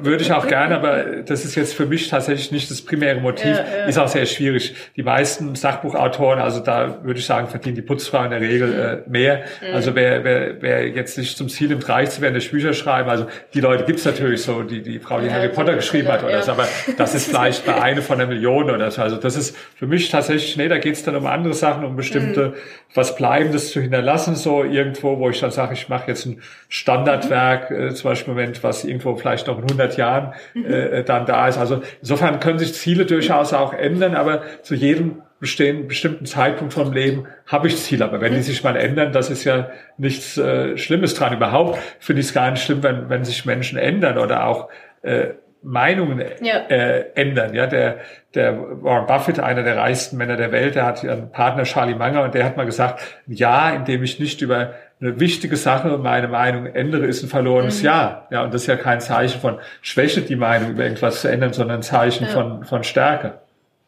würde 0.00 0.22
ich 0.22 0.32
auch 0.32 0.46
gerne, 0.48 0.76
aber 0.76 1.04
das 1.24 1.44
ist 1.44 1.54
jetzt 1.54 1.74
für 1.74 1.86
mich 1.86 2.08
tatsächlich 2.08 2.50
nicht 2.50 2.70
das 2.70 2.82
primäre 2.82 3.20
Motiv. 3.20 3.56
Ja, 3.56 3.64
ja. 3.78 3.86
Ist 3.86 3.98
auch 3.98 4.08
sehr 4.08 4.26
schwierig. 4.26 4.74
Die 4.96 5.04
meisten 5.04 5.54
Sachbuchautoren, 5.54 6.40
also 6.40 6.60
da 6.60 6.98
würde 7.04 7.20
ich 7.20 7.26
sagen, 7.26 7.46
verdienen 7.46 7.76
die 7.76 7.82
Putzfrau 7.82 8.24
in 8.24 8.30
der 8.30 8.40
Regel 8.40 9.04
äh, 9.06 9.08
mehr. 9.08 9.44
Mhm. 9.60 9.74
Also 9.74 9.94
wer, 9.94 10.24
wer, 10.24 10.60
wer 10.60 10.88
jetzt 10.88 11.16
nicht 11.18 11.38
zum 11.38 11.48
Ziel 11.48 11.70
im 11.70 11.78
Reich 11.78 12.10
zu 12.10 12.20
werden, 12.20 12.34
das 12.34 12.46
Bücher 12.46 12.72
schreiben, 12.72 13.08
also 13.08 13.26
die 13.54 13.60
Leute 13.60 13.84
gibt's 13.84 14.04
natürlich 14.04 14.42
so, 14.42 14.62
die, 14.62 14.82
die 14.82 14.98
Frau, 14.98 15.20
die 15.20 15.26
ja, 15.26 15.34
Harry 15.34 15.48
Potter 15.48 15.74
geschrieben 15.74 16.08
hat 16.08 16.24
oder 16.24 16.42
so, 16.42 16.50
aber 16.50 16.66
das 16.96 17.14
ist 17.14 17.26
vielleicht 17.28 17.64
bei 17.64 17.80
eine 17.80 18.02
von 18.02 18.20
einer 18.20 18.26
Million 18.26 18.70
oder 18.70 18.90
so. 18.90 19.02
Also 19.02 19.16
das 19.16 19.36
ist 19.36 19.56
für 19.76 19.86
mich 19.86 20.10
tatsächlich, 20.16 20.56
nee, 20.56 20.68
da 20.68 20.78
geht 20.78 20.94
es 20.94 21.02
dann 21.04 21.14
um 21.16 21.26
andere 21.26 21.54
Sachen, 21.54 21.84
um 21.84 21.94
bestimmte, 21.94 22.48
mhm. 22.48 22.54
was 22.94 23.16
Bleibendes 23.16 23.70
zu 23.70 23.80
hinterlassen, 23.80 24.34
so 24.34 24.64
irgendwo, 24.64 25.18
wo 25.18 25.28
ich 25.28 25.40
dann 25.40 25.50
sage, 25.50 25.74
ich 25.74 25.88
mache 25.88 26.08
jetzt 26.08 26.26
ein 26.26 26.40
Standardwerk, 26.68 27.70
mhm. 27.70 27.88
äh, 27.88 27.94
zum 27.94 28.10
Beispiel 28.10 28.34
Moment, 28.34 28.64
was 28.64 28.84
irgendwo 28.84 29.14
vielleicht 29.16 29.46
noch 29.46 29.58
in 29.58 29.64
100 29.64 29.96
Jahren 29.96 30.34
mhm. 30.54 30.64
äh, 30.66 31.04
dann 31.04 31.26
da 31.26 31.48
ist. 31.48 31.58
Also 31.58 31.82
insofern 32.00 32.40
können 32.40 32.58
sich 32.58 32.74
Ziele 32.74 33.06
durchaus 33.06 33.52
auch 33.52 33.72
ändern, 33.72 34.14
aber 34.14 34.42
zu 34.62 34.74
jedem 34.74 35.22
bestehen, 35.38 35.86
bestimmten 35.86 36.24
Zeitpunkt 36.24 36.72
vom 36.72 36.92
Leben 36.92 37.26
habe 37.46 37.68
ich 37.68 37.76
Ziele. 37.76 38.04
Aber 38.04 38.22
wenn 38.22 38.32
die 38.32 38.38
mhm. 38.38 38.42
sich 38.42 38.64
mal 38.64 38.76
ändern, 38.76 39.12
das 39.12 39.28
ist 39.28 39.44
ja 39.44 39.70
nichts 39.98 40.38
äh, 40.38 40.78
Schlimmes 40.78 41.14
dran. 41.14 41.34
Überhaupt 41.34 41.78
finde 42.00 42.20
ich 42.20 42.28
es 42.28 42.34
gar 42.34 42.50
nicht 42.50 42.64
schlimm, 42.64 42.82
wenn, 42.82 43.10
wenn 43.10 43.24
sich 43.24 43.44
Menschen 43.44 43.78
ändern 43.78 44.16
oder 44.16 44.46
auch 44.46 44.70
äh, 45.02 45.34
Meinungen 45.66 46.22
ja. 46.42 46.58
äh, 46.68 47.06
ändern. 47.16 47.52
Ja, 47.52 47.66
der, 47.66 47.98
der 48.34 48.56
Warren 48.82 49.06
Buffett, 49.06 49.40
einer 49.40 49.64
der 49.64 49.76
reichsten 49.76 50.16
Männer 50.16 50.36
der 50.36 50.52
Welt, 50.52 50.76
der 50.76 50.86
hat 50.86 51.04
einen 51.04 51.32
Partner 51.32 51.64
Charlie 51.64 51.96
Munger 51.96 52.22
und 52.22 52.34
der 52.34 52.44
hat 52.44 52.56
mal 52.56 52.66
gesagt, 52.66 53.02
ja, 53.26 53.70
indem 53.70 54.04
ich 54.04 54.20
nicht 54.20 54.40
über 54.42 54.74
eine 55.00 55.18
wichtige 55.18 55.56
Sache 55.56 55.98
meine 55.98 56.28
Meinung 56.28 56.66
ändere, 56.66 57.06
ist 57.06 57.22
ein 57.24 57.28
verlorenes 57.28 57.80
mhm. 57.80 57.86
Jahr. 57.86 58.28
Ja, 58.30 58.44
und 58.44 58.54
das 58.54 58.62
ist 58.62 58.68
ja 58.68 58.76
kein 58.76 59.00
Zeichen 59.00 59.40
von 59.40 59.58
Schwäche, 59.82 60.20
die 60.22 60.36
Meinung 60.36 60.70
über 60.70 60.84
irgendwas 60.84 61.20
zu 61.20 61.28
ändern, 61.28 61.52
sondern 61.52 61.78
ein 61.78 61.82
Zeichen 61.82 62.26
ja. 62.26 62.30
von, 62.30 62.64
von 62.64 62.84
Stärke. 62.84 63.40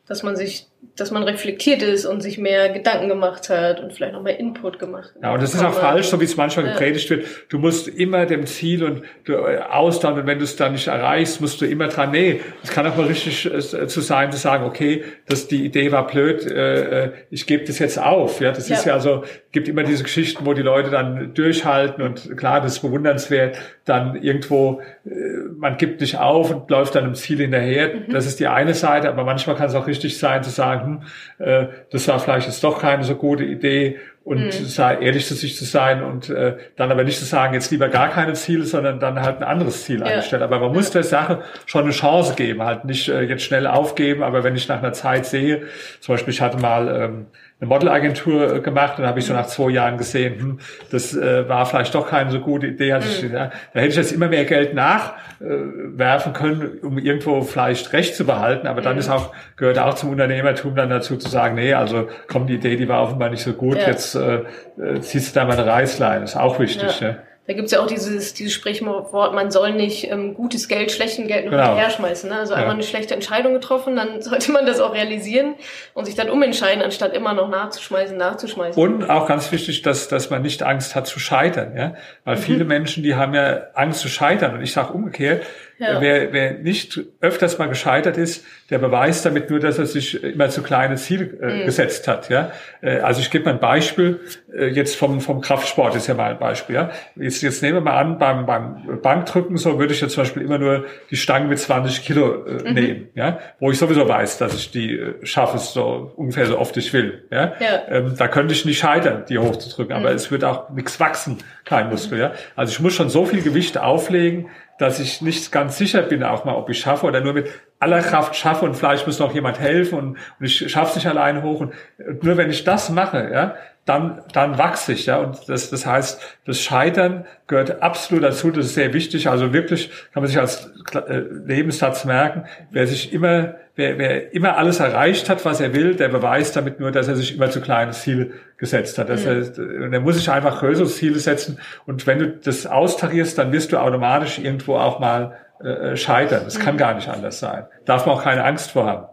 Dass 0.09 0.25
man 0.25 0.35
sich 0.35 0.67
dass 0.99 1.11
man 1.11 1.23
reflektiert 1.23 1.83
ist 1.83 2.07
und 2.07 2.23
sich 2.23 2.39
mehr 2.39 2.71
Gedanken 2.71 3.09
gemacht 3.09 3.49
hat 3.51 3.81
und 3.81 3.93
vielleicht 3.93 4.13
noch 4.13 4.23
mehr 4.23 4.39
Input 4.39 4.79
gemacht. 4.79 5.13
Ja, 5.23 5.33
und 5.33 5.43
das 5.43 5.55
ist 5.55 5.63
auch 5.63 5.75
falsch, 5.75 6.07
so 6.07 6.21
wie 6.21 6.25
es 6.25 6.37
manchmal 6.37 6.67
ja. 6.67 6.73
gepredigt 6.73 7.09
wird. 7.11 7.27
Du 7.49 7.59
musst 7.59 7.89
immer 7.89 8.27
dem 8.27 8.47
Ziel 8.47 8.83
und 8.83 9.03
äh, 9.29 9.59
ausdauern 9.59 10.21
und 10.21 10.27
wenn 10.27 10.39
du 10.39 10.45
es 10.45 10.57
dann 10.57 10.73
nicht 10.73 10.89
erreichst, 10.89 11.41
musst 11.41 11.61
du 11.61 11.67
immer 11.67 11.89
dran. 11.89 12.11
Nee, 12.11 12.41
es 12.63 12.71
kann 12.71 12.87
auch 12.87 12.97
mal 12.97 13.07
richtig 13.07 13.47
äh, 13.47 13.87
zu 13.87 14.01
sein, 14.01 14.33
zu 14.33 14.39
sagen, 14.39 14.65
okay, 14.65 15.05
dass 15.27 15.47
die 15.47 15.65
Idee 15.65 15.93
war 15.93 16.07
blöd, 16.07 16.47
äh, 16.47 17.05
äh 17.05 17.13
ich 17.31 17.47
gebe 17.47 17.65
das 17.65 17.79
jetzt 17.79 18.01
auf. 18.01 18.41
Ja, 18.41 18.51
das 18.51 18.69
ja. 18.69 18.77
ist 18.77 18.85
ja 18.85 18.95
also, 18.95 19.25
gibt 19.53 19.69
immer 19.69 19.85
diese 19.85 20.03
Geschichten, 20.03 20.47
wo 20.47 20.53
die 20.53 20.63
Leute 20.63 20.91
dann 20.91 21.33
durchhalten 21.35 22.03
und 22.03 22.37
klar, 22.37 22.61
das 22.61 22.75
ist 22.75 22.81
bewundernswert, 22.81 23.57
dann 23.85 24.17
irgendwo, 24.21 24.81
äh, 25.05 25.11
man 25.57 25.77
gibt 25.77 26.01
nicht 26.01 26.19
auf 26.19 26.51
und 26.51 26.71
läuft 26.71 26.95
dann 26.95 27.05
im 27.05 27.15
Ziel 27.15 27.39
hinterher. 27.39 27.95
Mhm. 27.95 28.13
Das 28.13 28.27
ist 28.27 28.41
die 28.41 28.49
eine 28.49 28.75
Seite, 28.75 29.09
aber 29.09 29.25
manchmal 29.25 29.57
kann 29.57 29.69
es 29.69 29.75
auch 29.75 29.87
richtig 29.87 30.19
sein, 30.19 30.43
zu 30.43 30.51
sagen, 30.51 30.68
hm, 30.77 31.03
äh, 31.39 31.67
das 31.91 32.07
war 32.09 32.19
vielleicht 32.19 32.47
jetzt 32.47 32.63
doch 32.63 32.81
keine 32.81 33.05
so 33.05 33.15
gute 33.15 33.45
Idee 33.45 33.99
und 34.29 34.45
mhm. 34.45 34.51
sei, 34.51 34.99
ehrlich 34.99 35.27
zu 35.27 35.35
sich 35.35 35.57
zu 35.57 35.65
sein 35.65 36.03
und 36.03 36.29
äh, 36.29 36.59
dann 36.77 36.91
aber 36.91 37.03
nicht 37.03 37.19
zu 37.19 37.25
sagen, 37.25 37.55
jetzt 37.55 37.71
lieber 37.71 37.89
gar 37.89 38.11
keine 38.11 38.35
Ziele, 38.35 38.65
sondern 38.65 39.01
dann 39.01 39.23
halt 39.23 39.39
ein 39.39 39.43
anderes 39.43 39.85
Ziel 39.85 40.01
ja. 40.01 40.07
einstellen. 40.07 40.43
Aber 40.43 40.61
man 40.61 40.73
muss 40.73 40.91
der 40.91 41.03
Sache 41.03 41.41
schon 41.65 41.85
eine 41.85 41.93
Chance 41.93 42.35
geben, 42.35 42.63
halt 42.63 42.85
nicht 42.85 43.09
äh, 43.09 43.23
jetzt 43.23 43.43
schnell 43.43 43.67
aufgeben, 43.67 44.23
aber 44.23 44.45
wenn 44.45 44.55
ich 44.55 44.69
nach 44.69 44.81
einer 44.81 44.93
Zeit 44.93 45.25
sehe, 45.25 45.63
zum 46.01 46.15
Beispiel 46.15 46.35
ich 46.35 46.43
hatte 46.43 46.59
mal 46.59 46.89
ähm, 46.89 47.27
eine 47.61 47.69
Modelagentur 47.69 48.57
äh, 48.57 48.61
gemacht 48.61 48.99
und 48.99 49.07
habe 49.07 49.19
ich 49.19 49.27
so 49.27 49.33
nach 49.33 49.47
zwei 49.47 49.71
Jahren 49.71 49.99
gesehen, 49.99 50.39
hm, 50.39 50.61
das 50.93 51.17
äh, 51.17 51.49
war 51.49 51.67
vielleicht 51.67 51.95
doch 51.95 52.09
keine 52.09 52.31
so 52.31 52.39
gute 52.41 52.69
Idee. 52.69 52.93
Also 52.93 53.09
ich, 53.09 53.29
mhm. 53.29 53.35
ja, 53.35 53.51
da 53.73 53.81
hätte 53.81 53.89
ich 53.89 53.97
jetzt 53.97 54.13
immer 54.13 54.29
mehr 54.29 54.45
Geld 54.45 54.75
nachwerfen 54.75 56.33
äh, 56.33 56.37
können, 56.37 56.79
um 56.83 56.99
irgendwo 56.99 57.43
vielleicht 57.43 57.93
recht 57.93 58.15
zu 58.15 58.25
behalten. 58.25 58.69
Aber 58.69 58.81
dann 58.81 58.95
mhm. 58.95 59.01
ist 59.01 59.09
auch 59.09 59.33
gehört 59.57 59.79
auch 59.79 59.95
zum 59.95 60.11
Unternehmertum 60.11 60.77
dann 60.77 60.89
dazu 60.89 61.17
zu 61.17 61.29
sagen, 61.29 61.57
nee, 61.57 61.75
also 61.75 62.09
komm, 62.29 62.47
die 62.47 62.55
Idee, 62.55 62.77
die 62.77 62.89
war 62.89 63.03
offenbar 63.03 63.31
nicht 63.31 63.43
so 63.43 63.53
gut. 63.53 63.79
Ja. 63.79 63.89
Jetzt 63.89 64.15
äh, 64.15 64.43
äh 64.81 65.01
ziehst 65.01 65.35
du 65.35 65.41
da 65.41 65.47
mal 65.47 65.59
eine 65.59 65.67
Reißleine. 65.67 66.25
ist 66.25 66.37
auch 66.37 66.61
wichtig. 66.61 67.01
Ja. 67.01 67.09
ja. 67.09 67.17
Da 67.49 67.55
gibt's 67.55 67.73
ja 67.73 67.81
auch 67.81 67.87
dieses, 67.87 68.35
dieses 68.35 68.53
Sprichwort, 68.53 69.35
man 69.35 69.51
soll 69.51 69.73
nicht 69.73 70.11
ähm, 70.11 70.35
gutes 70.35 70.69
Geld 70.69 70.93
schlechtem 70.93 71.27
Geld 71.27 71.49
genau. 71.49 71.77
herschmeißen. 71.77 72.29
Ne? 72.29 72.41
Also 72.41 72.53
ja. 72.53 72.59
einmal 72.59 72.75
eine 72.75 72.83
schlechte 72.83 73.15
Entscheidung 73.15 73.55
getroffen, 73.55 73.97
dann 73.97 74.21
sollte 74.23 74.53
man 74.53 74.67
das 74.67 74.81
auch 74.81 74.93
realisieren 74.93 75.55
und 75.95 76.05
sich 76.05 76.15
dann 76.15 76.29
umentscheiden, 76.29 76.83
anstatt 76.83 77.15
immer 77.15 77.33
noch 77.33 77.49
nachzuschmeißen, 77.49 78.19
nachzuschmeißen. 78.19 78.83
Und 78.83 79.09
auch 79.09 79.27
ganz 79.27 79.51
wichtig, 79.51 79.81
dass, 79.81 80.09
dass 80.09 80.29
man 80.29 80.43
nicht 80.43 80.63
Angst 80.63 80.95
hat 80.95 81.07
zu 81.07 81.19
scheitern. 81.19 81.75
Ja? 81.75 81.95
Weil 82.25 82.37
mhm. 82.37 82.43
viele 82.43 82.65
Menschen, 82.67 83.03
die 83.03 83.15
haben 83.15 83.33
ja 83.33 83.69
Angst 83.73 84.01
zu 84.01 84.09
scheitern. 84.09 84.55
Und 84.55 84.61
ich 84.61 84.75
sage 84.75 84.93
umgekehrt, 84.93 85.47
ja. 85.79 86.01
Wer, 86.01 86.33
wer 86.33 86.53
nicht 86.55 87.01
öfters 87.21 87.59
mal 87.59 87.69
gescheitert 87.69 88.17
ist, 88.17 88.45
der 88.71 88.79
beweist 88.79 89.25
damit 89.25 89.49
nur, 89.49 89.61
dass 89.61 89.79
er 89.79 89.87
sich 89.87 90.23
immer 90.23 90.49
zu 90.49 90.63
kleine 90.63 90.97
Ziele 90.97 91.39
äh, 91.41 91.61
mhm. 91.61 91.67
gesetzt 91.67 92.09
hat. 92.09 92.29
Ja? 92.29 92.51
Äh, 92.81 92.99
also 92.99 93.21
ich 93.21 93.31
gebe 93.31 93.45
mal 93.45 93.53
ein 93.53 93.61
Beispiel, 93.61 94.21
äh, 94.53 94.67
jetzt 94.67 94.97
vom, 94.97 95.21
vom 95.21 95.41
Kraftsport 95.41 95.95
ist 95.95 96.09
ja 96.09 96.15
mal 96.15 96.33
ein 96.33 96.39
Beispiel. 96.39 96.75
Ja? 96.75 96.91
Jetzt, 97.15 97.43
jetzt 97.43 97.63
nehmen 97.63 97.77
wir 97.77 97.81
mal 97.81 97.97
an, 97.97 98.19
beim, 98.19 98.45
beim 98.45 99.01
Bankdrücken, 99.01 99.57
so 99.57 99.79
würde 99.79 99.95
ich 99.95 100.01
jetzt 100.01 100.15
zum 100.15 100.25
Beispiel 100.25 100.43
immer 100.43 100.59
nur 100.59 100.87
die 101.11 101.17
Stange 101.17 101.47
mit 101.47 101.61
20 101.61 102.05
Kilo 102.05 102.45
äh, 102.45 102.69
mhm. 102.69 102.75
nehmen, 102.75 103.09
ja? 103.15 103.39
wo 103.61 103.71
ich 103.71 103.79
sowieso 103.79 104.09
weiß, 104.09 104.39
dass 104.39 104.55
ich 104.55 104.73
die 104.73 104.99
äh, 104.99 105.25
schaffe, 105.25 105.59
so 105.59 106.13
ungefähr 106.17 106.47
so 106.47 106.59
oft 106.59 106.77
ich 106.77 106.93
will. 106.93 107.25
Ja? 107.31 107.53
ja. 107.61 107.83
Ähm, 107.89 108.15
da 108.19 108.27
könnte 108.27 108.53
ich 108.53 108.65
nicht 108.65 108.79
scheitern, 108.79 109.25
die 109.29 109.39
hochzudrücken, 109.39 109.97
mhm. 109.97 110.05
aber 110.05 110.13
es 110.13 110.33
wird 110.33 110.43
auch 110.43 110.71
nichts 110.71 110.99
wachsen, 110.99 111.39
kein 111.65 111.89
Muskel. 111.89 112.19
Ja? 112.19 112.33
Also 112.57 112.73
ich 112.73 112.81
muss 112.81 112.95
schon 112.95 113.11
so 113.11 113.25
viel 113.25 113.43
Gewicht 113.43 113.79
auflegen, 113.79 114.49
dass 114.79 115.01
ich 115.01 115.21
nicht 115.21 115.53
ganz 115.53 115.77
sicher 115.77 116.03
bin, 116.03 116.23
auch 116.23 116.45
mal, 116.45 116.55
ob 116.55 116.71
ich 116.71 116.79
schaffe 116.79 117.07
oder 117.07 117.21
nur 117.21 117.33
mit 117.33 117.49
aller 117.81 118.01
Kraft 118.01 118.37
schaffe 118.37 118.65
und 118.65 118.75
vielleicht 118.75 119.07
muss 119.07 119.19
noch 119.19 119.35
jemand 119.35 119.59
helfen 119.61 119.99
und, 119.99 120.09
und 120.39 120.47
ich 120.47 120.71
schaffe 120.71 120.91
es 120.91 120.97
nicht 120.97 121.07
alleine 121.07 121.43
hoch. 121.43 121.61
Und 121.61 121.75
nur 122.23 122.37
wenn 122.37 122.51
ich 122.51 122.65
das 122.65 122.89
mache, 122.89 123.31
ja, 123.33 123.57
dann, 123.89 124.21
dann 124.33 124.59
wachse 124.59 124.93
ich, 124.93 125.07
ja. 125.07 125.17
Und 125.17 125.49
das, 125.49 125.71
das 125.71 125.87
heißt, 125.87 126.21
das 126.45 126.61
Scheitern 126.61 127.25
gehört 127.47 127.83
absolut 127.83 128.23
dazu. 128.23 128.51
Das 128.51 128.67
ist 128.67 128.75
sehr 128.75 128.93
wichtig. 128.93 129.29
Also 129.29 129.53
wirklich 129.53 129.91
kann 130.13 130.23
man 130.23 130.29
sich 130.29 130.39
als 130.39 130.71
äh, 130.93 131.23
Lebenssatz 131.47 132.05
merken, 132.05 132.45
wer 132.71 132.87
sich 132.87 133.13
immer, 133.13 133.55
wer, 133.77 133.99
wer 133.99 134.35
immer 134.35 134.59
alles 134.59 134.81
erreicht 134.81 135.31
hat, 135.31 135.45
was 135.47 135.61
er 135.61 135.73
will, 135.73 135.95
der 135.95 136.09
beweist 136.09 136.55
damit 136.55 136.81
nur, 136.81 136.93
dass 136.93 137.09
er 137.09 137.17
sich 137.17 137.35
immer 137.35 137.51
zu 137.51 137.63
kleine 137.63 137.93
Ziele 137.93 138.33
gesetzt 138.59 138.99
hat. 138.99 139.09
Das 139.09 139.25
mhm. 139.25 139.31
heißt, 139.31 139.59
der 139.59 140.01
muss 140.01 140.17
sich 140.17 140.31
einfach 140.31 140.61
größere 140.61 140.89
Ziele 140.89 141.19
setzen. 141.19 141.59
Und 141.87 142.07
wenn 142.07 142.19
du 142.19 142.29
das 142.29 142.67
austarierst, 142.67 143.39
dann 143.39 143.53
wirst 143.53 143.73
du 143.73 143.79
automatisch 143.79 144.39
irgendwo 144.39 144.77
auch 144.77 144.99
mal 144.99 145.39
äh, 145.61 145.97
scheitern. 145.97 146.43
Das 146.45 146.59
mhm. 146.59 146.63
kann 146.63 146.77
gar 146.77 146.95
nicht 146.95 147.09
anders 147.09 147.39
sein. 147.39 147.65
Darf 147.87 148.05
man 148.05 148.17
auch 148.17 148.23
keine 148.23 148.45
Angst 148.45 148.73
vor 148.73 148.87
haben. 148.87 149.07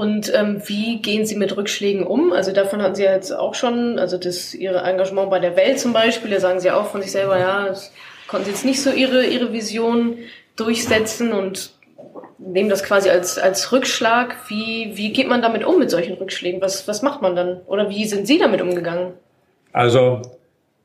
Und 0.00 0.32
ähm, 0.34 0.62
wie 0.64 1.02
gehen 1.02 1.26
Sie 1.26 1.36
mit 1.36 1.54
Rückschlägen 1.58 2.06
um? 2.06 2.32
Also 2.32 2.52
davon 2.52 2.80
hatten 2.80 2.94
Sie 2.94 3.04
ja 3.04 3.12
jetzt 3.12 3.32
auch 3.32 3.54
schon, 3.54 3.98
also 3.98 4.16
das 4.16 4.54
Ihre 4.54 4.78
Engagement 4.78 5.28
bei 5.28 5.40
der 5.40 5.56
Welt 5.56 5.78
zum 5.78 5.92
Beispiel, 5.92 6.30
da 6.30 6.40
sagen 6.40 6.58
Sie 6.58 6.70
auch 6.70 6.86
von 6.86 7.02
sich 7.02 7.12
selber, 7.12 7.38
ja, 7.38 7.66
das 7.66 7.92
konnten 8.26 8.46
Sie 8.46 8.52
jetzt 8.52 8.64
nicht 8.64 8.80
so 8.82 8.90
Ihre 8.90 9.26
Ihre 9.26 9.52
Vision 9.52 10.16
durchsetzen 10.56 11.34
und 11.34 11.74
nehmen 12.38 12.70
das 12.70 12.82
quasi 12.82 13.10
als 13.10 13.36
als 13.36 13.72
Rückschlag. 13.72 14.36
Wie 14.48 14.92
wie 14.94 15.12
geht 15.12 15.28
man 15.28 15.42
damit 15.42 15.64
um 15.64 15.78
mit 15.78 15.90
solchen 15.90 16.14
Rückschlägen? 16.14 16.62
Was 16.62 16.88
was 16.88 17.02
macht 17.02 17.20
man 17.20 17.36
dann? 17.36 17.60
Oder 17.66 17.90
wie 17.90 18.06
sind 18.06 18.26
Sie 18.26 18.38
damit 18.38 18.62
umgegangen? 18.62 19.12
Also 19.74 20.22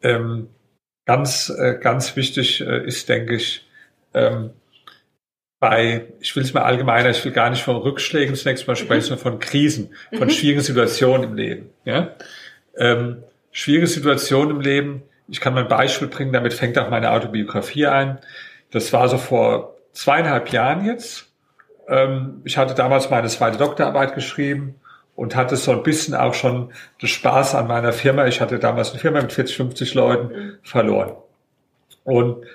ähm, 0.04 0.49
ganz 1.06 1.49
äh, 1.58 1.80
ganz 1.82 2.17
wichtig 2.17 2.60
äh, 2.60 2.86
ist, 2.86 3.08
denke 3.08 3.36
ich, 3.36 3.65
ähm, 4.13 4.49
bei, 5.69 6.06
ich 6.19 6.36
will 6.36 6.43
es 6.43 6.54
mal 6.54 6.62
allgemeiner, 6.62 7.10
ich 7.10 7.25
will 7.25 7.32
gar 7.32 7.49
nicht 7.49 7.63
von 7.63 7.75
Rückschlägen 7.75 8.36
zunächst 8.36 8.67
mal 8.67 8.75
sprechen, 8.75 9.13
mhm. 9.13 9.17
sondern 9.17 9.23
von 9.23 9.39
Krisen, 9.39 9.95
von 10.15 10.28
mhm. 10.28 10.32
schwierigen 10.32 10.62
Situationen 10.62 11.23
im 11.23 11.36
Leben. 11.36 11.69
Ja? 11.86 12.12
Ähm, 12.78 13.23
schwierige 13.51 13.88
Situationen 13.88 14.58
im 14.58 14.62
Leben, 14.62 15.01
ich 15.28 15.41
kann 15.41 15.56
mal 15.56 15.63
ein 15.63 15.67
Beispiel 15.67 16.08
bringen, 16.08 16.34
damit 16.34 16.54
fängt 16.54 16.78
auch 16.78 16.91
meine 16.91 17.10
Autobiografie 17.12 17.88
ein. 17.88 18.19
Das 18.69 18.93
war 18.93 19.10
so 19.10 19.17
vor 19.17 19.75
zweieinhalb 19.91 20.51
Jahren 20.51 20.86
jetzt. 20.86 21.32
Ähm, 21.88 22.41
ich 22.43 22.60
hatte 22.60 22.75
damals 22.75 23.10
meine 23.10 23.28
zweite 23.28 23.58
Doktorarbeit 23.58 24.13
geschrieben 24.13 24.75
und 25.15 25.36
hatte 25.36 25.56
so 25.56 25.71
ein 25.71 25.82
bisschen 25.82 26.13
auch 26.13 26.36
schon 26.36 26.73
den 27.01 27.10
Spaß 27.10 27.56
an 27.56 27.65
meiner 27.65 27.91
Firma. 27.91 28.28
Ich 28.28 28.39
hatte 28.39 28.60
damals 28.60 28.91
eine 28.91 28.99
Firma 28.99 29.19
mit 29.19 29.34
40, 29.34 29.58
50 29.58 29.95
Leuten 29.95 30.28
mhm. 30.28 30.58
verloren. 30.62 31.13
Und 32.04 32.45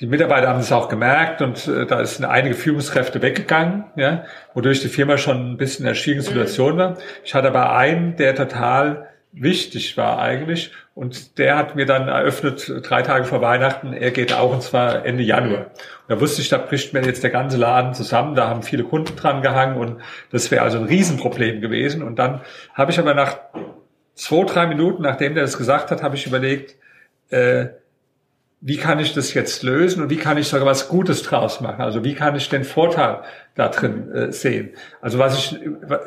die 0.00 0.06
Mitarbeiter 0.06 0.48
haben 0.48 0.60
es 0.60 0.72
auch 0.72 0.88
gemerkt 0.88 1.42
und 1.42 1.68
äh, 1.68 1.86
da 1.86 2.04
sind 2.04 2.24
einige 2.24 2.54
Führungskräfte 2.54 3.20
weggegangen, 3.20 3.84
ja, 3.96 4.24
wodurch 4.54 4.80
die 4.80 4.88
Firma 4.88 5.18
schon 5.18 5.52
ein 5.52 5.56
bisschen 5.58 5.84
in 5.84 5.88
einer 5.88 5.94
schwierigen 5.94 6.22
Situation 6.22 6.78
war. 6.78 6.96
Ich 7.22 7.34
hatte 7.34 7.48
aber 7.48 7.76
einen, 7.76 8.16
der 8.16 8.34
total 8.34 9.08
wichtig 9.32 9.96
war 9.96 10.18
eigentlich 10.18 10.72
und 10.94 11.38
der 11.38 11.56
hat 11.56 11.76
mir 11.76 11.86
dann 11.86 12.08
eröffnet, 12.08 12.72
drei 12.82 13.02
Tage 13.02 13.24
vor 13.24 13.42
Weihnachten, 13.42 13.92
er 13.92 14.10
geht 14.10 14.32
auch 14.32 14.52
und 14.52 14.62
zwar 14.62 15.04
Ende 15.04 15.22
Januar. 15.22 15.66
Und 15.66 16.08
da 16.08 16.20
wusste 16.20 16.40
ich, 16.40 16.48
da 16.48 16.58
bricht 16.58 16.94
mir 16.94 17.02
jetzt 17.02 17.22
der 17.22 17.30
ganze 17.30 17.58
Laden 17.58 17.94
zusammen, 17.94 18.34
da 18.34 18.48
haben 18.48 18.62
viele 18.62 18.84
Kunden 18.84 19.14
dran 19.16 19.42
gehangen 19.42 19.76
und 19.76 20.00
das 20.32 20.50
wäre 20.50 20.62
also 20.62 20.78
ein 20.78 20.84
Riesenproblem 20.84 21.60
gewesen. 21.60 22.02
Und 22.02 22.18
dann 22.18 22.40
habe 22.74 22.90
ich 22.90 22.98
aber 22.98 23.14
nach 23.14 23.38
zwei, 24.14 24.44
drei 24.44 24.66
Minuten, 24.66 25.02
nachdem 25.02 25.34
der 25.34 25.44
das 25.44 25.58
gesagt 25.58 25.90
hat, 25.90 26.02
habe 26.02 26.16
ich 26.16 26.26
überlegt, 26.26 26.76
äh, 27.28 27.66
wie 28.60 28.76
kann 28.76 28.98
ich 28.98 29.14
das 29.14 29.32
jetzt 29.32 29.62
lösen 29.62 30.02
und 30.02 30.10
wie 30.10 30.18
kann 30.18 30.36
ich 30.36 30.48
sogar 30.48 30.66
was 30.66 30.88
Gutes 30.88 31.22
draus 31.22 31.60
machen? 31.60 31.80
Also 31.80 32.04
wie 32.04 32.14
kann 32.14 32.36
ich 32.36 32.48
den 32.50 32.64
Vorteil 32.64 33.22
da 33.60 33.68
drin 33.68 34.12
äh, 34.12 34.32
sehen? 34.32 34.70
Also 35.00 35.18
was 35.18 35.38
ich 35.38 35.60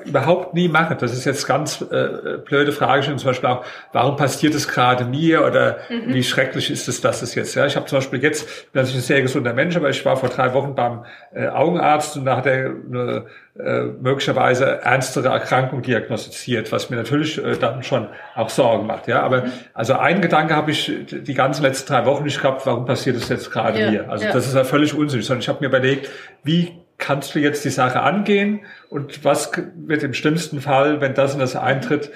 überhaupt 0.05 0.53
nie 0.53 0.67
mache, 0.67 0.95
das 0.95 1.13
ist 1.13 1.25
jetzt 1.25 1.47
ganz 1.47 1.81
äh, 1.81 2.37
blöde 2.43 2.71
Frage, 2.71 3.15
zum 3.15 3.17
Beispiel 3.17 3.49
auch, 3.49 3.65
warum 3.91 4.15
passiert 4.15 4.55
es 4.55 4.67
gerade 4.67 5.05
mir 5.05 5.45
oder 5.45 5.77
mhm. 5.89 6.13
wie 6.13 6.23
schrecklich 6.23 6.69
ist 6.71 6.87
es, 6.87 7.01
dass 7.01 7.21
es 7.21 7.35
jetzt? 7.35 7.55
Ja, 7.55 7.65
ich 7.65 7.75
habe 7.75 7.85
zum 7.85 7.99
Beispiel 7.99 8.21
jetzt, 8.21 8.47
ich 8.47 8.71
bin 8.71 8.81
natürlich 8.81 9.03
ein 9.03 9.07
sehr 9.07 9.21
gesunder 9.21 9.53
Mensch, 9.53 9.75
aber 9.75 9.89
ich 9.89 10.03
war 10.05 10.17
vor 10.17 10.29
drei 10.29 10.53
Wochen 10.53 10.75
beim 10.75 11.05
äh, 11.33 11.47
Augenarzt 11.47 12.17
und 12.17 12.25
da 12.25 12.37
hat 12.37 12.45
er 12.45 12.71
eine 12.71 13.25
äh, 13.59 13.83
möglicherweise 14.01 14.81
ernstere 14.81 15.29
Erkrankung 15.29 15.83
diagnostiziert, 15.83 16.71
was 16.71 16.89
mir 16.89 16.95
natürlich 16.95 17.37
äh, 17.37 17.55
dann 17.55 17.83
schon 17.83 18.07
auch 18.33 18.49
Sorgen 18.49 18.87
macht. 18.87 19.07
Ja, 19.07 19.21
aber 19.21 19.43
mhm. 19.43 19.51
also 19.75 19.93
ein 19.93 20.21
Gedanke 20.21 20.55
habe 20.55 20.71
ich 20.71 20.91
die 21.11 21.33
ganzen 21.35 21.61
letzten 21.61 21.93
drei 21.93 22.05
Wochen 22.05 22.23
nicht 22.23 22.41
gehabt, 22.41 22.65
warum 22.65 22.85
passiert 22.85 23.15
es 23.15 23.29
jetzt 23.29 23.51
gerade 23.51 23.79
ja, 23.79 23.91
mir? 23.91 24.09
Also 24.09 24.25
ja. 24.25 24.33
das 24.33 24.47
ist 24.47 24.55
ja 24.55 24.63
völlig 24.63 24.95
unsinnig, 24.95 25.27
sondern 25.27 25.41
ich 25.41 25.49
habe 25.49 25.59
mir 25.61 25.67
überlegt, 25.67 26.09
wie 26.43 26.82
kannst 27.03 27.35
du 27.35 27.39
jetzt 27.39 27.65
die 27.65 27.69
Sache 27.69 28.01
angehen 28.01 28.61
und 28.89 29.25
was 29.25 29.51
wird 29.75 30.03
im 30.03 30.13
schlimmsten 30.13 30.61
Fall, 30.61 31.01
wenn 31.01 31.13
das 31.13 31.33
und 31.33 31.41
das 31.41 31.57
eintritt, 31.57 32.11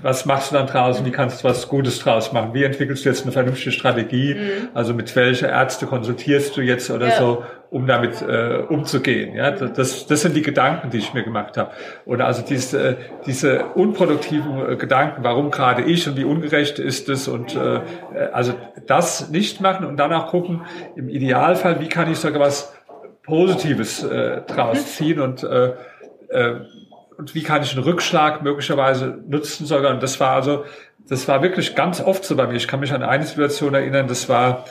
was 0.00 0.24
machst 0.24 0.50
du 0.50 0.54
dann 0.56 0.66
draußen, 0.66 1.04
wie 1.04 1.10
kannst 1.10 1.44
du 1.44 1.48
was 1.48 1.68
Gutes 1.68 1.98
draus 1.98 2.32
machen, 2.32 2.54
wie 2.54 2.64
entwickelst 2.64 3.04
du 3.04 3.10
jetzt 3.10 3.24
eine 3.24 3.32
vernünftige 3.32 3.72
Strategie, 3.72 4.34
mhm. 4.34 4.68
also 4.72 4.94
mit 4.94 5.14
welcher 5.16 5.50
Ärzte 5.50 5.84
konsultierst 5.84 6.56
du 6.56 6.62
jetzt 6.62 6.90
oder 6.90 7.08
ja. 7.08 7.18
so, 7.18 7.44
um 7.70 7.86
damit 7.86 8.22
äh, 8.22 8.62
umzugehen. 8.66 9.34
Ja, 9.34 9.50
das, 9.50 10.06
das 10.06 10.22
sind 10.22 10.34
die 10.34 10.42
Gedanken, 10.42 10.88
die 10.88 10.98
ich 10.98 11.12
mir 11.12 11.22
gemacht 11.24 11.58
habe. 11.58 11.72
Und 12.06 12.22
also 12.22 12.40
diese, 12.40 12.96
diese 13.26 13.66
unproduktiven 13.74 14.72
äh, 14.72 14.76
Gedanken, 14.76 15.24
warum 15.24 15.50
gerade 15.50 15.82
ich 15.82 16.08
und 16.08 16.16
wie 16.16 16.24
ungerecht 16.24 16.78
ist 16.78 17.10
es 17.10 17.28
und 17.28 17.54
äh, 17.54 17.80
also 18.32 18.54
das 18.86 19.28
nicht 19.28 19.60
machen 19.60 19.84
und 19.84 19.98
dann 19.98 20.12
auch 20.14 20.28
gucken, 20.28 20.62
im 20.94 21.10
Idealfall, 21.10 21.80
wie 21.80 21.88
kann 21.88 22.10
ich 22.10 22.18
sogar 22.18 22.40
was 22.40 22.75
Positives 23.26 24.02
äh, 24.02 24.42
draus 24.42 24.78
mhm. 24.78 24.86
ziehen 24.86 25.20
und 25.20 25.42
äh, 25.42 25.72
äh, 26.28 26.60
und 27.18 27.34
wie 27.34 27.42
kann 27.42 27.62
ich 27.62 27.74
einen 27.74 27.84
Rückschlag 27.84 28.42
möglicherweise 28.42 29.18
nutzen 29.26 29.66
sogar. 29.66 29.92
Und 29.92 30.02
das 30.02 30.20
war 30.20 30.32
also, 30.32 30.64
das 31.08 31.26
war 31.28 31.42
wirklich 31.42 31.74
ganz 31.74 32.00
oft 32.00 32.24
so 32.24 32.36
bei 32.36 32.46
mir. 32.46 32.56
Ich 32.56 32.68
kann 32.68 32.80
mich 32.80 32.92
an 32.92 33.02
eine 33.02 33.24
Situation 33.24 33.74
erinnern, 33.74 34.06
das 34.06 34.28
war 34.28 34.64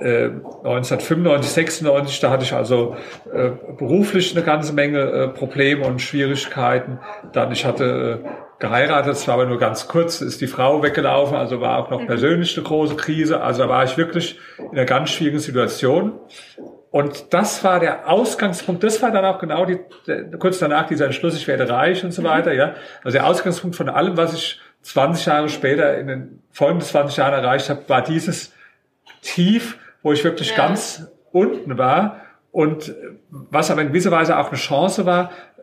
äh, 0.00 0.26
1995, 0.26 1.50
96, 1.52 2.20
da 2.20 2.30
hatte 2.30 2.44
ich 2.44 2.52
also 2.52 2.96
äh, 3.32 3.50
beruflich 3.78 4.36
eine 4.36 4.44
ganze 4.44 4.74
Menge 4.74 5.00
äh, 5.00 5.28
Probleme 5.28 5.86
und 5.86 6.02
Schwierigkeiten. 6.02 6.98
Dann, 7.32 7.50
ich 7.52 7.64
hatte 7.64 8.22
äh, 8.22 8.28
geheiratet, 8.58 9.12
es 9.12 9.26
war 9.26 9.34
aber 9.34 9.46
nur 9.46 9.58
ganz 9.58 9.88
kurz, 9.88 10.20
ist 10.20 10.42
die 10.42 10.46
Frau 10.48 10.82
weggelaufen, 10.82 11.36
also 11.36 11.62
war 11.62 11.78
auch 11.78 11.90
noch 11.90 12.02
mhm. 12.02 12.06
persönlich 12.06 12.56
eine 12.56 12.66
große 12.66 12.96
Krise. 12.96 13.40
Also 13.40 13.62
da 13.62 13.68
war 13.70 13.84
ich 13.84 13.96
wirklich 13.96 14.38
in 14.58 14.72
einer 14.72 14.84
ganz 14.84 15.10
schwierigen 15.10 15.38
Situation. 15.38 16.12
Und 16.90 17.34
das 17.34 17.62
war 17.64 17.80
der 17.80 18.08
Ausgangspunkt, 18.08 18.82
das 18.82 19.02
war 19.02 19.10
dann 19.10 19.24
auch 19.24 19.38
genau 19.38 19.66
die, 19.66 19.78
kurz 20.38 20.58
danach 20.58 20.86
dieser 20.86 21.06
Entschluss, 21.06 21.36
ich 21.36 21.46
werde 21.46 21.68
reich 21.68 22.04
und 22.04 22.12
so 22.12 22.22
mhm. 22.22 22.26
weiter, 22.26 22.52
ja. 22.52 22.74
Also 23.04 23.18
der 23.18 23.26
Ausgangspunkt 23.26 23.76
von 23.76 23.88
allem, 23.88 24.16
was 24.16 24.34
ich 24.34 24.60
20 24.82 25.26
Jahre 25.26 25.48
später 25.48 25.98
in 25.98 26.06
den 26.06 26.42
folgenden 26.52 26.86
20 26.86 27.16
Jahren 27.16 27.34
erreicht 27.34 27.68
habe, 27.68 27.88
war 27.88 28.02
dieses 28.02 28.52
Tief, 29.20 29.78
wo 30.02 30.12
ich 30.12 30.22
wirklich 30.22 30.50
ja. 30.50 30.56
ganz 30.56 31.10
unten 31.32 31.76
war 31.76 32.20
und 32.52 32.94
was 33.28 33.70
aber 33.70 33.82
in 33.82 33.88
gewisser 33.88 34.10
Weise 34.10 34.38
auch 34.38 34.48
eine 34.48 34.56
Chance 34.56 35.04
war, 35.04 35.30
äh, 35.30 35.55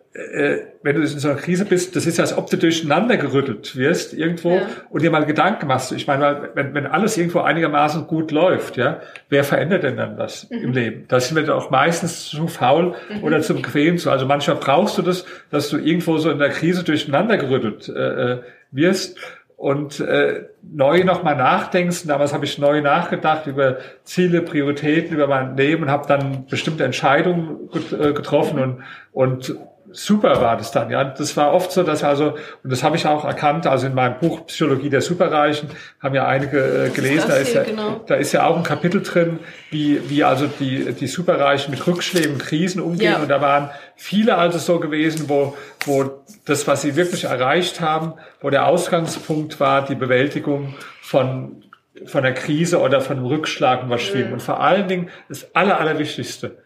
wenn 0.84 0.96
du 0.96 1.02
in 1.02 1.08
so 1.08 1.30
einer 1.30 1.40
Krise 1.40 1.66
bist, 1.66 1.96
das 1.96 2.06
ist 2.06 2.20
ja, 2.20 2.24
als 2.24 2.38
ob 2.38 2.48
du 2.48 2.58
durcheinander 2.58 3.18
gerüttelt 3.18 3.76
wirst 3.76 4.14
irgendwo 4.14 4.58
ja. 4.58 4.68
und 4.92 5.02
dir 5.02 5.10
mal 5.10 5.26
Gedanken 5.26 5.66
machst. 5.66 5.92
Ich 5.92 6.06
meine, 6.06 6.50
wenn, 6.54 6.76
wenn 6.76 6.86
alles 6.86 7.18
irgendwo 7.18 7.40
einigermaßen 7.40 8.06
gut 8.06 8.32
läuft, 8.32 8.78
ja, 8.78 9.02
wer 9.30 9.44
verändert 9.44 9.82
denn 9.82 9.98
dann 9.98 10.20
was 10.20 10.48
mhm. 10.52 10.58
im 10.58 10.72
Leben? 10.74 11.06
Da 11.08 11.20
sind 11.20 11.36
wir 11.36 11.44
doch 11.44 11.72
meistens 11.72 12.28
zu 12.30 12.48
faul 12.48 12.94
mhm. 13.10 13.24
oder 13.24 13.42
zu 13.42 13.56
bequem 13.56 13.98
zu. 13.98 14.12
Also 14.12 14.28
manchmal 14.28 14.58
brauchst 14.58 15.00
du 15.00 15.02
das, 15.02 15.26
dass 15.50 15.70
du 15.70 15.78
irgendwo 15.78 16.20
so 16.20 16.30
in 16.30 16.38
der 16.38 16.50
Krise 16.50 16.84
durcheinander 16.84 17.38
gerüttelt 17.38 17.90
äh, 17.90 18.34
äh 18.34 18.42
wirst 18.76 19.18
und 19.56 20.00
äh, 20.00 20.46
neu 20.62 21.04
nochmal 21.04 21.36
nachdenkst. 21.36 22.06
Damals 22.06 22.34
habe 22.34 22.44
ich 22.44 22.58
neu 22.58 22.82
nachgedacht 22.82 23.48
über 23.48 23.78
Ziele, 24.04 24.42
Prioritäten, 24.42 25.16
über 25.16 25.28
mein 25.28 25.56
Leben 25.56 25.84
und 25.84 25.90
habe 25.90 26.08
dann 26.08 26.46
bestimmte 26.48 26.84
Entscheidungen 26.84 27.70
äh, 27.92 28.14
getroffen 28.14 28.60
und, 28.60 28.84
und 29.12 29.56
super 29.94 30.42
war 30.42 30.58
das 30.58 30.72
dann. 30.72 30.90
Ja, 30.90 31.04
das 31.04 31.38
war 31.38 31.54
oft 31.54 31.72
so, 31.72 31.84
dass 31.84 32.04
also 32.04 32.36
und 32.64 32.72
das 32.72 32.84
habe 32.84 32.98
ich 32.98 33.08
auch 33.08 33.24
erkannt. 33.24 33.68
Also 33.68 33.88
in 33.88 33.94
meinem 33.94 34.20
Buch 34.20 34.46
Psychologie 34.48 34.90
der 34.90 35.02
Superreichen 35.02 35.70
haben 36.02 36.16
ja 36.16 36.28
einige 36.28 36.88
äh, 36.88 36.90
gelesen. 36.90 37.26
Da 37.30 37.36
ist, 37.36 37.54
ja, 37.54 37.64
genau. 37.64 38.02
da 38.06 38.16
ist 38.16 38.32
ja 38.32 38.46
auch 38.46 38.58
ein 38.58 38.64
Kapitel 38.64 39.02
drin, 39.02 39.40
wie 39.70 40.10
wie 40.10 40.24
also 40.24 40.48
die 40.60 40.94
die 40.94 41.08
Superreichen 41.08 41.72
mit 41.72 41.86
Rückschlägen, 41.86 42.38
Krisen 42.38 42.82
umgehen. 42.82 43.14
Ja. 43.14 43.20
Und 43.20 43.30
da 43.30 43.40
waren 43.40 43.70
viele 43.96 44.38
also 44.38 44.58
so 44.58 44.80
gewesen, 44.80 45.30
wo 45.30 45.56
wo 45.86 46.24
das, 46.46 46.68
was 46.68 46.82
sie 46.82 46.96
wirklich 46.96 47.26
erreicht 47.26 47.80
haben, 47.80 48.14
wo 48.42 48.50
der 48.50 48.68
Ausgangspunkt 48.68 49.60
war, 49.60 49.86
die 49.86 49.96
Bewältigung 49.96 50.76
von 51.02 51.64
von 52.06 52.24
der 52.24 52.34
Krise 52.34 52.80
oder 52.80 53.02
von 53.02 53.18
einem 53.18 53.28
Rückschlag 53.28 53.82
schwierig. 54.00 54.28
Mhm. 54.28 54.34
Und 54.34 54.42
vor 54.42 54.60
allen 54.60 54.88
Dingen 54.88 55.10
das 55.30 55.56
Aller, 55.56 55.80
Allerwichtigste 55.80 56.63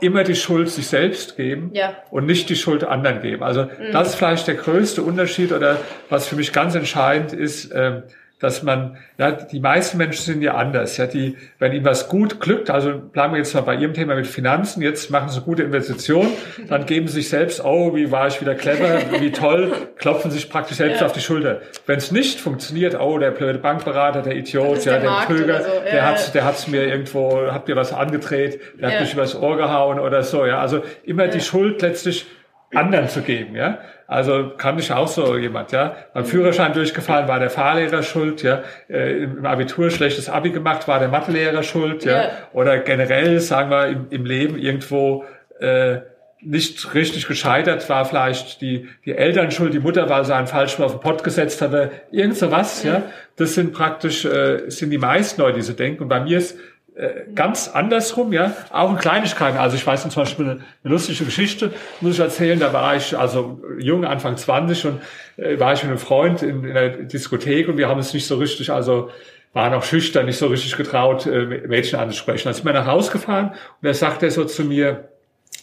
immer 0.00 0.24
die 0.24 0.34
Schuld 0.34 0.70
sich 0.70 0.86
selbst 0.86 1.36
geben 1.36 1.70
ja. 1.72 1.94
und 2.10 2.26
nicht 2.26 2.48
die 2.48 2.56
Schuld 2.56 2.84
anderen 2.84 3.20
geben. 3.20 3.42
Also 3.42 3.64
mhm. 3.64 3.92
das 3.92 4.08
ist 4.08 4.14
vielleicht 4.16 4.46
der 4.46 4.56
größte 4.56 5.02
Unterschied 5.02 5.52
oder 5.52 5.78
was 6.08 6.26
für 6.26 6.36
mich 6.36 6.52
ganz 6.52 6.74
entscheidend 6.74 7.32
ist, 7.32 7.70
äh, 7.72 8.02
dass 8.40 8.62
man, 8.62 8.96
ja, 9.18 9.32
die 9.32 9.60
meisten 9.60 9.98
Menschen 9.98 10.24
sind 10.24 10.42
ja 10.42 10.54
anders. 10.54 10.96
Ja, 10.96 11.06
die, 11.06 11.36
wenn 11.58 11.72
ihnen 11.72 11.84
was 11.84 12.08
gut 12.08 12.40
glückt, 12.40 12.70
also 12.70 12.98
bleiben 12.98 13.34
wir 13.34 13.38
jetzt 13.38 13.54
mal 13.54 13.60
bei 13.60 13.76
Ihrem 13.76 13.92
Thema 13.92 14.14
mit 14.14 14.26
Finanzen, 14.26 14.82
jetzt 14.82 15.10
machen 15.10 15.28
Sie 15.28 15.40
gute 15.42 15.62
Investition, 15.62 16.26
dann 16.68 16.86
geben 16.86 17.06
Sie 17.06 17.14
sich 17.14 17.28
selbst, 17.28 17.62
oh, 17.62 17.94
wie 17.94 18.10
war 18.10 18.28
ich 18.28 18.40
wieder 18.40 18.54
clever, 18.54 18.98
wie 19.20 19.30
toll, 19.30 19.72
klopfen 19.96 20.30
sich 20.30 20.48
praktisch 20.48 20.78
selbst 20.78 21.00
ja. 21.00 21.06
auf 21.06 21.12
die 21.12 21.20
Schulter. 21.20 21.60
Wenn 21.84 21.98
es 21.98 22.10
nicht 22.10 22.40
funktioniert, 22.40 22.98
oh, 22.98 23.18
der 23.18 23.30
blöde 23.30 23.58
Bankberater, 23.58 24.22
der 24.22 24.34
Idiot, 24.36 24.86
ja, 24.86 24.98
der, 24.98 25.00
der 25.00 25.62
so. 25.62 25.68
ja, 25.70 25.82
der 25.82 26.06
hat, 26.06 26.34
der 26.34 26.44
hat's 26.44 26.66
mir 26.66 26.86
irgendwo, 26.86 27.52
hat 27.52 27.68
mir 27.68 27.76
was 27.76 27.92
angedreht, 27.92 28.58
der 28.80 28.92
hat 28.92 29.00
mich 29.02 29.12
übers 29.12 29.34
Ohr 29.36 29.58
gehauen 29.58 30.00
oder 30.00 30.22
so, 30.22 30.46
ja. 30.46 30.60
Also 30.60 30.82
immer 31.04 31.28
die 31.28 31.40
Schuld 31.40 31.82
letztlich 31.82 32.26
anderen 32.74 33.08
zu 33.08 33.22
geben, 33.22 33.56
ja. 33.56 33.78
Also 34.06 34.52
kann 34.56 34.78
ich 34.78 34.92
auch 34.92 35.08
so 35.08 35.36
jemand, 35.36 35.72
ja. 35.72 35.94
Beim 36.14 36.24
Führerschein 36.24 36.72
durchgefallen 36.72 37.28
war 37.28 37.38
der 37.38 37.50
Fahrlehrer 37.50 38.02
schuld, 38.02 38.42
ja. 38.42 38.62
Äh, 38.88 39.24
Im 39.24 39.46
Abitur 39.46 39.90
schlechtes 39.90 40.28
Abi 40.28 40.50
gemacht 40.50 40.86
war 40.88 40.98
der 40.98 41.08
Mathelehrer 41.08 41.62
schuld, 41.62 42.04
ja. 42.04 42.22
ja. 42.22 42.30
Oder 42.52 42.78
generell, 42.78 43.40
sagen 43.40 43.70
wir, 43.70 43.86
im, 43.86 44.06
im 44.10 44.24
Leben 44.24 44.58
irgendwo 44.58 45.24
äh, 45.60 46.00
nicht 46.42 46.94
richtig 46.94 47.28
gescheitert 47.28 47.88
war 47.90 48.04
vielleicht 48.06 48.60
die, 48.62 48.88
die 49.04 49.12
Eltern 49.12 49.50
schuld, 49.50 49.74
die 49.74 49.78
Mutter, 49.78 50.08
weil 50.08 50.24
sie 50.24 50.34
einen 50.34 50.46
falsch 50.46 50.80
auf 50.80 50.92
den 50.92 51.00
Pott 51.00 51.22
gesetzt 51.22 51.60
hatte, 51.60 51.90
irgend 52.10 52.36
so 52.36 52.50
was, 52.50 52.82
ja. 52.82 53.02
Das 53.36 53.54
sind 53.54 53.72
praktisch, 53.72 54.24
äh, 54.24 54.70
sind 54.70 54.90
die 54.90 54.98
meisten 54.98 55.40
Leute, 55.40 55.56
die 55.56 55.62
so 55.62 55.72
denken. 55.72 56.04
Und 56.04 56.08
bei 56.08 56.20
mir 56.20 56.38
ist 56.38 56.58
äh, 56.94 57.32
ganz 57.34 57.68
andersrum, 57.68 58.32
ja, 58.32 58.54
auch 58.70 58.90
in 58.90 58.96
Kleinigkeiten. 58.96 59.58
Also 59.58 59.76
ich 59.76 59.86
weiß 59.86 60.02
zum 60.02 60.10
Beispiel 60.10 60.44
eine, 60.44 60.60
lustige 60.82 61.24
Geschichte, 61.24 61.72
muss 62.00 62.14
ich 62.14 62.20
erzählen, 62.20 62.58
da 62.58 62.72
war 62.72 62.96
ich 62.96 63.16
also 63.16 63.60
jung, 63.78 64.04
Anfang 64.04 64.36
20 64.36 64.86
und 64.86 65.00
äh, 65.36 65.58
war 65.58 65.72
ich 65.72 65.82
mit 65.82 65.90
einem 65.90 65.98
Freund 65.98 66.42
in, 66.42 66.64
in 66.64 66.74
der 66.74 66.90
Diskothek 66.90 67.68
und 67.68 67.76
wir 67.76 67.88
haben 67.88 68.00
es 68.00 68.12
nicht 68.12 68.26
so 68.26 68.36
richtig, 68.36 68.70
also 68.70 69.10
waren 69.52 69.74
auch 69.74 69.84
schüchtern, 69.84 70.26
nicht 70.26 70.38
so 70.38 70.46
richtig 70.46 70.76
getraut, 70.76 71.26
äh, 71.26 71.44
Mädchen 71.66 71.98
anzusprechen. 71.98 72.44
Dann 72.44 72.54
sind 72.54 72.64
wir 72.64 72.72
nach 72.72 72.86
Hause 72.86 73.12
gefahren 73.12 73.54
und 73.80 73.86
er 73.86 73.94
sagte 73.94 74.30
so 74.30 74.44
zu 74.44 74.64
mir, 74.64 75.08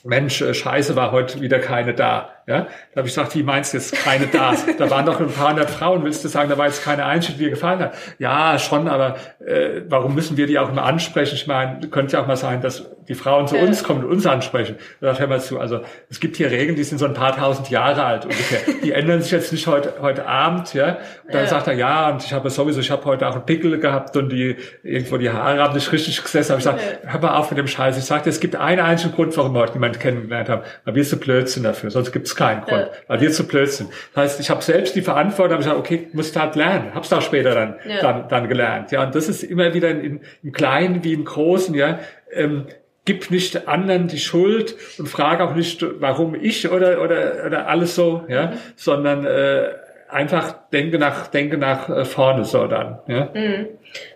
Mensch, 0.04 0.42
äh, 0.42 0.54
scheiße, 0.54 0.96
war 0.96 1.12
heute 1.12 1.42
wieder 1.42 1.60
keine 1.60 1.94
da. 1.94 2.34
Ja, 2.48 2.60
da 2.94 3.00
habe 3.00 3.10
ich 3.10 3.14
gesagt, 3.14 3.36
wie 3.36 3.44
meinst 3.44 3.74
du 3.74 3.78
jetzt 3.78 3.94
keine 3.94 4.26
da? 4.28 4.54
Da 4.78 4.90
waren 4.90 5.06
doch 5.06 5.20
ein 5.20 5.30
paar 5.30 5.50
hundert 5.50 5.70
Frauen. 5.70 6.06
Willst 6.06 6.24
du 6.24 6.30
sagen, 6.30 6.50
da 6.50 6.58
war 6.58 6.68
jetzt 6.68 6.82
keine 6.82 7.04
einzige, 7.04 7.38
die 7.38 7.44
dir 7.44 7.50
gefallen 7.50 7.80
hat? 7.80 7.96
Ja, 8.20 8.58
schon, 8.58 8.88
aber 8.88 9.18
äh, 9.46 9.82
warum 9.90 10.16
müssen 10.16 10.38
wir 10.38 10.48
die 10.48 10.58
auch 10.58 10.70
immer 10.70 10.84
ansprechen? 10.84 11.36
Ich 11.36 11.46
meine, 11.46 11.90
könnte 11.90 12.14
ja 12.14 12.24
auch 12.24 12.28
mal 12.28 12.38
sein, 12.38 12.62
dass 12.62 12.90
die 13.10 13.16
Frauen 13.16 13.48
zu 13.48 13.58
uns 13.58 13.84
kommen 13.84 14.06
und 14.06 14.12
uns 14.12 14.26
ansprechen. 14.26 14.78
Da 15.02 15.08
sagt, 15.08 15.20
hör 15.20 15.28
mal 15.28 15.42
zu, 15.42 15.60
also 15.60 15.82
es 16.10 16.22
gibt 16.22 16.38
hier 16.38 16.50
Regeln, 16.50 16.78
die 16.78 16.86
sind 16.86 17.00
so 17.00 17.06
ein 17.06 17.14
paar 17.14 17.36
tausend 17.36 17.70
Jahre 17.70 18.04
alt 18.04 18.24
ungefähr. 18.24 18.60
Die 18.82 18.94
ändern 18.94 19.22
sich 19.22 19.32
jetzt 19.32 19.52
nicht 19.52 19.68
heute, 19.68 19.96
heute 20.02 20.26
Abend, 20.26 20.74
ja. 20.74 21.00
Und 21.26 21.34
dann 21.34 21.44
ja. 21.44 21.48
sagt 21.48 21.68
er, 21.68 21.74
ja, 21.74 22.10
und 22.10 22.24
ich 22.24 22.32
habe 22.32 22.50
sowieso, 22.50 22.80
ich 22.80 22.92
habe 22.92 23.04
heute 23.06 23.28
auch 23.28 23.36
einen 23.36 23.46
Pickel 23.46 23.78
gehabt 23.78 24.16
und 24.16 24.30
die 24.30 24.56
irgendwo 24.84 25.18
die 25.18 25.30
Haare 25.30 25.62
haben 25.62 25.74
nicht 25.74 25.92
richtig 25.92 26.24
gesessen. 26.24 26.54
Aber 26.54 26.60
ich 26.60 26.64
sage, 26.64 26.80
ja. 27.04 27.12
hör 27.12 27.20
mal 27.20 27.36
auf 27.36 27.50
mit 27.52 27.58
dem 27.58 27.68
Scheiß. 27.68 27.98
Ich 27.98 28.06
sagte, 28.06 28.30
es 28.30 28.40
gibt 28.40 28.56
einen 28.56 28.80
einzigen 28.80 29.14
Grund, 29.14 29.36
warum 29.36 29.54
wir 29.54 29.60
heute 29.60 29.74
niemanden 29.74 30.00
kennengelernt 30.00 30.48
haben. 30.48 30.62
Weil 30.86 30.96
wir 30.96 31.04
so 31.04 31.18
Blödsinn 31.18 31.64
dafür, 31.64 31.92
sonst 31.92 32.14
gibt's 32.14 32.37
keinen 32.38 32.62
Grund, 32.62 32.90
weil 33.08 33.22
wir 33.22 33.32
zu 33.32 33.48
blöd 33.48 33.70
sind. 33.72 33.90
Das 34.14 34.24
heißt, 34.24 34.40
ich 34.40 34.50
habe 34.50 34.62
selbst 34.62 34.96
die 34.96 35.02
Verantwortung, 35.02 35.54
habe 35.54 35.64
gesagt, 35.64 35.80
okay, 35.80 36.08
muss 36.14 36.30
ich 36.32 36.38
halt 36.38 36.56
lernen. 36.56 36.94
Hab's 36.94 37.12
auch 37.12 37.22
später 37.22 37.54
dann, 37.54 37.76
dann, 38.02 38.30
dann 38.30 38.48
gelernt. 38.48 38.92
Ja, 38.92 39.04
und 39.04 39.16
das 39.16 39.28
ist 39.28 39.44
immer 39.44 39.74
wieder 39.74 39.90
in, 39.90 40.22
im 40.44 40.52
Kleinen 40.52 41.04
wie 41.04 41.14
im 41.14 41.26
Großen, 41.26 41.76
ja. 41.76 42.00
Ähm, 42.32 42.68
gib 43.08 43.32
nicht 43.32 43.68
anderen 43.68 44.08
die 44.08 44.20
Schuld 44.20 44.76
und 45.00 45.08
frage 45.08 45.44
auch 45.44 45.56
nicht, 45.56 45.84
warum 46.00 46.36
ich 46.36 46.70
oder 46.70 47.02
oder 47.02 47.46
oder 47.46 47.68
alles 47.68 47.96
so, 47.96 48.26
ja, 48.28 48.48
mhm. 48.48 48.58
sondern 48.76 49.26
äh, 49.26 49.70
einfach 50.10 50.70
denke 50.72 51.00
nach 51.00 51.28
denke 51.28 51.58
nach 51.58 51.90
äh, 51.90 52.06
vorne 52.06 52.44
so 52.44 52.68
dann. 52.68 53.00
Ja. 53.08 53.30
Mhm. 53.34 53.68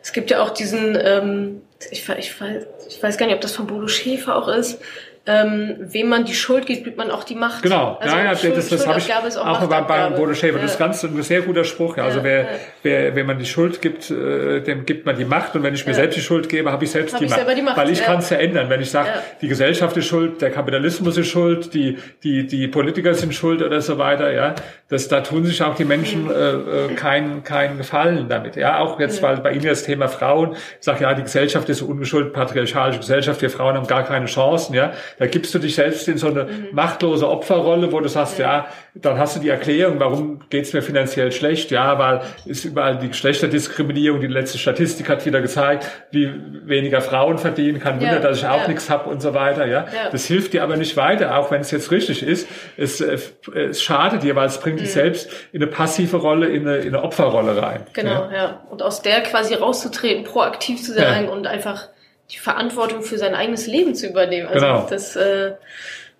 Es 0.04 0.12
gibt 0.12 0.30
ja 0.30 0.44
auch 0.44 0.50
diesen, 0.50 0.98
ähm, 1.02 1.62
ich, 1.90 2.08
ich, 2.10 2.42
weiß, 2.42 2.68
ich 2.90 3.02
weiß 3.02 3.18
gar 3.18 3.26
nicht, 3.26 3.36
ob 3.36 3.42
das 3.42 3.56
von 3.56 3.66
Bodo 3.66 3.88
Schäfer 3.88 4.36
auch 4.36 4.50
ist, 4.50 4.82
ähm, 5.28 5.76
wem 5.80 6.10
man 6.10 6.26
die 6.26 6.34
Schuld 6.34 6.66
gibt, 6.66 6.84
gibt 6.84 6.98
man 6.98 7.12
auch 7.12 7.24
die 7.24 7.36
Macht. 7.36 7.62
Genau, 7.62 7.96
also 8.02 8.16
ja, 8.16 8.24
ja, 8.24 8.36
Schuld, 8.36 8.58
das, 8.58 8.70
das 8.70 8.88
habe 8.88 8.98
ich 8.98 9.14
auch, 9.14 9.46
auch 9.46 9.68
bei, 9.68 9.82
bei 9.82 10.10
Bodo 10.10 10.34
Schäfer. 10.34 10.58
Ja. 10.58 10.64
Das 10.64 10.72
ist 10.72 10.80
ganz 10.80 11.04
ein 11.04 11.22
sehr 11.22 11.42
guter 11.42 11.64
Spruch. 11.64 11.98
Ja. 11.98 12.06
Also 12.06 12.20
ja, 12.20 12.24
wer, 12.24 12.48
wer, 12.82 13.16
wenn 13.16 13.28
man 13.28 13.38
die 13.38 13.46
Schuld 13.46 13.84
gibt, 13.84 14.10
äh, 14.10 14.62
dem 14.62 14.84
gibt 14.88 15.06
man 15.06 15.16
die 15.16 15.26
Macht. 15.26 15.56
Und 15.56 15.62
wenn 15.62 15.76
ich 15.76 15.86
mir 15.86 15.94
selbst 15.94 16.18
die 16.18 16.22
Schuld 16.22 16.50
gebe, 16.50 16.72
habe 16.72 16.84
ich 16.86 16.92
selbst 16.92 17.14
hab 17.14 17.20
die, 17.20 17.26
ich 17.26 17.32
Macht. 17.32 17.56
die, 17.56 17.62
Macht. 17.62 17.78
Weil 17.78 17.92
ich 17.92 18.02
kann 18.02 18.18
es 18.18 18.32
ja 18.32 18.38
ändern. 18.38 18.68
Wenn 18.70 18.82
ich 18.82 18.90
sage, 18.90 19.10
die 19.42 19.48
Gesellschaft 19.48 19.96
ist 19.96 20.08
schuld, 20.08 20.42
der 20.42 20.50
Kapitalismus 20.50 21.16
ist 21.18 21.28
schuld, 21.28 21.72
die, 21.76 22.00
die, 22.24 22.48
die 22.48 22.68
Politiker 22.68 23.14
sind 23.14 23.36
schuld 23.36 23.62
oder 23.62 23.80
so 23.82 24.00
weiter, 24.00 24.32
ja, 24.32 24.56
das, 24.90 25.08
da 25.08 25.22
tun 25.22 25.46
sich 25.46 25.62
auch 25.62 25.76
die 25.76 25.86
Menschen 25.86 26.32
äh, 26.32 26.34
äh 26.34 26.96
keinen 26.96 27.44
keinen 27.44 27.78
Gefallen 27.78 28.28
damit. 28.28 28.56
Ja, 28.56 28.80
auch 28.80 29.00
jetzt, 29.00 29.22
weil 29.22 29.38
bei 29.38 29.52
Ihnen 29.52 29.66
das 29.66 29.84
Thema 29.84 30.08
Frauen, 30.08 30.54
ich 30.54 30.84
sage 30.84 31.04
ja, 31.04 31.14
die 31.14 31.22
Gesellschaft 31.22 31.70
ist 31.70 31.84
ungeschuldet, 31.84 32.34
patriarchalische 32.34 33.00
Gesellschaft, 33.00 33.42
wir 33.44 33.52
Frauen 33.52 33.76
haben 33.76 33.86
gar 33.86 34.04
keine 34.04 34.26
Chancen, 34.26 34.74
ja. 34.74 34.94
Da 35.20 35.28
gibst 35.28 35.54
du 35.54 35.60
dich 35.60 35.76
selbst 35.76 36.08
in 36.08 36.18
so 36.18 36.28
eine 36.28 36.46
mhm. 36.46 36.68
machtlose 36.72 37.30
Opferrolle, 37.30 37.92
wo 37.92 38.00
du 38.00 38.10
sagst, 38.10 38.40
ja. 38.40 38.58
ja, 38.58 38.68
dann 38.96 39.18
hast 39.18 39.36
du 39.36 39.40
die 39.40 39.50
Erklärung, 39.50 40.00
warum 40.00 40.42
geht's 40.50 40.74
mir 40.74 40.82
finanziell 40.82 41.32
schlecht? 41.32 41.72
Ja, 41.72 41.98
weil 41.98 42.22
ist 42.46 42.66
überall 42.66 42.98
die 42.98 43.10
Geschlechterdiskriminierung, 43.10 44.20
die 44.20 44.28
letzte 44.28 44.58
Statistik 44.58 45.10
hat 45.10 45.26
wieder 45.26 45.42
gezeigt, 45.42 45.90
wie 46.12 46.32
weniger 46.66 47.02
Frauen 47.02 47.38
verdienen, 47.38 47.80
kein 47.80 47.96
Wunder, 47.96 48.16
ja. 48.16 48.20
dass 48.20 48.40
ich 48.40 48.46
auch 48.46 48.62
ja. 48.62 48.68
nichts 48.68 48.90
habe 48.90 49.10
und 49.10 49.22
so 49.22 49.34
weiter. 49.34 49.66
Ja? 49.66 49.86
ja, 49.86 50.10
das 50.12 50.26
hilft 50.26 50.54
dir 50.54 50.64
aber 50.64 50.78
nicht 50.78 50.98
weiter, 50.98 51.38
auch 51.38 51.52
wenn 51.52 51.62
es 51.62 51.72
jetzt 51.72 51.92
richtig 51.92 52.24
ist. 52.24 52.48
Es, 52.78 53.02
äh, 53.02 53.18
es 53.56 53.82
schadet 53.82 54.24
dir, 54.24 54.36
weil 54.36 54.48
es 54.48 54.60
bringt 54.60 54.78
mhm. 54.78 54.82
dich 54.82 54.94
selbst 54.94 55.30
in 55.52 55.62
eine 55.62 55.72
passive 55.72 56.18
Rolle, 56.18 56.48
in 56.48 56.68
eine, 56.68 56.78
in 56.78 56.94
eine 56.94 57.04
Opferrolle 57.04 57.62
rein. 57.62 57.86
Genau, 57.94 58.30
ja. 58.30 58.34
ja. 58.34 58.68
Und 58.70 58.82
aus 58.82 59.02
der 59.02 59.22
quasi 59.22 59.54
rauszutreten, 59.54 60.24
proaktiv 60.24 60.82
zu 60.84 60.94
sein 60.94 61.30
und 61.30 61.48
einfach 61.48 61.90
die 62.32 62.38
Verantwortung 62.38 63.02
für 63.02 63.18
sein 63.18 63.36
eigenes 63.36 63.68
Leben 63.68 63.96
zu 63.96 64.08
übernehmen. 64.08 64.48
Also 64.48 64.66
genau. 64.66 64.88
das, 64.90 65.16
äh, 65.16 65.54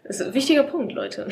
ist 0.04 0.22
ein 0.22 0.34
wichtiger 0.34 0.64
Punkt, 0.64 0.94
Leute. 0.94 1.28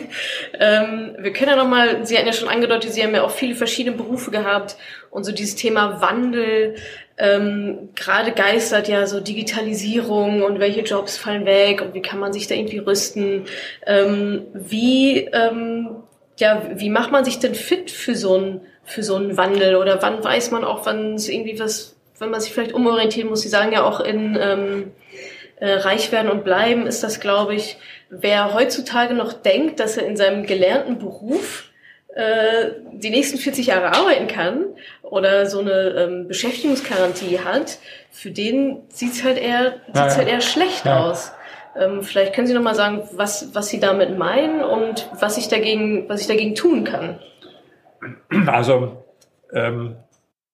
ähm, 0.58 1.16
wir 1.18 1.32
können 1.32 1.50
ja 1.50 1.56
nochmal, 1.56 2.06
Sie 2.06 2.16
hatten 2.16 2.26
ja 2.26 2.32
schon 2.32 2.48
angedeutet, 2.48 2.92
Sie 2.92 3.02
haben 3.02 3.14
ja 3.14 3.22
auch 3.22 3.30
viele 3.30 3.54
verschiedene 3.54 3.96
Berufe 3.96 4.30
gehabt 4.30 4.76
und 5.10 5.24
so 5.24 5.32
dieses 5.32 5.56
Thema 5.56 6.00
Wandel, 6.00 6.76
ähm, 7.18 7.90
gerade 7.94 8.32
geistert 8.32 8.88
ja 8.88 9.06
so 9.06 9.20
Digitalisierung 9.20 10.42
und 10.42 10.58
welche 10.58 10.80
Jobs 10.80 11.16
fallen 11.16 11.44
weg 11.44 11.80
und 11.82 11.94
wie 11.94 12.02
kann 12.02 12.18
man 12.18 12.32
sich 12.32 12.46
da 12.46 12.54
irgendwie 12.54 12.78
rüsten. 12.78 13.44
Ähm, 13.86 14.46
wie, 14.52 15.18
ähm, 15.32 15.96
ja, 16.38 16.62
wie 16.74 16.90
macht 16.90 17.12
man 17.12 17.24
sich 17.24 17.38
denn 17.38 17.54
fit 17.54 17.90
für 17.90 18.14
so 18.14 18.34
einen 18.36 18.60
für 18.86 19.02
so 19.02 19.16
einen 19.16 19.38
Wandel 19.38 19.76
oder 19.76 20.02
wann 20.02 20.22
weiß 20.22 20.50
man 20.50 20.62
auch, 20.62 20.84
wann 20.84 21.14
es 21.14 21.28
irgendwie 21.30 21.58
was 21.58 21.93
wenn 22.18 22.30
man 22.30 22.40
sich 22.40 22.52
vielleicht 22.52 22.72
umorientieren 22.72 23.28
muss, 23.28 23.42
Sie 23.42 23.48
sagen 23.48 23.72
ja 23.72 23.82
auch 23.82 24.00
in 24.00 24.38
ähm, 24.40 24.92
äh, 25.56 25.72
Reich 25.72 26.12
werden 26.12 26.30
und 26.30 26.44
bleiben, 26.44 26.86
ist 26.86 27.02
das, 27.02 27.20
glaube 27.20 27.54
ich, 27.54 27.76
wer 28.10 28.54
heutzutage 28.54 29.14
noch 29.14 29.32
denkt, 29.32 29.80
dass 29.80 29.96
er 29.96 30.06
in 30.06 30.16
seinem 30.16 30.46
gelernten 30.46 30.98
Beruf 30.98 31.70
äh, 32.14 32.70
die 32.92 33.10
nächsten 33.10 33.38
40 33.38 33.66
Jahre 33.66 33.92
arbeiten 33.92 34.28
kann 34.28 34.66
oder 35.02 35.46
so 35.46 35.60
eine 35.60 35.72
ähm, 35.72 36.28
Beschäftigungsgarantie 36.28 37.40
hat, 37.40 37.78
für 38.10 38.30
den 38.30 38.82
sieht's 38.88 39.24
halt 39.24 39.38
eher, 39.38 39.80
sieht's 39.86 39.98
ja, 39.98 40.06
ja. 40.08 40.16
halt 40.16 40.28
eher 40.28 40.40
schlecht 40.40 40.86
ja. 40.86 41.04
aus. 41.04 41.32
Ähm, 41.76 42.02
vielleicht 42.02 42.34
können 42.34 42.46
Sie 42.46 42.54
noch 42.54 42.62
mal 42.62 42.76
sagen, 42.76 43.02
was, 43.12 43.54
was 43.54 43.68
Sie 43.68 43.80
damit 43.80 44.16
meinen 44.16 44.62
und 44.62 45.10
was 45.18 45.38
ich 45.38 45.48
dagegen, 45.48 46.08
was 46.08 46.20
ich 46.20 46.28
dagegen 46.28 46.54
tun 46.54 46.84
kann. 46.84 47.18
Also 48.46 49.04
ähm, 49.52 49.96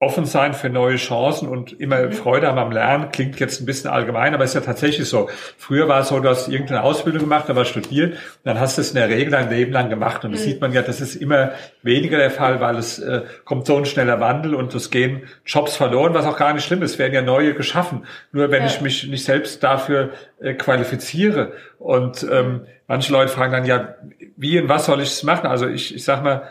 offen 0.03 0.25
sein 0.25 0.55
für 0.55 0.71
neue 0.71 0.97
Chancen 0.97 1.47
und 1.47 1.79
immer 1.79 2.07
mhm. 2.07 2.13
Freude 2.13 2.47
haben 2.47 2.59
am 2.59 2.73
Lernen, 2.73 3.13
klingt 3.13 3.39
jetzt 3.39 3.61
ein 3.61 3.67
bisschen 3.67 3.91
allgemein, 3.91 4.33
aber 4.33 4.45
ist 4.45 4.55
ja 4.55 4.63
tatsächlich 4.63 5.07
so. 5.07 5.29
Früher 5.59 5.89
war 5.89 6.01
es 6.01 6.09
so, 6.09 6.19
du 6.21 6.29
hast 6.31 6.49
irgendeine 6.49 6.83
Ausbildung 6.83 7.21
gemacht, 7.21 7.55
war 7.55 7.65
studiert, 7.67 8.17
dann 8.43 8.59
hast 8.59 8.79
du 8.79 8.81
es 8.81 8.89
in 8.89 8.95
der 8.95 9.11
Regel 9.11 9.31
dein 9.31 9.51
Leben 9.51 9.73
lang 9.73 9.91
gemacht 9.91 10.25
und 10.25 10.33
das 10.33 10.41
mhm. 10.41 10.45
sieht 10.45 10.61
man 10.63 10.73
ja, 10.73 10.81
das 10.81 11.03
ist 11.03 11.17
immer 11.17 11.51
weniger 11.83 12.17
der 12.17 12.31
Fall, 12.31 12.61
weil 12.61 12.77
es 12.77 12.99
äh, 12.99 13.25
kommt 13.45 13.67
so 13.67 13.77
ein 13.77 13.85
schneller 13.85 14.21
Wandel 14.21 14.55
und 14.55 14.75
es 14.75 14.91
gehen 14.91 15.25
Jobs 15.45 15.77
verloren, 15.77 16.15
was 16.15 16.25
auch 16.25 16.39
gar 16.39 16.55
nicht 16.55 16.65
schlimm 16.65 16.83
ist, 16.83 16.99
werden 16.99 17.13
ja 17.13 17.21
neue 17.21 17.53
geschaffen. 17.53 18.07
Nur 18.33 18.51
wenn 18.51 18.63
ja. 18.63 18.69
ich 18.69 18.81
mich 18.81 19.07
nicht 19.07 19.25
selbst 19.25 19.63
dafür 19.63 20.13
äh, 20.41 20.55
qualifiziere 20.55 21.53
und 21.79 22.27
ähm, 22.31 22.63
manche 22.89 23.13
Leute 23.13 23.31
fragen 23.31 23.53
dann 23.53 23.67
ja, 23.67 23.97
wie 24.39 24.59
und 24.59 24.71
was 24.71 24.87
soll 24.87 25.03
ich 25.03 25.11
es 25.11 25.23
machen? 25.25 25.47
Also 25.47 25.69
ich, 25.69 25.95
ich 25.95 26.05
sag 26.05 26.25
mal, 26.25 26.49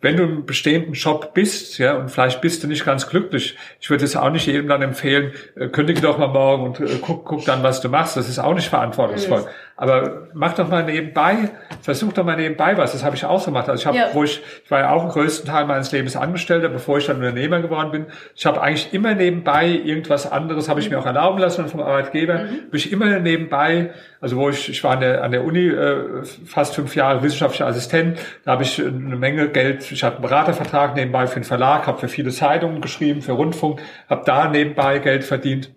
wenn 0.00 0.16
du 0.16 0.24
im 0.24 0.46
bestehenden 0.46 0.94
Job 0.94 1.32
bist, 1.32 1.78
ja, 1.78 1.96
und 1.96 2.10
vielleicht 2.10 2.40
bist 2.40 2.62
du 2.62 2.66
nicht 2.66 2.84
ganz 2.84 3.08
glücklich, 3.08 3.56
ich 3.80 3.88
würde 3.88 4.04
es 4.04 4.16
auch 4.16 4.30
nicht 4.30 4.46
jedem 4.46 4.66
dann 4.66 4.82
empfehlen, 4.82 5.32
äh, 5.54 5.68
kündige 5.68 6.00
doch 6.00 6.18
mal 6.18 6.26
morgen 6.26 6.64
und 6.64 6.80
äh, 6.80 6.98
guck, 7.00 7.24
guck 7.24 7.44
dann, 7.44 7.62
was 7.62 7.80
du 7.80 7.88
machst. 7.88 8.16
Das 8.16 8.28
ist 8.28 8.40
auch 8.40 8.54
nicht 8.54 8.68
verantwortungsvoll. 8.68 9.46
Mhm. 9.76 9.82
Aber 9.82 10.28
mach 10.32 10.54
doch 10.54 10.68
mal 10.68 10.84
nebenbei, 10.84 11.50
versuch 11.82 12.12
doch 12.12 12.24
mal 12.24 12.36
nebenbei 12.36 12.76
was. 12.76 12.92
Das 12.92 13.04
habe 13.04 13.16
ich 13.16 13.24
auch 13.24 13.40
so 13.40 13.46
gemacht. 13.46 13.68
Also 13.68 13.80
ich 13.80 13.86
habe, 13.86 13.96
ja. 13.96 14.08
wo 14.12 14.24
ich, 14.24 14.40
ich 14.64 14.70
war 14.70 14.80
ja 14.80 14.90
auch 14.90 15.04
im 15.04 15.10
größten 15.10 15.48
Teil 15.48 15.66
meines 15.66 15.90
Lebens 15.92 16.16
Angestellter, 16.16 16.68
bevor 16.68 16.98
ich 16.98 17.06
dann 17.06 17.16
Unternehmer 17.16 17.60
geworden 17.60 17.90
bin. 17.90 18.06
Ich 18.34 18.46
habe 18.46 18.62
eigentlich 18.62 18.92
immer 18.92 19.14
nebenbei 19.14 19.68
irgendwas 19.68 20.30
anderes, 20.30 20.68
habe 20.68 20.80
ich 20.80 20.90
mir 20.90 20.98
auch 20.98 21.06
erlauben 21.06 21.38
lassen 21.38 21.68
vom 21.68 21.80
Arbeitgeber. 21.80 22.34
Mhm. 22.34 22.66
Habe 22.66 22.76
ich 22.76 22.92
immer 22.92 23.18
nebenbei, 23.18 23.90
also 24.20 24.36
wo 24.36 24.48
ich, 24.48 24.68
ich 24.68 24.82
war 24.84 24.92
an 24.92 25.00
der, 25.00 25.24
an 25.24 25.32
der 25.32 25.44
Uni 25.44 25.66
äh, 25.66 26.24
fast 26.46 26.74
fünf 26.74 26.94
Jahre 26.94 27.22
wissenschaftlicher 27.22 27.66
Assistent, 27.66 28.18
da 28.44 28.52
habe 28.52 28.62
ich 28.62 28.78
eine 28.80 29.16
Menge 29.16 29.48
Geld, 29.48 29.90
ich 29.90 30.02
hatte 30.02 30.16
einen 30.16 30.22
Beratervertrag 30.22 30.94
nebenbei 30.94 31.26
für 31.26 31.40
den 31.40 31.44
Verlag, 31.44 31.86
habe 31.86 31.98
für 31.98 32.08
viele 32.08 32.30
Zeitungen 32.30 32.80
geschrieben, 32.80 33.22
für 33.22 33.32
Rundfunk, 33.32 33.80
habe 34.08 34.22
da 34.24 34.48
nebenbei 34.48 34.98
Geld 34.98 35.24
verdient 35.24 35.70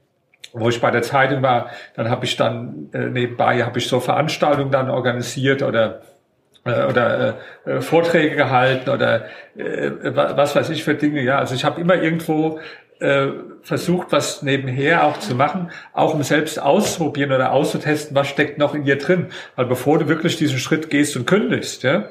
wo 0.54 0.70
ich 0.70 0.82
bei 0.82 0.92
der 0.92 1.02
Zeitung 1.02 1.42
war, 1.42 1.70
dann 1.96 2.10
habe 2.10 2.26
ich 2.26 2.36
dann 2.36 2.90
äh, 2.94 3.10
nebenbei 3.10 3.64
habe 3.64 3.80
ich 3.80 3.88
so 3.88 4.00
Veranstaltungen 4.00 4.72
dann 4.72 4.90
organisiert 4.90 5.64
oder 5.64 6.02
äh, 6.66 6.86
oder 6.86 7.36
äh, 7.66 7.72
äh 7.72 7.82
Vorträge 7.82 8.36
gehalten 8.36 8.90
oder 8.90 9.26
äh, 9.56 9.92
was 10.14 10.56
weiß 10.56 10.70
ich 10.70 10.84
für 10.84 10.96
Dinge. 10.96 11.22
Ja, 11.22 11.40
also 11.40 11.56
ich 11.56 11.66
habe 11.66 11.82
immer 11.82 11.96
irgendwo 11.96 12.60
äh, 13.00 13.28
versucht, 13.62 14.12
was 14.12 14.42
nebenher 14.42 15.06
auch 15.06 15.18
zu 15.18 15.36
machen, 15.36 15.72
auch 15.94 16.14
um 16.14 16.24
selbst 16.24 16.62
auszuprobieren 16.62 17.32
oder 17.32 17.52
auszutesten, 17.52 18.16
was 18.16 18.28
steckt 18.28 18.58
noch 18.58 18.74
in 18.74 18.86
dir 18.86 18.98
drin. 18.98 19.28
Weil 19.56 19.66
bevor 19.66 20.00
du 20.00 20.08
wirklich 20.08 20.38
diesen 20.38 20.58
Schritt 20.58 20.90
gehst 20.90 21.16
und 21.16 21.28
kündigst, 21.28 21.84
ja, 21.84 22.10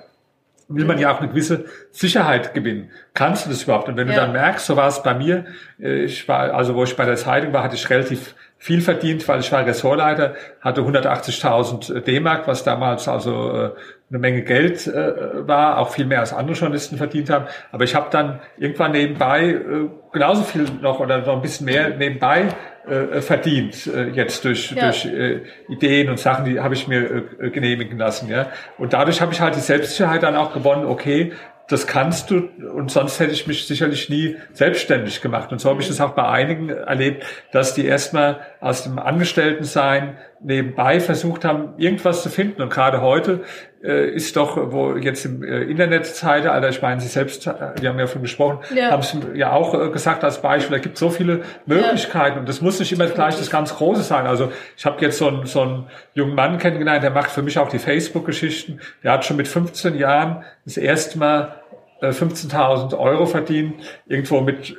will 0.68 0.84
man 0.84 0.98
ja 0.98 1.14
auch 1.14 1.20
eine 1.20 1.28
gewisse 1.28 1.66
Sicherheit 1.92 2.54
gewinnen. 2.54 2.90
Kannst 3.14 3.46
du 3.46 3.50
das 3.50 3.62
überhaupt? 3.62 3.88
Und 3.88 3.96
wenn 3.96 4.08
ja. 4.08 4.14
du 4.14 4.20
dann 4.20 4.32
merkst, 4.32 4.66
so 4.66 4.76
war 4.76 4.88
es 4.88 5.02
bei 5.02 5.14
mir, 5.14 5.44
äh, 5.80 6.04
ich 6.04 6.26
war, 6.28 6.54
also 6.54 6.74
wo 6.74 6.84
ich 6.84 6.96
bei 6.96 7.04
der 7.04 7.16
Zeitung 7.16 7.52
war, 7.52 7.62
hatte 7.62 7.76
ich 7.76 7.88
relativ 7.88 8.34
viel 8.58 8.80
verdient, 8.80 9.26
weil 9.28 9.40
ich 9.40 9.52
war 9.52 9.64
Ressortleiter, 9.64 10.34
hatte 10.60 10.80
180.000 10.80 12.00
D-Mark, 12.00 12.48
was 12.48 12.64
damals 12.64 13.06
also 13.06 13.52
äh, 13.52 13.70
eine 14.08 14.18
Menge 14.20 14.42
Geld 14.42 14.86
äh, 14.86 15.46
war, 15.48 15.78
auch 15.78 15.90
viel 15.90 16.06
mehr 16.06 16.20
als 16.20 16.32
andere 16.32 16.56
Journalisten 16.56 16.96
verdient 16.96 17.28
haben. 17.28 17.46
Aber 17.72 17.84
ich 17.84 17.94
habe 17.94 18.08
dann 18.10 18.40
irgendwann 18.56 18.92
nebenbei 18.92 19.50
äh, 19.50 19.88
genauso 20.12 20.42
viel 20.42 20.66
noch 20.80 21.00
oder 21.00 21.18
noch 21.18 21.34
ein 21.34 21.42
bisschen 21.42 21.66
mehr 21.66 21.90
nebenbei 21.90 22.48
äh, 22.86 23.20
verdient, 23.20 23.88
äh, 23.88 24.10
jetzt 24.10 24.44
durch, 24.44 24.70
ja. 24.70 24.84
durch 24.84 25.06
äh, 25.06 25.40
Ideen 25.68 26.08
und 26.08 26.20
Sachen, 26.20 26.44
die 26.44 26.60
habe 26.60 26.74
ich 26.74 26.86
mir 26.86 27.24
äh, 27.40 27.50
genehmigen 27.50 27.98
lassen. 27.98 28.28
Ja? 28.28 28.46
Und 28.78 28.92
dadurch 28.92 29.20
habe 29.20 29.32
ich 29.32 29.40
halt 29.40 29.56
die 29.56 29.60
Selbstsicherheit 29.60 30.22
dann 30.22 30.36
auch 30.36 30.54
gewonnen, 30.54 30.86
okay, 30.86 31.32
das 31.68 31.88
kannst 31.88 32.30
du 32.30 32.48
und 32.74 32.92
sonst 32.92 33.18
hätte 33.18 33.32
ich 33.32 33.46
mich 33.48 33.66
sicherlich 33.66 34.08
nie 34.08 34.36
selbstständig 34.52 35.20
gemacht. 35.20 35.50
Und 35.50 35.60
so 35.60 35.68
habe 35.68 35.80
ich 35.80 35.88
das 35.88 36.00
auch 36.00 36.12
bei 36.12 36.28
einigen 36.28 36.68
erlebt, 36.68 37.24
dass 37.50 37.74
die 37.74 37.84
erstmal 37.84 38.40
aus 38.60 38.84
dem 38.84 39.00
Angestelltensein 39.00 40.16
nebenbei 40.40 41.00
versucht 41.00 41.44
haben, 41.44 41.74
irgendwas 41.76 42.22
zu 42.22 42.28
finden. 42.28 42.62
Und 42.62 42.70
gerade 42.70 43.00
heute 43.00 43.40
äh, 43.75 43.75
ist 43.86 44.36
doch, 44.36 44.72
wo 44.72 44.96
jetzt 44.96 45.24
im 45.24 45.42
äh, 45.42 45.62
Internetzeitalter, 45.62 46.68
ich 46.68 46.82
meine, 46.82 47.00
Sie 47.00 47.08
selbst, 47.08 47.46
äh, 47.46 47.52
wir 47.80 47.88
haben 47.88 47.98
ja 47.98 48.06
von 48.06 48.22
gesprochen, 48.22 48.58
ja. 48.74 48.90
haben 48.90 49.00
es 49.00 49.16
ja 49.34 49.52
auch 49.52 49.74
äh, 49.74 49.90
gesagt 49.90 50.24
als 50.24 50.42
Beispiel, 50.42 50.76
da 50.76 50.82
gibt 50.82 50.98
so 50.98 51.10
viele 51.10 51.42
Möglichkeiten 51.66 52.34
ja. 52.34 52.40
und 52.40 52.48
das 52.48 52.60
muss 52.60 52.78
nicht 52.78 52.92
immer 52.92 53.06
gleich 53.06 53.36
das 53.36 53.50
ganz 53.50 53.74
Große 53.74 54.02
sein. 54.02 54.26
Also 54.26 54.50
ich 54.76 54.84
habe 54.84 55.00
jetzt 55.02 55.18
so 55.18 55.28
einen, 55.28 55.46
so 55.46 55.62
einen 55.62 55.86
jungen 56.14 56.34
Mann 56.34 56.58
kennengelernt, 56.58 57.02
der 57.02 57.10
macht 57.10 57.30
für 57.30 57.42
mich 57.42 57.58
auch 57.58 57.68
die 57.68 57.78
Facebook-Geschichten. 57.78 58.80
Der 59.02 59.12
hat 59.12 59.24
schon 59.24 59.36
mit 59.36 59.48
15 59.48 59.96
Jahren 59.96 60.44
das 60.64 60.76
erste 60.76 61.18
Mal 61.18 61.54
15.000 62.02 62.92
äh, 62.92 62.96
Euro 62.96 63.26
verdient, 63.26 63.74
irgendwo 64.06 64.40
mit 64.40 64.76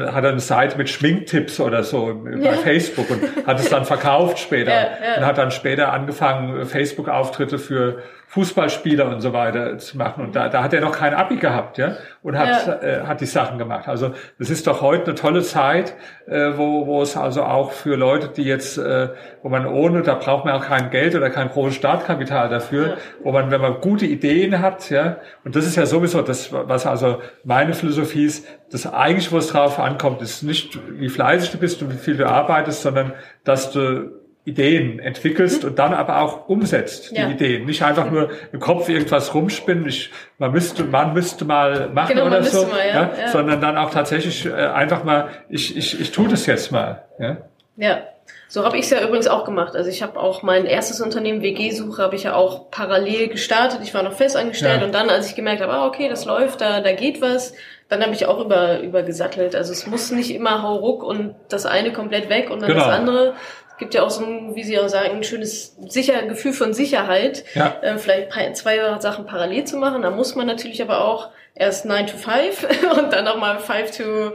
hat 0.00 0.24
er 0.24 0.30
eine 0.30 0.40
Seite 0.40 0.78
mit 0.78 0.88
Schminktipps 0.88 1.60
oder 1.60 1.82
so 1.82 2.22
bei 2.24 2.36
ja. 2.36 2.52
Facebook 2.52 3.10
und 3.10 3.46
hat 3.46 3.60
es 3.60 3.68
dann 3.68 3.84
verkauft 3.84 4.38
später 4.38 4.72
ja, 4.72 4.80
ja. 4.80 5.16
und 5.18 5.26
hat 5.26 5.38
dann 5.38 5.50
später 5.50 5.92
angefangen 5.92 6.64
Facebook-Auftritte 6.64 7.58
für 7.58 7.98
Fußballspieler 8.34 9.08
und 9.08 9.20
so 9.20 9.32
weiter 9.32 9.78
zu 9.78 9.96
machen. 9.96 10.24
Und 10.24 10.34
da, 10.34 10.48
da 10.48 10.64
hat 10.64 10.72
er 10.72 10.80
noch 10.80 10.90
kein 10.90 11.14
Abi 11.14 11.36
gehabt, 11.36 11.78
ja, 11.78 11.96
und 12.22 12.36
hat, 12.36 12.82
äh, 12.82 13.02
hat 13.02 13.20
die 13.20 13.26
Sachen 13.26 13.58
gemacht. 13.58 13.86
Also 13.86 14.12
das 14.40 14.50
ist 14.50 14.66
doch 14.66 14.80
heute 14.80 15.04
eine 15.04 15.14
tolle 15.14 15.42
Zeit, 15.42 15.94
äh, 16.26 16.52
wo, 16.56 16.86
wo 16.86 17.00
es 17.00 17.16
also 17.16 17.44
auch 17.44 17.70
für 17.70 17.94
Leute, 17.94 18.28
die 18.28 18.42
jetzt, 18.42 18.76
äh, 18.76 19.10
wo 19.44 19.50
man 19.50 19.66
ohne, 19.66 20.00
da 20.00 20.14
braucht 20.14 20.46
man 20.46 20.54
auch 20.54 20.64
kein 20.64 20.88
Geld 20.88 21.14
oder 21.14 21.28
kein 21.28 21.50
großes 21.50 21.74
Startkapital 21.76 22.48
dafür, 22.48 22.88
ja. 22.88 22.96
wo 23.22 23.30
man, 23.30 23.50
wenn 23.50 23.60
man 23.60 23.78
gute 23.82 24.06
Ideen 24.06 24.60
hat, 24.60 24.88
ja, 24.88 25.18
und 25.44 25.54
das 25.54 25.66
ist 25.66 25.76
ja 25.76 25.84
sowieso 25.84 26.22
das, 26.22 26.50
was 26.50 26.86
also 26.86 27.20
meine 27.44 27.74
Philosophie 27.74 28.24
ist, 28.24 28.46
das 28.72 28.90
eigentlich, 28.90 29.30
wo 29.32 29.36
es 29.36 29.48
drauf 29.48 29.78
ankommt, 29.78 30.22
ist 30.22 30.44
nicht, 30.44 30.78
wie 30.98 31.10
fleißig 31.10 31.50
du 31.50 31.58
bist 31.58 31.82
und 31.82 31.92
wie 31.92 31.98
viel 31.98 32.16
du 32.16 32.26
arbeitest, 32.26 32.80
sondern 32.80 33.12
dass 33.44 33.70
du 33.70 34.12
Ideen 34.46 34.98
entwickelst 34.98 35.62
mhm. 35.62 35.68
und 35.68 35.78
dann 35.78 35.92
aber 35.92 36.22
auch 36.22 36.48
umsetzt, 36.48 37.10
die 37.10 37.16
ja. 37.16 37.28
Ideen. 37.28 37.66
Nicht 37.66 37.82
einfach 37.82 38.10
nur 38.10 38.30
im 38.50 38.60
Kopf 38.60 38.88
irgendwas 38.88 39.34
rumspinnen, 39.34 39.86
ich, 39.86 40.10
man 40.38 40.52
müsste, 40.52 40.84
man 40.84 41.12
müsste 41.12 41.44
mal 41.44 41.90
machen 41.90 42.14
genau, 42.14 42.28
oder 42.28 42.42
so, 42.44 42.66
mal, 42.66 42.78
ja, 42.78 43.10
ja, 43.18 43.28
sondern 43.28 43.60
dann 43.60 43.76
auch 43.76 43.90
tatsächlich 43.90 44.46
äh, 44.46 44.52
einfach 44.52 45.04
mal, 45.04 45.28
ich, 45.50 45.76
ich, 45.76 46.00
ich 46.00 46.12
tue 46.12 46.28
das 46.28 46.46
jetzt 46.46 46.72
mal. 46.72 47.04
Ja, 47.18 47.36
ja. 47.76 47.98
So 48.48 48.64
habe 48.64 48.76
ich 48.76 48.84
es 48.84 48.90
ja 48.90 49.02
übrigens 49.02 49.26
auch 49.26 49.44
gemacht. 49.44 49.74
Also 49.74 49.90
ich 49.90 50.02
habe 50.02 50.18
auch 50.18 50.42
mein 50.42 50.66
erstes 50.66 51.00
Unternehmen, 51.00 51.42
WG-Suche, 51.42 52.02
habe 52.02 52.14
ich 52.14 52.22
ja 52.24 52.34
auch 52.34 52.70
parallel 52.70 53.28
gestartet. 53.28 53.80
Ich 53.82 53.94
war 53.94 54.02
noch 54.02 54.12
festangestellt 54.12 54.80
ja. 54.80 54.86
und 54.86 54.94
dann, 54.94 55.10
als 55.10 55.28
ich 55.28 55.34
gemerkt 55.34 55.62
habe, 55.62 55.72
ah, 55.72 55.86
okay, 55.86 56.08
das 56.08 56.24
läuft, 56.24 56.60
da, 56.60 56.80
da 56.80 56.92
geht 56.92 57.20
was, 57.20 57.54
dann 57.88 58.02
habe 58.02 58.12
ich 58.12 58.26
auch 58.26 58.38
über, 58.40 58.80
über 58.80 59.02
gesattelt. 59.02 59.56
Also 59.56 59.72
es 59.72 59.86
muss 59.86 60.10
nicht 60.10 60.32
immer 60.32 60.62
hauruck 60.62 61.02
und 61.02 61.34
das 61.48 61.66
eine 61.66 61.92
komplett 61.92 62.28
weg 62.28 62.50
und 62.50 62.60
dann 62.60 62.68
genau. 62.68 62.84
das 62.84 62.94
andere, 62.94 63.34
gibt 63.78 63.94
ja 63.94 64.02
auch 64.02 64.10
so 64.10 64.24
ein, 64.24 64.54
wie 64.54 64.62
Sie 64.62 64.78
auch 64.78 64.88
sagen, 64.88 65.16
ein 65.16 65.24
schönes 65.24 65.76
sicher 65.88 66.22
Gefühl 66.22 66.52
von 66.52 66.74
Sicherheit, 66.74 67.44
ja. 67.54 67.76
äh, 67.82 67.98
vielleicht 67.98 68.56
zwei 68.56 68.98
Sachen 69.00 69.26
parallel 69.26 69.64
zu 69.64 69.76
machen. 69.76 70.02
Da 70.02 70.10
muss 70.10 70.34
man 70.34 70.46
natürlich 70.46 70.80
aber 70.80 71.04
auch 71.04 71.30
erst 71.54 71.84
9 71.84 72.06
to 72.06 72.16
5 72.16 72.66
und 72.98 73.12
dann 73.12 73.24
nochmal 73.24 73.58
5 73.58 73.96
to 73.96 74.32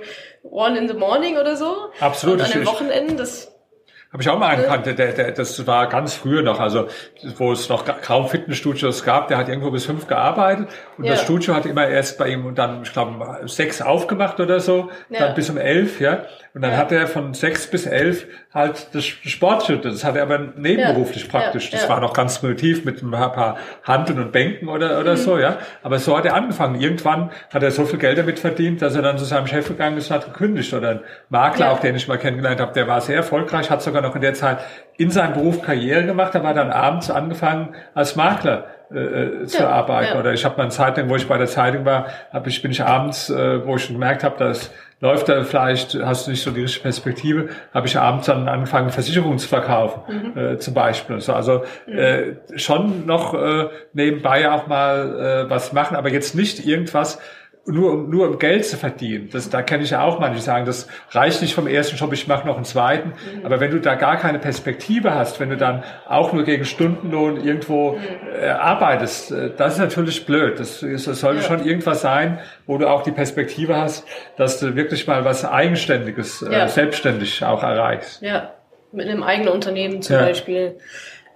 1 0.52 0.78
in 0.78 0.88
the 0.88 0.94
morning 0.94 1.38
oder 1.38 1.56
so. 1.56 1.90
Absolut. 2.00 2.40
Und 2.40 2.46
an 2.46 2.52
den 2.52 2.66
Wochenenden, 2.66 3.18
das 3.18 3.49
habe 4.12 4.24
ich 4.24 4.30
auch 4.30 4.40
mal 4.40 4.48
einen 4.48 4.62
gekannt, 4.64 4.86
der, 4.88 4.94
der, 4.96 5.32
das 5.32 5.68
war 5.68 5.88
ganz 5.88 6.16
früher 6.16 6.42
noch, 6.42 6.60
also 6.60 6.88
wo 7.38 7.52
es 7.52 7.70
noch 7.70 7.86
kaum 8.02 8.28
Fitnessstudios 8.28 9.04
gab, 9.04 9.28
der 9.28 9.38
hat 9.38 9.50
irgendwo 9.50 9.70
bis 9.70 9.86
fünf 9.86 10.08
gearbeitet 10.08 10.68
und 10.98 11.04
ja. 11.04 11.12
das 11.12 11.22
Studio 11.22 11.54
hat 11.54 11.66
immer 11.66 11.88
erst 11.88 12.18
bei 12.18 12.30
ihm 12.30 12.56
dann, 12.56 12.82
ich 12.84 12.92
glaube, 12.92 13.48
sechs 13.48 13.82
aufgemacht 13.82 14.40
oder 14.40 14.60
so, 14.60 14.90
ja. 15.10 15.20
dann 15.20 15.36
bis 15.36 15.50
um 15.50 15.58
elf, 15.58 16.02
ja. 16.02 16.24
Und 16.56 16.64
dann 16.64 16.72
ja. 16.72 16.78
hat 16.78 16.92
er 16.92 17.08
von 17.08 17.36
sechs 17.36 17.68
bis 17.68 17.86
elf 17.86 18.26
halt 18.52 18.88
das 18.94 19.06
Sportschütte. 19.06 19.92
Das 19.92 20.04
hat 20.04 20.16
er 20.16 20.24
aber 20.24 20.40
nebenberuflich 20.58 21.30
praktisch. 21.30 21.70
Das 21.70 21.88
war 21.88 22.00
noch 22.00 22.14
ganz 22.14 22.40
primitiv 22.40 22.86
mit 22.86 23.04
ein 23.04 23.12
paar 23.12 23.58
Handeln 23.84 24.20
und 24.20 24.32
Bänken 24.32 24.68
oder, 24.68 25.00
oder 25.00 25.12
mhm. 25.12 25.18
so, 25.18 25.38
ja. 25.38 25.60
Aber 25.84 26.00
so 26.00 26.18
hat 26.18 26.26
er 26.26 26.34
angefangen. 26.34 26.82
Irgendwann 26.82 27.30
hat 27.54 27.62
er 27.62 27.70
so 27.70 27.86
viel 27.86 28.00
Geld 28.00 28.18
damit 28.18 28.40
verdient, 28.40 28.82
dass 28.82 28.96
er 28.96 29.04
dann 29.04 29.20
zu 29.20 29.26
seinem 29.26 29.46
Chef 29.46 29.68
gegangen 29.68 29.98
ist 29.98 30.10
und 30.10 30.16
hat 30.16 30.26
gekündigt. 30.26 30.74
Oder 30.74 30.90
ein 30.90 31.00
Makler, 31.30 31.72
auch 31.72 31.80
den 31.80 31.96
ich 31.96 32.08
mal 32.08 32.18
kennengelernt 32.18 32.60
habe, 32.60 32.74
der 32.74 32.88
war 32.88 33.00
sehr 33.00 33.18
erfolgreich, 33.18 33.70
hat 33.70 33.84
sogar 33.84 33.99
noch 34.02 34.16
in 34.16 34.22
der 34.22 34.34
Zeit 34.34 34.60
in 34.98 35.12
seinem 35.12 35.34
Beruf 35.34 35.62
Karriere 35.62 36.06
gemacht, 36.06 36.36
aber 36.36 36.54
dann 36.54 36.72
abends 36.72 37.10
angefangen 37.10 37.76
als 37.94 38.16
Makler 38.16 38.66
äh, 38.92 39.00
äh 39.00 39.46
zu 39.46 39.64
ja, 39.64 39.70
arbeiten. 39.70 40.14
Ja. 40.14 40.20
Oder 40.20 40.34
ich 40.34 40.44
habe 40.46 40.58
mal 40.58 40.64
eine 40.64 40.72
Zeit 40.72 40.98
lang, 40.98 41.10
wo 41.10 41.16
ich 41.16 41.28
bei 41.28 41.38
der 41.38 41.48
Zeitung 41.48 41.86
war, 41.86 42.08
hab 42.32 42.48
ich, 42.48 42.62
bin 42.62 42.72
ich 42.72 42.84
abends, 42.84 43.30
äh, 43.30 43.66
wo 43.66 43.76
ich 43.76 43.86
schon 43.86 43.96
gemerkt 43.96 44.24
habe, 44.24 44.38
dass 44.38 44.72
läuft 45.02 45.30
da 45.30 45.44
vielleicht, 45.44 45.96
hast 45.96 46.28
du 46.28 46.32
nicht 46.32 46.44
so 46.44 46.52
die 46.52 46.62
richtige 46.62 46.84
Perspektive, 46.84 47.50
habe 47.74 47.88
ich 47.88 47.98
abends 47.98 48.28
dann 48.28 48.48
angefangen, 48.48 48.90
Versicherungen 48.90 49.40
zu 49.40 49.48
verkaufen, 49.48 50.34
mhm. 50.36 50.38
äh, 50.38 50.58
zum 50.58 50.74
Beispiel. 50.74 51.22
So, 51.22 51.34
also 51.34 51.64
mhm. 51.88 51.98
äh, 51.98 52.36
schon 52.58 53.06
noch 53.06 53.34
äh, 53.34 53.70
nebenbei 53.94 54.52
auch 54.52 54.68
mal 54.68 55.46
äh, 55.46 55.50
was 55.50 55.74
machen, 55.74 55.96
aber 55.96 56.10
jetzt 56.10 56.36
nicht 56.36 56.66
irgendwas, 56.66 57.20
nur, 57.72 57.96
nur 57.98 58.28
um 58.28 58.40
Geld 58.40 58.66
zu 58.66 58.78
verdienen. 58.78 59.30
Das, 59.32 59.50
da 59.50 59.62
kenne 59.62 59.84
ich 59.84 59.92
ja 59.92 60.04
auch 60.04 60.20
manche, 60.20 60.36
die 60.36 60.42
sagen, 60.42 60.66
das 60.66 60.88
reicht 61.12 61.42
nicht 61.42 61.54
vom 61.54 61.68
ersten 61.68 61.96
Job, 61.96 62.12
ich 62.14 62.28
mache 62.28 62.46
noch 62.48 62.56
einen 62.56 62.66
zweiten. 62.66 63.10
Mhm. 63.10 63.46
Aber 63.46 63.60
wenn 63.60 63.72
du 63.72 63.80
da 63.80 63.96
gar 63.96 64.18
keine 64.18 64.40
Perspektive 64.40 65.14
hast, 65.14 65.40
wenn 65.40 65.50
du 65.50 65.58
dann 65.58 65.84
auch 66.08 66.34
nur 66.34 66.44
gegen 66.44 66.66
Stundenlohn 66.66 67.44
irgendwo 67.44 67.94
mhm. 67.94 68.00
äh, 68.42 68.50
arbeitest, 68.50 69.32
äh, 69.32 69.52
das 69.56 69.74
ist 69.74 69.80
natürlich 69.80 70.26
blöd. 70.26 70.60
Das, 70.60 70.80
das 70.80 71.04
sollte 71.04 71.42
ja. 71.42 71.48
schon 71.48 71.66
irgendwas 71.66 72.02
sein, 72.02 72.40
wo 72.66 72.78
du 72.78 72.90
auch 72.90 73.04
die 73.04 73.12
Perspektive 73.12 73.76
hast, 73.76 74.06
dass 74.38 74.60
du 74.60 74.76
wirklich 74.76 75.08
mal 75.08 75.26
was 75.26 75.46
Eigenständiges, 75.46 76.42
äh, 76.42 76.52
ja. 76.52 76.68
selbstständig 76.68 77.44
auch 77.44 77.64
erreichst. 77.64 78.22
Ja, 78.22 78.54
mit 78.92 79.08
einem 79.08 79.24
eigenen 79.24 79.50
Unternehmen 79.50 80.02
zum 80.02 80.16
ja. 80.16 80.22
Beispiel. 80.24 80.78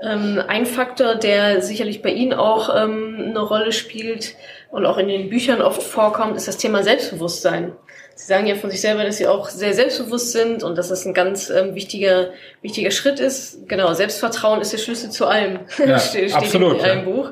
Ähm, 0.01 0.41
ein 0.47 0.65
Faktor, 0.65 1.15
der 1.15 1.61
sicherlich 1.61 2.01
bei 2.01 2.09
Ihnen 2.09 2.33
auch 2.33 2.69
ähm, 2.75 3.27
eine 3.29 3.39
Rolle 3.39 3.71
spielt 3.71 4.35
und 4.73 4.87
auch 4.87 4.97
in 4.97 5.07
den 5.07 5.29
Büchern 5.29 5.61
oft 5.61 5.83
vorkommt, 5.83 6.35
ist 6.35 6.47
das 6.47 6.57
Thema 6.57 6.81
Selbstbewusstsein. 6.81 7.73
Sie 8.15 8.25
sagen 8.25 8.47
ja 8.47 8.55
von 8.55 8.71
sich 8.71 8.81
selber, 8.81 9.03
dass 9.03 9.17
Sie 9.17 9.27
auch 9.27 9.49
sehr 9.49 9.75
selbstbewusst 9.75 10.31
sind 10.31 10.63
und 10.63 10.79
dass 10.79 10.89
das 10.89 11.05
ein 11.05 11.13
ganz 11.13 11.51
ähm, 11.51 11.75
wichtiger, 11.75 12.31
wichtiger 12.63 12.89
Schritt 12.89 13.19
ist. 13.19 13.69
Genau, 13.69 13.93
Selbstvertrauen 13.93 14.61
ist 14.61 14.73
der 14.73 14.79
Schlüssel 14.79 15.11
zu 15.11 15.27
allem, 15.27 15.59
ja, 15.77 15.99
steht 15.99 16.33
absolut, 16.33 16.79
in 16.79 16.85
einem 16.85 17.07
ja. 17.07 17.13
Buch. 17.13 17.31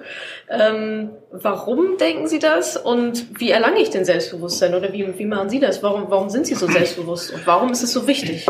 Ähm, 0.52 1.10
warum 1.32 1.98
denken 1.98 2.28
Sie 2.28 2.38
das 2.38 2.78
und 2.78 3.40
wie 3.40 3.50
erlange 3.50 3.80
ich 3.80 3.90
denn 3.90 4.06
Selbstbewusstsein 4.06 4.76
oder 4.76 4.94
wie, 4.94 5.18
wie 5.18 5.26
machen 5.26 5.50
Sie 5.50 5.60
das? 5.60 5.82
Warum, 5.82 6.12
warum 6.12 6.30
sind 6.30 6.46
Sie 6.46 6.54
so 6.54 6.68
selbstbewusst 6.68 7.34
und 7.34 7.48
warum 7.48 7.72
ist 7.72 7.82
es 7.82 7.92
so 7.92 8.06
wichtig? 8.06 8.46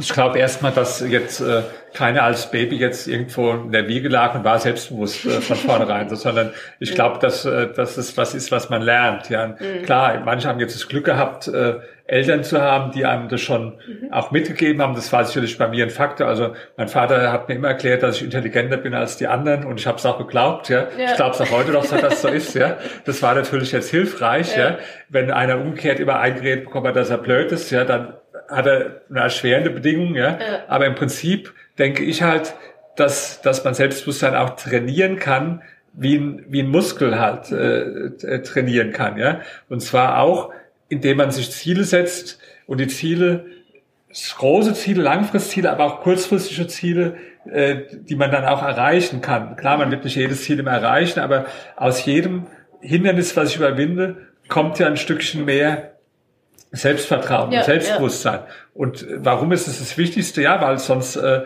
Ich 0.00 0.12
glaube 0.12 0.38
erstmal, 0.38 0.72
dass 0.72 1.00
jetzt 1.00 1.40
äh, 1.40 1.62
keiner 1.92 2.24
als 2.24 2.50
Baby 2.50 2.76
jetzt 2.76 3.06
irgendwo 3.06 3.52
in 3.52 3.70
der 3.70 3.86
Wiege 3.86 4.08
lag 4.08 4.34
und 4.34 4.42
war 4.42 4.58
selbstbewusst 4.58 5.24
äh, 5.24 5.40
von 5.40 5.56
vornherein, 5.56 6.08
so, 6.08 6.14
sondern 6.16 6.52
ich 6.80 6.94
glaube, 6.94 7.20
dass 7.20 7.44
äh, 7.44 7.72
dass 7.72 7.96
es 7.96 8.16
was 8.16 8.34
ist, 8.34 8.50
was 8.50 8.70
man 8.70 8.82
lernt. 8.82 9.30
Ja, 9.30 9.48
mhm. 9.48 9.82
klar, 9.84 10.20
manche 10.24 10.48
haben 10.48 10.58
jetzt 10.58 10.74
das 10.74 10.88
Glück 10.88 11.04
gehabt, 11.04 11.46
äh, 11.48 11.74
Eltern 12.06 12.44
zu 12.44 12.60
haben, 12.60 12.92
die 12.92 13.06
einem 13.06 13.28
das 13.28 13.40
schon 13.40 13.78
mhm. 13.86 14.12
auch 14.12 14.30
mitgegeben 14.30 14.82
haben. 14.82 14.94
Das 14.94 15.10
war 15.12 15.24
sicherlich 15.24 15.56
bei 15.56 15.68
mir 15.68 15.84
ein 15.84 15.90
Faktor. 15.90 16.26
Also 16.26 16.54
mein 16.76 16.88
Vater 16.88 17.32
hat 17.32 17.48
mir 17.48 17.54
immer 17.54 17.68
erklärt, 17.68 18.02
dass 18.02 18.16
ich 18.16 18.24
intelligenter 18.24 18.76
bin 18.76 18.94
als 18.94 19.16
die 19.16 19.26
anderen 19.26 19.64
und 19.64 19.80
ich 19.80 19.86
habe 19.86 19.96
es 19.96 20.04
auch 20.04 20.18
geglaubt. 20.18 20.68
Ja, 20.68 20.88
ja. 20.98 21.06
ich 21.06 21.14
glaube 21.14 21.30
es 21.30 21.40
auch 21.40 21.50
heute 21.50 21.70
noch, 21.70 21.86
dass 21.86 22.00
das 22.00 22.22
so 22.22 22.28
ist. 22.28 22.54
Ja, 22.54 22.76
das 23.06 23.22
war 23.22 23.34
natürlich 23.34 23.72
jetzt 23.72 23.90
hilfreich. 23.90 24.54
Ja, 24.56 24.70
ja. 24.70 24.78
wenn 25.08 25.30
einer 25.30 25.58
umgekehrt 25.58 25.98
immer 25.98 26.18
eingeredet 26.18 26.64
bekommt, 26.64 26.94
dass 26.94 27.08
er 27.08 27.18
blöd 27.18 27.52
ist, 27.52 27.70
ja, 27.70 27.84
dann 27.84 28.14
hat 28.48 28.66
er 28.66 29.02
eine 29.10 29.20
erschwerende 29.20 29.70
Bedingung. 29.70 30.14
Ja, 30.14 30.38
ja. 30.38 30.64
aber 30.68 30.86
im 30.86 30.94
Prinzip 30.94 31.52
denke 31.78 32.02
ich 32.02 32.22
halt, 32.22 32.54
dass 32.96 33.40
dass 33.42 33.64
man 33.64 33.74
Selbstbewusstsein 33.74 34.34
auch 34.34 34.56
trainieren 34.56 35.18
kann, 35.18 35.62
wie 35.92 36.16
ein 36.16 36.44
wie 36.48 36.62
ein 36.62 36.68
Muskel 36.68 37.18
halt 37.18 37.50
äh, 37.50 38.42
trainieren 38.42 38.92
kann. 38.92 39.16
Ja, 39.16 39.40
und 39.68 39.80
zwar 39.80 40.20
auch 40.20 40.52
indem 40.88 41.16
man 41.16 41.30
sich 41.30 41.50
Ziele 41.50 41.84
setzt 41.84 42.38
und 42.66 42.78
die 42.78 42.88
Ziele, 42.88 43.46
große 44.36 44.74
Ziele, 44.74 45.02
Langfristziele, 45.02 45.70
aber 45.70 45.84
auch 45.84 46.00
kurzfristige 46.00 46.66
Ziele, 46.66 47.16
äh, 47.50 47.82
die 47.90 48.14
man 48.14 48.30
dann 48.30 48.44
auch 48.44 48.62
erreichen 48.62 49.20
kann. 49.20 49.56
Klar, 49.56 49.78
man 49.78 49.90
wird 49.90 50.04
nicht 50.04 50.16
jedes 50.16 50.44
Ziel 50.44 50.58
immer 50.58 50.70
erreichen, 50.70 51.20
aber 51.20 51.46
aus 51.76 52.04
jedem 52.04 52.46
Hindernis, 52.80 53.36
was 53.36 53.50
ich 53.50 53.56
überwinde, 53.56 54.28
kommt 54.48 54.78
ja 54.78 54.86
ein 54.86 54.96
Stückchen 54.96 55.44
mehr 55.44 55.93
Selbstvertrauen 56.74 57.52
ja, 57.52 57.62
Selbstbewusstsein. 57.62 58.40
Ja. 58.40 58.46
Und 58.74 59.06
warum 59.18 59.52
ist 59.52 59.68
es 59.68 59.78
das 59.78 59.96
Wichtigste? 59.96 60.42
Ja, 60.42 60.60
weil 60.60 60.78
sonst, 60.78 61.16
äh, 61.16 61.42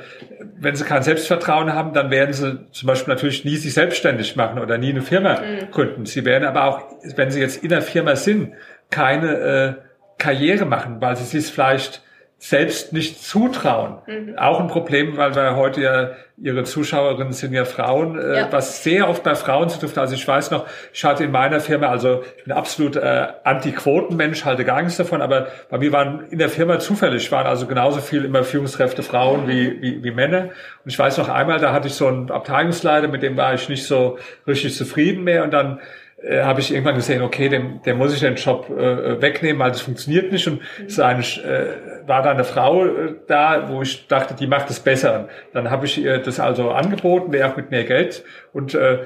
wenn 0.58 0.74
sie 0.74 0.84
kein 0.84 1.02
Selbstvertrauen 1.02 1.74
haben, 1.74 1.92
dann 1.92 2.10
werden 2.10 2.32
sie 2.32 2.58
zum 2.72 2.86
Beispiel 2.86 3.12
natürlich 3.12 3.44
nie 3.44 3.56
sich 3.56 3.74
selbstständig 3.74 4.36
machen 4.36 4.58
oder 4.58 4.78
nie 4.78 4.90
eine 4.90 5.02
Firma 5.02 5.40
mhm. 5.40 5.70
gründen. 5.70 6.06
Sie 6.06 6.24
werden 6.24 6.44
aber 6.44 6.64
auch, 6.64 6.82
wenn 7.16 7.30
sie 7.30 7.40
jetzt 7.40 7.62
in 7.62 7.68
der 7.68 7.82
Firma 7.82 8.16
sind, 8.16 8.54
keine 8.90 9.32
äh, 9.36 9.74
Karriere 10.18 10.64
machen, 10.64 11.00
weil 11.00 11.16
sie 11.16 11.24
sich 11.24 11.52
vielleicht 11.52 12.02
selbst 12.40 12.92
nicht 12.92 13.22
zutrauen. 13.22 13.98
Mhm. 14.06 14.38
Auch 14.38 14.60
ein 14.60 14.68
Problem, 14.68 15.16
weil 15.16 15.34
wir 15.34 15.56
heute 15.56 15.82
ja, 15.82 16.10
ihre 16.40 16.62
Zuschauerinnen 16.62 17.32
sind 17.32 17.52
ja 17.52 17.64
Frauen, 17.64 18.16
äh, 18.16 18.36
ja. 18.38 18.52
was 18.52 18.84
sehr 18.84 19.08
oft 19.08 19.24
bei 19.24 19.34
Frauen 19.34 19.68
zu 19.68 19.80
tun 19.80 19.90
Also 19.96 20.14
ich 20.14 20.26
weiß 20.26 20.52
noch, 20.52 20.64
ich 20.92 21.04
hatte 21.04 21.24
in 21.24 21.32
meiner 21.32 21.58
Firma, 21.58 21.88
also 21.88 22.22
ich 22.36 22.44
bin 22.44 22.52
absolut 22.52 22.94
äh, 22.94 23.26
Anti-Quoten-Mensch, 23.42 24.44
halte 24.44 24.64
gar 24.64 24.82
nichts 24.82 24.98
davon, 24.98 25.20
aber 25.20 25.48
bei 25.68 25.78
mir 25.78 25.90
waren 25.90 26.26
in 26.30 26.38
der 26.38 26.48
Firma 26.48 26.78
zufällig, 26.78 27.30
waren 27.32 27.46
also 27.46 27.66
genauso 27.66 28.00
viel 28.00 28.24
immer 28.24 28.44
Führungskräfte 28.44 29.02
Frauen 29.02 29.44
mhm. 29.44 29.48
wie, 29.48 29.82
wie, 29.82 30.04
wie 30.04 30.10
Männer. 30.12 30.42
Und 30.84 30.92
ich 30.92 30.98
weiß 30.98 31.18
noch 31.18 31.28
einmal, 31.28 31.58
da 31.58 31.72
hatte 31.72 31.88
ich 31.88 31.94
so 31.94 32.06
einen 32.06 32.30
Abteilungsleiter, 32.30 33.08
mit 33.08 33.24
dem 33.24 33.36
war 33.36 33.54
ich 33.54 33.68
nicht 33.68 33.84
so 33.84 34.16
richtig 34.46 34.76
zufrieden 34.76 35.24
mehr 35.24 35.42
und 35.42 35.52
dann 35.52 35.80
äh, 36.22 36.42
habe 36.42 36.60
ich 36.60 36.72
irgendwann 36.72 36.96
gesehen, 36.96 37.22
okay, 37.22 37.48
dem, 37.48 37.80
der 37.84 37.94
muss 37.94 38.12
ich 38.12 38.20
den 38.20 38.34
Job 38.34 38.68
äh, 38.70 39.20
wegnehmen, 39.22 39.60
weil 39.60 39.70
das 39.70 39.80
funktioniert 39.80 40.32
nicht. 40.32 40.46
Und 40.48 40.60
mhm. 40.60 40.88
so 40.88 41.02
eine, 41.02 41.20
äh, 41.20 42.06
war 42.06 42.22
da 42.22 42.30
eine 42.30 42.44
Frau 42.44 42.84
äh, 42.86 43.14
da, 43.26 43.68
wo 43.68 43.82
ich 43.82 44.08
dachte, 44.08 44.34
die 44.34 44.46
macht 44.46 44.68
es 44.70 44.80
besser. 44.80 45.20
Und 45.20 45.28
dann 45.52 45.70
habe 45.70 45.86
ich 45.86 46.02
ihr 46.02 46.18
das 46.18 46.40
also 46.40 46.70
angeboten, 46.70 47.30
der 47.30 47.48
auch 47.48 47.56
mit 47.56 47.70
mehr 47.70 47.84
Geld. 47.84 48.24
Und 48.52 48.74
äh, 48.74 48.98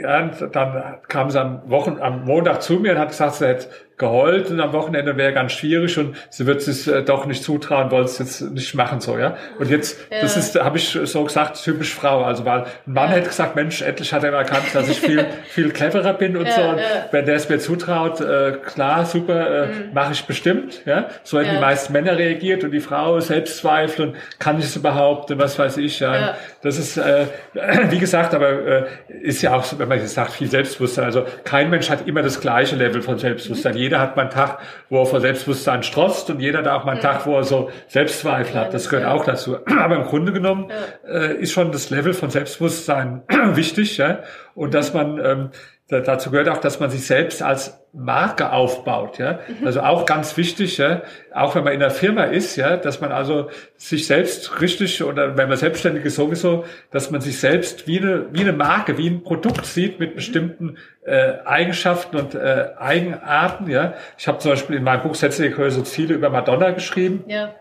ja, 0.00 0.30
dann 0.52 1.00
kam 1.08 1.30
sie 1.30 1.40
am 1.40 1.62
Wochen, 1.68 1.98
am 2.00 2.24
Montag 2.24 2.62
zu 2.62 2.74
mir 2.74 2.92
und 2.92 2.98
hat 2.98 3.08
gesagt, 3.08 3.34
sie 3.34 3.46
hätte 3.46 3.66
geheult 4.00 4.50
und 4.50 4.60
am 4.60 4.72
Wochenende 4.72 5.16
wäre 5.16 5.32
ganz 5.32 5.52
schwierig 5.52 5.96
und 5.98 6.16
sie 6.30 6.46
wird 6.46 6.66
es 6.66 6.88
äh, 6.88 7.02
doch 7.04 7.26
nicht 7.26 7.44
zutrauen, 7.44 7.90
wollte 7.90 8.06
es 8.06 8.18
jetzt 8.18 8.40
nicht 8.40 8.74
machen 8.74 9.00
so, 9.00 9.18
ja. 9.18 9.36
Und 9.58 9.70
jetzt, 9.70 10.00
ja. 10.10 10.22
das 10.22 10.36
ist, 10.36 10.58
habe 10.58 10.78
ich 10.78 10.98
so 11.04 11.22
gesagt, 11.22 11.62
typisch 11.62 11.94
Frau. 11.94 12.24
Also 12.24 12.44
weil 12.44 12.62
ein 12.62 12.92
Mann 12.92 13.10
ja. 13.10 13.16
hätte 13.16 13.28
gesagt, 13.28 13.54
Mensch, 13.56 13.82
endlich 13.82 14.12
hat 14.12 14.24
er 14.24 14.32
erkannt, 14.32 14.64
dass 14.72 14.88
ich 14.88 15.00
viel 15.00 15.26
viel 15.48 15.70
cleverer 15.70 16.14
bin 16.14 16.36
und 16.36 16.46
ja, 16.46 16.52
so. 16.52 16.62
Und 16.62 16.80
wenn 17.12 17.26
der 17.26 17.36
es 17.36 17.48
mir 17.48 17.58
zutraut, 17.58 18.20
äh, 18.20 18.52
klar, 18.64 19.04
super, 19.04 19.64
äh, 19.64 19.66
mhm. 19.66 19.92
mache 19.92 20.12
ich 20.12 20.24
bestimmt, 20.24 20.80
ja. 20.86 21.08
So 21.22 21.38
hätten 21.38 21.54
die 21.54 21.60
meisten 21.60 21.92
Männer 21.92 22.16
reagiert 22.16 22.64
und 22.64 22.70
die 22.70 22.80
Frau 22.80 23.20
Selbstzweifel 23.20 24.08
und 24.08 24.16
kann 24.38 24.58
ich 24.58 24.64
es 24.64 24.76
überhaupt 24.76 25.30
und 25.30 25.38
was 25.38 25.58
weiß 25.58 25.76
ich, 25.76 26.00
ja. 26.00 26.34
Das 26.62 26.78
ist, 26.78 26.96
äh, 26.96 27.26
wie 27.90 27.98
gesagt, 27.98 28.34
aber 28.34 28.48
äh, 28.48 28.84
ist 29.20 29.42
ja 29.42 29.54
auch, 29.54 29.64
so, 29.64 29.78
wenn 29.78 29.88
man 29.88 29.98
jetzt 29.98 30.14
sagt, 30.14 30.32
viel 30.32 30.50
Selbstbewusstsein. 30.50 31.04
Also 31.04 31.26
kein 31.44 31.68
Mensch 31.68 31.90
hat 31.90 32.08
immer 32.08 32.22
das 32.22 32.40
gleiche 32.40 32.76
Level 32.76 33.02
von 33.02 33.18
Selbstbewusstsein. 33.18 33.74
Mhm 33.74 33.89
jeder 33.90 34.00
hat 34.00 34.14
mal 34.14 34.22
einen 34.22 34.30
Tag, 34.30 34.58
wo 34.88 35.00
er 35.00 35.06
vor 35.06 35.20
Selbstbewusstsein 35.20 35.82
strotzt 35.82 36.30
und 36.30 36.38
jeder 36.38 36.60
auch 36.72 36.84
mal 36.84 36.92
einen 36.92 37.02
ja. 37.02 37.12
Tag, 37.12 37.26
wo 37.26 37.36
er 37.36 37.42
so 37.42 37.70
Selbstzweifel 37.88 38.54
hat. 38.54 38.72
Das 38.72 38.88
gehört 38.88 39.08
auch 39.08 39.24
dazu. 39.24 39.58
Aber 39.80 39.96
im 39.96 40.04
Grunde 40.04 40.32
genommen 40.32 40.70
äh, 41.08 41.34
ist 41.34 41.50
schon 41.50 41.72
das 41.72 41.90
Level 41.90 42.14
von 42.14 42.30
Selbstbewusstsein 42.30 43.22
wichtig. 43.54 43.96
Ja? 43.96 44.20
Und 44.54 44.74
dass 44.74 44.94
man 44.94 45.18
ähm, 45.18 45.50
dazu 45.90 46.30
gehört 46.30 46.48
auch, 46.48 46.58
dass 46.58 46.78
man 46.78 46.90
sich 46.90 47.04
selbst 47.04 47.42
als 47.42 47.80
Marke 47.92 48.52
aufbaut, 48.52 49.18
ja. 49.18 49.40
Mhm. 49.48 49.66
Also 49.66 49.80
auch 49.80 50.06
ganz 50.06 50.36
wichtig, 50.36 50.78
ja, 50.78 51.02
auch 51.34 51.56
wenn 51.56 51.64
man 51.64 51.72
in 51.72 51.80
der 51.80 51.90
Firma 51.90 52.24
ist, 52.24 52.54
ja, 52.56 52.76
dass 52.76 53.00
man 53.00 53.10
also 53.10 53.50
sich 53.76 54.06
selbst 54.06 54.60
richtig 54.60 55.02
oder 55.02 55.36
wenn 55.36 55.48
man 55.48 55.56
selbstständig 55.56 56.04
ist 56.04 56.14
sowieso, 56.14 56.64
dass 56.92 57.10
man 57.10 57.20
sich 57.20 57.40
selbst 57.40 57.88
wie 57.88 57.98
eine 57.98 58.26
wie 58.32 58.42
eine 58.42 58.52
Marke, 58.52 58.96
wie 58.96 59.08
ein 59.08 59.24
Produkt 59.24 59.66
sieht 59.66 59.98
mit 59.98 60.14
bestimmten 60.14 60.76
äh, 61.04 61.38
Eigenschaften 61.44 62.16
und 62.16 62.34
äh, 62.36 62.68
Eigenarten, 62.78 63.68
ja. 63.68 63.94
Ich 64.16 64.28
habe 64.28 64.38
zum 64.38 64.52
Beispiel 64.52 64.76
in 64.76 64.84
meinem 64.84 65.02
Buch 65.02 65.16
Sätze 65.16 65.42
die 65.42 65.50
größere 65.50 65.84
Ziele 65.84 66.14
über 66.14 66.30
Madonna 66.30 66.70
geschrieben. 66.70 67.24
Ja. 67.26 67.54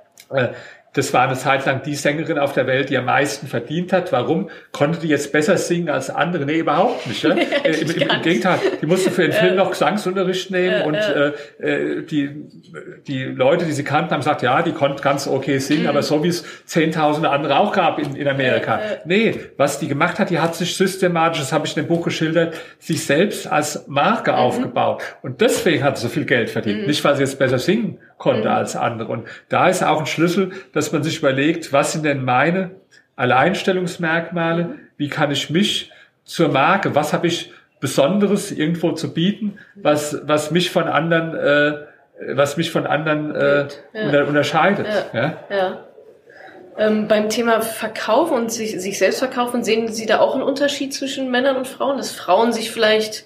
Äh, 0.89 0.99
das 0.99 1.13
war 1.13 1.27
eine 1.27 1.35
Zeit 1.35 1.65
lang 1.65 1.81
die 1.83 1.95
Sängerin 1.95 2.37
auf 2.39 2.53
der 2.53 2.67
Welt, 2.67 2.89
die 2.89 2.97
am 2.97 3.05
meisten 3.05 3.47
verdient 3.47 3.93
hat. 3.93 4.11
Warum? 4.11 4.49
Konnte 4.71 4.99
die 4.99 5.07
jetzt 5.07 5.31
besser 5.31 5.57
singen 5.57 5.89
als 5.89 6.09
andere? 6.09 6.45
Nee, 6.45 6.59
überhaupt 6.59 7.07
nicht. 7.07 7.23
Ja? 7.23 7.35
Äh, 7.63 7.71
Im, 7.81 7.89
im, 7.89 8.09
Im, 8.09 8.21
Gegenteil, 8.21 8.59
die 8.81 8.85
musste 8.85 9.11
für 9.11 9.23
den 9.23 9.31
Film 9.31 9.55
noch 9.55 9.71
Gesangsunterricht 9.71 10.51
nehmen 10.51 10.83
und 10.83 10.95
äh, 10.95 11.31
äh, 11.59 12.03
die, 12.03 12.29
die 13.07 13.23
Leute, 13.23 13.65
die 13.65 13.71
sie 13.71 13.83
kannten, 13.83 14.11
haben 14.11 14.19
gesagt, 14.19 14.41
ja, 14.41 14.61
die 14.61 14.71
konnte 14.71 15.01
ganz 15.03 15.27
okay 15.27 15.57
singen, 15.57 15.83
mhm. 15.83 15.89
aber 15.89 16.01
so 16.01 16.23
wie 16.23 16.29
es 16.29 16.43
zehntausende 16.65 17.29
andere 17.29 17.57
auch 17.57 17.73
gab 17.73 17.99
in, 17.99 18.15
in 18.15 18.27
Amerika. 18.27 18.79
Nee, 19.05 19.35
was 19.57 19.79
die 19.79 19.87
gemacht 19.87 20.19
hat, 20.19 20.29
die 20.29 20.39
hat 20.39 20.55
sich 20.55 20.75
systematisch, 20.75 21.39
das 21.39 21.51
habe 21.51 21.65
ich 21.65 21.75
in 21.75 21.83
dem 21.83 21.87
Buch 21.87 22.03
geschildert, 22.03 22.55
sich 22.77 23.05
selbst 23.05 23.47
als 23.47 23.87
Marke 23.87 24.31
mhm. 24.31 24.37
aufgebaut. 24.37 25.03
Und 25.21 25.41
deswegen 25.41 25.83
hat 25.83 25.97
sie 25.97 26.03
so 26.03 26.09
viel 26.09 26.25
Geld 26.25 26.49
verdient. 26.49 26.81
Mhm. 26.81 26.87
Nicht, 26.87 27.03
weil 27.03 27.15
sie 27.15 27.23
jetzt 27.23 27.37
besser 27.39 27.59
singen 27.59 27.99
konnte 28.19 28.49
mhm. 28.49 28.55
als 28.55 28.75
andere. 28.75 29.11
Und 29.11 29.27
da 29.49 29.67
ist 29.67 29.83
auch 29.83 29.99
ein 29.99 30.05
Schlüssel, 30.05 30.51
dass 30.73 30.91
man 30.91 31.01
sich 31.01 31.17
überlegt, 31.17 31.73
was 31.73 31.93
sind 31.93 32.05
denn 32.05 32.23
meine 32.23 32.69
Alleinstellungsmerkmale? 33.15 34.63
Mhm. 34.65 34.79
Wie 34.97 35.09
kann 35.09 35.31
ich 35.31 35.49
mich 35.49 35.91
zur 36.25 36.49
Marke, 36.49 36.93
was 36.93 37.11
habe 37.11 37.25
ich 37.25 37.51
Besonderes 37.79 38.51
irgendwo 38.51 38.91
zu 38.91 39.13
bieten, 39.13 39.57
was, 39.75 40.21
was 40.23 40.51
mich 40.51 40.69
von 40.69 40.83
anderen, 40.83 41.33
äh, 41.35 42.35
was 42.35 42.57
mich 42.57 42.71
von 42.71 42.85
anderen 42.85 43.33
äh, 43.33 43.67
ja. 43.93 44.23
unterscheidet. 44.25 44.85
Ja. 45.13 45.19
ja? 45.21 45.37
ja. 45.49 45.85
Ähm, 46.77 47.07
beim 47.07 47.29
Thema 47.29 47.61
Verkaufen 47.61 48.33
und 48.33 48.51
sich, 48.51 48.79
sich 48.79 48.99
selbst 48.99 49.19
verkaufen, 49.19 49.63
sehen 49.63 49.87
Sie 49.87 50.05
da 50.05 50.19
auch 50.19 50.33
einen 50.33 50.43
Unterschied 50.43 50.93
zwischen 50.93 51.31
Männern 51.31 51.55
und 51.55 51.67
Frauen, 51.67 51.97
dass 51.97 52.11
Frauen 52.11 52.51
sich 52.51 52.71
vielleicht 52.71 53.25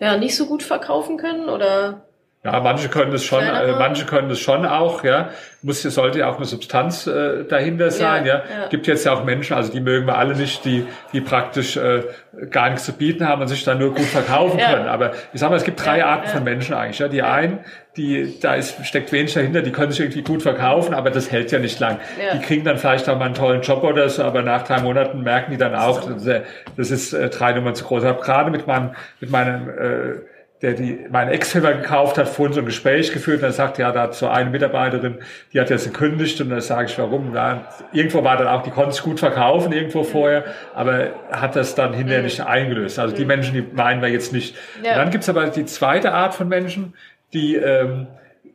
ja 0.00 0.16
nicht 0.16 0.34
so 0.34 0.46
gut 0.46 0.62
verkaufen 0.62 1.16
können 1.18 1.48
oder? 1.48 2.02
Ja, 2.42 2.58
manche 2.60 2.88
können 2.88 3.12
das 3.12 3.22
schon, 3.22 3.42
äh, 3.42 3.72
manche 3.78 4.06
können 4.06 4.30
das 4.30 4.38
schon 4.38 4.64
auch, 4.64 5.04
ja. 5.04 5.28
Muss, 5.60 5.82
sollte 5.82 6.20
ja 6.20 6.30
auch 6.30 6.36
eine 6.36 6.46
Substanz 6.46 7.06
äh, 7.06 7.44
dahinter 7.44 7.90
sein, 7.90 8.24
ja, 8.24 8.36
ja. 8.36 8.60
ja. 8.62 8.68
Gibt 8.68 8.86
jetzt 8.86 9.04
ja 9.04 9.12
auch 9.12 9.24
Menschen, 9.24 9.54
also 9.54 9.70
die 9.70 9.80
mögen 9.80 10.06
wir 10.06 10.16
alle 10.16 10.34
nicht, 10.34 10.64
die, 10.64 10.86
die 11.12 11.20
praktisch 11.20 11.76
äh, 11.76 12.02
gar 12.50 12.70
nichts 12.70 12.86
zu 12.86 12.94
bieten 12.94 13.28
haben 13.28 13.42
und 13.42 13.48
sich 13.48 13.62
dann 13.64 13.78
nur 13.78 13.94
gut 13.94 14.06
verkaufen 14.06 14.58
ja. 14.58 14.72
können. 14.72 14.88
Aber 14.88 15.12
ich 15.34 15.40
sag 15.40 15.50
mal, 15.50 15.56
es 15.56 15.64
gibt 15.64 15.84
drei 15.84 16.02
Arten 16.02 16.28
von 16.28 16.42
Menschen 16.42 16.74
eigentlich. 16.74 16.98
Ja. 16.98 17.08
Die 17.08 17.22
einen, 17.22 17.58
die, 17.98 18.40
da 18.40 18.54
ist, 18.54 18.86
steckt 18.86 19.12
wenig 19.12 19.34
dahinter, 19.34 19.60
die 19.60 19.72
können 19.72 19.92
sich 19.92 20.00
irgendwie 20.00 20.22
gut 20.22 20.42
verkaufen, 20.42 20.94
aber 20.94 21.10
das 21.10 21.30
hält 21.30 21.52
ja 21.52 21.58
nicht 21.58 21.78
lang. 21.78 21.98
Die 22.32 22.40
kriegen 22.40 22.64
dann 22.64 22.78
vielleicht 22.78 23.06
auch 23.10 23.18
mal 23.18 23.26
einen 23.26 23.34
tollen 23.34 23.60
Job 23.60 23.84
oder 23.84 24.08
so, 24.08 24.22
aber 24.22 24.40
nach 24.40 24.62
drei 24.62 24.80
Monaten 24.80 25.20
merken 25.22 25.50
die 25.50 25.58
dann 25.58 25.74
auch, 25.74 26.00
das 26.00 26.24
ist, 26.24 26.42
das 26.78 26.90
ist 26.90 27.12
äh, 27.12 27.28
drei 27.28 27.52
Nummern 27.52 27.74
zu 27.74 27.84
groß. 27.84 28.02
Ich 28.02 28.08
habe 28.08 28.22
gerade 28.22 28.50
mit 28.50 28.66
meinem, 28.66 28.92
mit 29.20 29.30
meinem 29.30 29.68
äh, 29.68 30.14
der 30.62 30.74
die 30.74 31.06
meine 31.10 31.30
Ex-Firma 31.30 31.72
gekauft 31.72 32.18
hat, 32.18 32.28
vorhin 32.28 32.52
so 32.52 32.60
ein 32.60 32.66
Gespräch 32.66 33.12
geführt 33.12 33.38
und 33.38 33.44
er 33.44 33.52
sagt, 33.52 33.78
ja, 33.78 33.92
da 33.92 34.02
hat 34.02 34.14
so 34.14 34.28
eine 34.28 34.50
Mitarbeiterin, 34.50 35.18
die 35.52 35.60
hat 35.60 35.70
jetzt 35.70 35.86
gekündigt 35.86 36.40
und 36.40 36.50
dann 36.50 36.60
sage 36.60 36.86
ich, 36.86 36.98
warum? 36.98 37.34
Ja, 37.34 37.68
irgendwo 37.92 38.22
war 38.24 38.36
dann 38.36 38.46
auch, 38.46 38.62
die 38.62 38.70
konnte 38.70 38.90
es 38.90 39.02
gut 39.02 39.20
verkaufen 39.20 39.72
irgendwo 39.72 40.02
vorher, 40.02 40.44
aber 40.74 41.08
hat 41.32 41.56
das 41.56 41.74
dann 41.74 41.94
hinterher 41.94 42.22
nicht 42.22 42.40
eingelöst. 42.40 42.98
Also 42.98 43.16
die 43.16 43.24
Menschen, 43.24 43.54
die 43.54 43.62
meinen 43.62 44.02
wir 44.02 44.08
jetzt 44.10 44.32
nicht. 44.32 44.54
Ja. 44.84 44.96
Dann 44.96 45.10
gibt's 45.10 45.28
aber 45.30 45.46
die 45.46 45.64
zweite 45.64 46.12
Art 46.12 46.34
von 46.34 46.48
Menschen, 46.48 46.94
die, 47.32 47.56
ähm, 47.56 48.08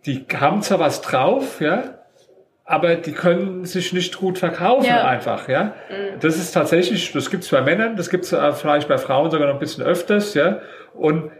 die 0.06 0.26
haben 0.39 0.62
zwar 0.62 0.80
was 0.80 1.01
drauf, 1.01 1.60
ja, 1.60 1.95
aber 2.66 2.95
die 2.95 3.14
können 3.14 3.66
sich 3.66 3.93
nicht 3.93 4.18
gut 4.18 4.39
verkaufen 4.39 4.86
ja. 4.86 5.08
einfach, 5.08 5.47
ja. 5.47 5.74
Mhm. 5.89 6.20
Das 6.20 6.38
ist 6.38 6.51
tatsächlich, 6.51 7.12
das 7.14 7.32
gibt's 7.32 7.49
bei 7.49 7.62
Männern, 7.62 7.95
das 7.95 8.10
gibt's 8.10 8.32
äh, 8.32 8.53
vielleicht 8.53 8.88
bei 8.88 8.97
Frauen 8.97 9.32
sogar 9.32 9.47
noch 9.47 9.56
ein 9.56 9.60
bisschen 9.60 9.84
öfters, 9.84 10.36
ja. 10.36 10.60
Und 10.93 11.32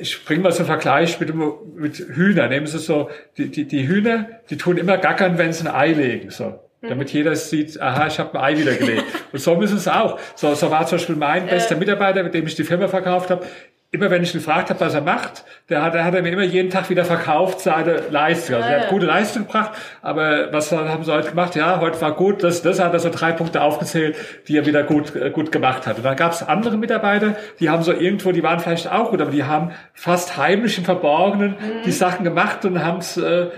ich 0.00 0.24
bringe 0.24 0.42
mal 0.42 0.52
so 0.52 0.58
einen 0.58 0.66
Vergleich 0.66 1.18
mit, 1.20 1.34
mit 1.34 1.98
Hühnern. 1.98 2.50
Nehmen 2.50 2.66
Sie 2.66 2.78
so, 2.78 3.10
die, 3.36 3.50
die, 3.50 3.64
die 3.66 3.86
Hühner, 3.86 4.28
die 4.50 4.56
tun 4.56 4.76
immer 4.76 4.98
gackern, 4.98 5.38
wenn 5.38 5.52
sie 5.52 5.68
ein 5.68 5.74
Ei 5.74 5.92
legen, 5.92 6.30
so. 6.30 6.60
Mhm. 6.80 6.88
Damit 6.88 7.12
jeder 7.12 7.34
sieht, 7.36 7.80
aha, 7.80 8.08
ich 8.08 8.18
habe 8.18 8.38
ein 8.38 8.44
Ei 8.44 8.58
wieder 8.58 8.74
gelegt. 8.74 9.04
und 9.32 9.38
so 9.38 9.56
müssen 9.56 9.76
es 9.76 9.88
auch. 9.88 10.18
So, 10.34 10.54
so 10.54 10.70
war 10.70 10.86
zum 10.86 10.98
Beispiel 10.98 11.16
mein 11.16 11.46
bester 11.46 11.76
Mitarbeiter, 11.76 12.22
mit 12.22 12.34
dem 12.34 12.46
ich 12.46 12.54
die 12.54 12.64
Firma 12.64 12.88
verkauft 12.88 13.30
habe 13.30 13.46
immer 13.92 14.10
wenn 14.10 14.22
ich 14.22 14.32
gefragt 14.32 14.70
habe, 14.70 14.80
was 14.80 14.94
er 14.94 15.02
macht, 15.02 15.44
der 15.68 15.82
hat, 15.82 15.92
der 15.92 16.04
hat 16.06 16.14
er 16.14 16.22
mir 16.22 16.30
immer 16.30 16.44
jeden 16.44 16.70
Tag 16.70 16.88
wieder 16.88 17.04
verkauft 17.04 17.60
seine 17.60 18.04
Leistung. 18.10 18.56
Also 18.56 18.68
er 18.68 18.80
hat 18.80 18.88
gute 18.88 19.04
Leistung 19.04 19.42
gebracht, 19.42 19.72
aber 20.00 20.50
was 20.50 20.72
haben 20.72 21.04
sie 21.04 21.12
heute 21.12 21.28
gemacht? 21.28 21.54
Ja, 21.56 21.78
heute 21.78 22.00
war 22.00 22.16
gut, 22.16 22.42
das, 22.42 22.62
das 22.62 22.80
hat 22.80 22.94
er 22.94 23.00
so 23.00 23.10
drei 23.10 23.32
Punkte 23.32 23.60
aufgezählt, 23.60 24.16
die 24.48 24.56
er 24.56 24.64
wieder 24.64 24.82
gut, 24.82 25.14
äh, 25.14 25.30
gut 25.30 25.52
gemacht 25.52 25.86
hat. 25.86 25.98
Und 25.98 26.04
dann 26.04 26.16
gab 26.16 26.32
es 26.32 26.42
andere 26.42 26.78
Mitarbeiter, 26.78 27.36
die 27.60 27.68
haben 27.68 27.82
so 27.82 27.92
irgendwo, 27.92 28.32
die 28.32 28.42
waren 28.42 28.60
vielleicht 28.60 28.90
auch 28.90 29.10
gut, 29.10 29.20
aber 29.20 29.30
die 29.30 29.44
haben 29.44 29.72
fast 29.92 30.38
heimlich 30.38 30.78
im 30.78 30.86
Verborgenen 30.86 31.50
mhm. 31.50 31.82
die 31.84 31.92
Sachen 31.92 32.24
gemacht 32.24 32.64
und 32.64 32.82
haben 32.82 32.98
es 32.98 33.18
äh, 33.18 33.48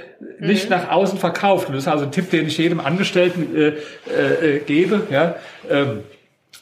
nicht 0.41 0.69
mhm. 0.69 0.77
nach 0.77 0.91
außen 0.91 1.19
verkauft. 1.19 1.69
Und 1.69 1.77
das 1.77 1.85
ist 1.85 1.89
also 1.89 2.07
ein 2.07 2.11
Tipp, 2.11 2.31
den 2.31 2.49
ich 2.49 2.59
jedem 2.59 2.81
Angestellten 2.81 3.55
äh, 3.57 3.75
äh, 4.13 4.57
äh 4.57 4.59
gebe. 4.59 5.07
Ja. 5.11 5.37
Ähm, 5.71 6.01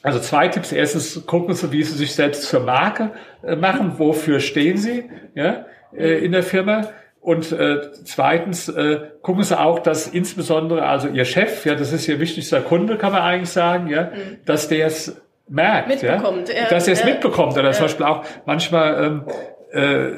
also 0.03 0.19
zwei 0.19 0.49
Tipps. 0.49 0.73
Erstens 0.73 1.27
gucken 1.27 1.55
Sie, 1.55 1.71
wie 1.73 1.83
Sie 1.83 1.97
sich 1.97 2.15
selbst 2.15 2.43
zur 2.43 2.61
Marke 2.61 3.13
äh, 3.43 3.57
machen. 3.57 3.95
Wofür 3.99 4.41
stehen 4.41 4.77
Sie 4.77 5.11
ja, 5.35 5.67
äh, 5.97 6.25
in 6.25 6.33
der 6.33 6.43
Firma? 6.43 6.89
Und 7.21 7.53
äh, 7.53 7.93
zweitens 8.05 8.69
äh, 8.69 8.99
gucken 9.23 9.45
Sie 9.45 9.59
auch, 9.59 9.79
dass 9.79 10.09
insbesondere 10.09 10.85
also 10.85 11.07
Ihr 11.07 11.25
Chef, 11.25 11.65
ja, 11.65 11.77
das 11.77 11.93
ist 11.93 12.09
Ihr 12.09 12.19
wichtigster 12.19 12.61
Kunde, 12.61 12.99
kann 12.99 13.13
man 13.13 13.23
eigentlich 13.23 13.51
sagen, 13.51 13.89
ja, 13.89 14.05
mhm. 14.05 14.39
dass 14.45 14.67
der 14.67 14.87
es 14.87 15.23
merkt, 15.49 15.89
mitbekommt, 15.89 16.49
ja, 16.49 16.69
dass 16.69 16.89
er 16.89 16.95
es 16.95 17.01
ja. 17.01 17.07
mitbekommt. 17.07 17.53
Oder 17.53 17.67
ja. 17.67 17.73
zum 17.73 17.85
Beispiel 17.85 18.07
auch 18.07 18.25
manchmal, 18.45 19.05
ähm, 19.05 19.25
äh, 19.73 20.09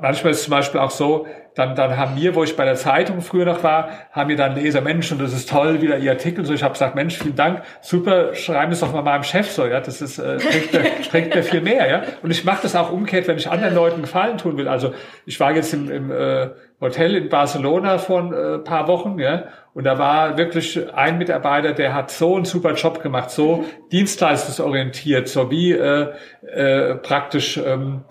manchmal 0.00 0.30
ist 0.30 0.38
es 0.38 0.44
zum 0.44 0.52
Beispiel 0.52 0.80
auch 0.80 0.90
so, 0.90 1.26
dann, 1.60 1.76
dann 1.76 1.96
haben 1.96 2.16
wir, 2.16 2.34
wo 2.34 2.42
ich 2.42 2.56
bei 2.56 2.64
der 2.64 2.74
Zeitung 2.74 3.20
früher 3.20 3.44
noch 3.44 3.62
war, 3.62 3.90
haben 4.12 4.28
mir 4.28 4.36
dann 4.36 4.54
Leser, 4.54 4.80
Mensch, 4.80 5.12
und 5.12 5.20
das 5.20 5.32
ist 5.32 5.50
toll, 5.50 5.82
wieder 5.82 5.98
Ihr 5.98 6.12
Artikel. 6.12 6.44
So, 6.44 6.54
ich 6.54 6.62
habe 6.62 6.72
gesagt, 6.72 6.94
Mensch, 6.94 7.18
vielen 7.18 7.36
Dank, 7.36 7.62
super, 7.82 8.34
schreiben 8.34 8.72
es 8.72 8.80
doch 8.80 8.92
mal 8.92 9.02
meinem 9.02 9.22
Chef 9.22 9.50
so, 9.50 9.66
ja, 9.66 9.80
das 9.80 10.00
ist, 10.00 10.18
äh, 10.18 10.38
bringt, 10.38 10.72
mir, 10.72 10.90
bringt 11.10 11.34
mir 11.34 11.42
viel 11.42 11.60
mehr, 11.60 11.88
ja. 11.88 12.02
Und 12.22 12.30
ich 12.30 12.44
mache 12.44 12.62
das 12.62 12.74
auch 12.74 12.90
umgekehrt, 12.90 13.28
wenn 13.28 13.36
ich 13.36 13.50
anderen 13.50 13.74
Leuten 13.74 14.00
Gefallen 14.00 14.38
tun 14.38 14.56
will. 14.56 14.68
Also 14.68 14.94
ich 15.26 15.38
war 15.38 15.52
jetzt 15.52 15.74
im, 15.74 15.90
im 15.90 16.10
äh, 16.10 16.48
Hotel 16.80 17.14
in 17.14 17.28
Barcelona 17.28 17.98
vor 17.98 18.20
ein 18.20 18.32
äh, 18.32 18.58
paar 18.58 18.88
Wochen, 18.88 19.18
ja, 19.18 19.44
und 19.74 19.84
da 19.84 19.98
war 19.98 20.36
wirklich 20.36 20.92
ein 20.94 21.18
Mitarbeiter, 21.18 21.72
der 21.72 21.94
hat 21.94 22.10
so 22.10 22.34
einen 22.36 22.44
super 22.44 22.74
Job 22.74 23.02
gemacht, 23.02 23.30
so 23.30 23.64
dienstleistungsorientiert, 23.92 25.28
so 25.28 25.50
wie 25.50 25.72
äh, 25.72 26.08
äh, 26.42 26.96
praktisch 26.96 27.58
ähm, 27.58 28.02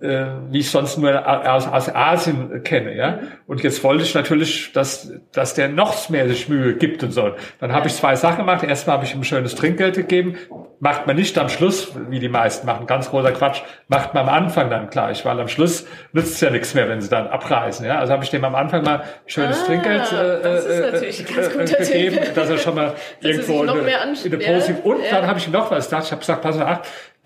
äh, 0.00 0.26
wie 0.50 0.60
ich 0.60 0.70
sonst 0.70 0.96
nur 0.98 1.26
aus, 1.52 1.66
aus 1.66 1.94
Asien 1.94 2.62
kenne, 2.62 2.94
ja. 2.94 3.18
Und 3.46 3.62
jetzt 3.62 3.84
wollte 3.84 4.02
ich 4.02 4.14
natürlich, 4.14 4.72
dass, 4.72 5.12
dass 5.32 5.54
der 5.54 5.68
noch 5.68 6.08
mehr 6.08 6.28
sich 6.28 6.48
Mühe 6.48 6.74
gibt 6.74 7.02
und 7.02 7.12
so. 7.12 7.32
Dann 7.58 7.72
habe 7.72 7.88
ich 7.88 7.94
zwei 7.94 8.16
Sachen 8.16 8.38
gemacht. 8.38 8.64
Erstmal 8.64 8.96
habe 8.96 9.04
ich 9.04 9.14
ihm 9.14 9.24
schönes 9.24 9.54
Trinkgeld 9.54 9.96
gegeben. 9.96 10.36
Macht 10.78 11.06
man 11.06 11.16
nicht 11.16 11.36
am 11.36 11.50
Schluss, 11.50 11.92
wie 12.08 12.18
die 12.18 12.30
meisten 12.30 12.66
machen. 12.66 12.86
Ganz 12.86 13.10
großer 13.10 13.32
Quatsch. 13.32 13.60
Macht 13.88 14.14
man 14.14 14.28
am 14.28 14.34
Anfang 14.34 14.70
dann 14.70 14.88
gleich, 14.88 15.24
weil 15.26 15.38
am 15.38 15.48
Schluss 15.48 15.86
nützt 16.12 16.34
es 16.34 16.40
ja 16.40 16.50
nichts 16.50 16.74
mehr, 16.74 16.88
wenn 16.88 17.02
sie 17.02 17.10
dann 17.10 17.28
abreisen, 17.28 17.84
ja. 17.84 17.98
Also 17.98 18.12
habe 18.12 18.24
ich 18.24 18.30
dem 18.30 18.44
am 18.44 18.54
Anfang 18.54 18.82
mal 18.82 19.04
schönes 19.26 19.60
ah, 19.62 19.66
Trinkgeld 19.66 20.12
äh, 20.12 20.58
ist 20.58 21.20
äh, 21.20 21.62
äh, 21.62 22.08
gegeben, 22.08 22.18
dass 22.34 22.48
er 22.48 22.58
schon 22.58 22.74
mal 22.74 22.94
irgendwo 23.20 23.62
in, 23.62 23.68
in 23.68 24.34
eine 24.34 24.38
Positive. 24.38 24.80
Und 24.82 25.04
ja. 25.04 25.10
dann 25.10 25.26
habe 25.26 25.38
ich 25.38 25.46
ihm 25.46 25.52
noch 25.52 25.70
was 25.70 25.84
gesagt. 25.84 26.06
Ich 26.06 26.12
habe 26.12 26.20
gesagt, 26.20 26.42
pass 26.42 26.56
mal, 26.56 26.80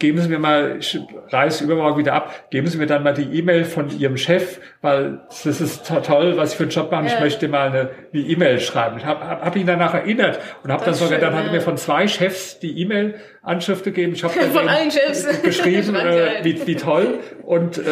geben 0.05 0.21
Sie 0.21 0.29
mir 0.29 0.39
mal, 0.39 0.77
ich 0.81 1.01
reise 1.31 1.65
übermorgen 1.65 1.97
wieder 1.99 2.13
ab, 2.13 2.51
geben 2.51 2.67
Sie 2.67 2.77
mir 2.77 2.87
dann 2.87 3.03
mal 3.03 3.15
die 3.15 3.39
E-Mail 3.39 3.65
von 3.65 3.89
Ihrem 3.99 4.19
Chef, 4.19 4.61
weil 4.83 5.21
das 5.29 5.47
ist 5.47 5.91
toll, 6.05 6.37
was 6.37 6.51
Sie 6.51 6.57
für 6.59 6.65
einen 6.65 6.73
Job 6.73 6.91
machen. 6.91 7.07
Ja. 7.07 7.15
Ich 7.15 7.21
möchte 7.21 7.49
mal 7.49 7.69
eine 7.69 7.91
E-Mail 8.13 8.61
schreiben. 8.61 8.99
Ich 8.99 9.07
habe 9.07 9.27
hab, 9.27 9.57
ihn 9.57 9.67
danach 9.67 9.95
erinnert 9.95 10.41
und 10.63 10.71
habe 10.71 10.85
dann 10.85 10.93
sogar, 10.93 11.15
schön, 11.15 11.21
dann 11.23 11.35
hat 11.35 11.47
er 11.47 11.53
mir 11.53 11.63
von 11.63 11.79
zwei 11.79 12.07
Chefs 12.07 12.59
die 12.59 12.79
E-Mail 12.83 13.15
Anschrift 13.45 13.85
gegeben. 13.85 14.15
Ich 14.15 14.25
habe 14.25 14.33
von 14.53 14.69
allen 14.69 14.91
Chefs. 14.91 15.43
geschrieben, 15.43 15.95
äh, 15.95 16.43
wie, 16.43 16.67
wie 16.67 16.77
toll. 16.77 17.21
Und, 17.43 17.79
äh, 17.79 17.83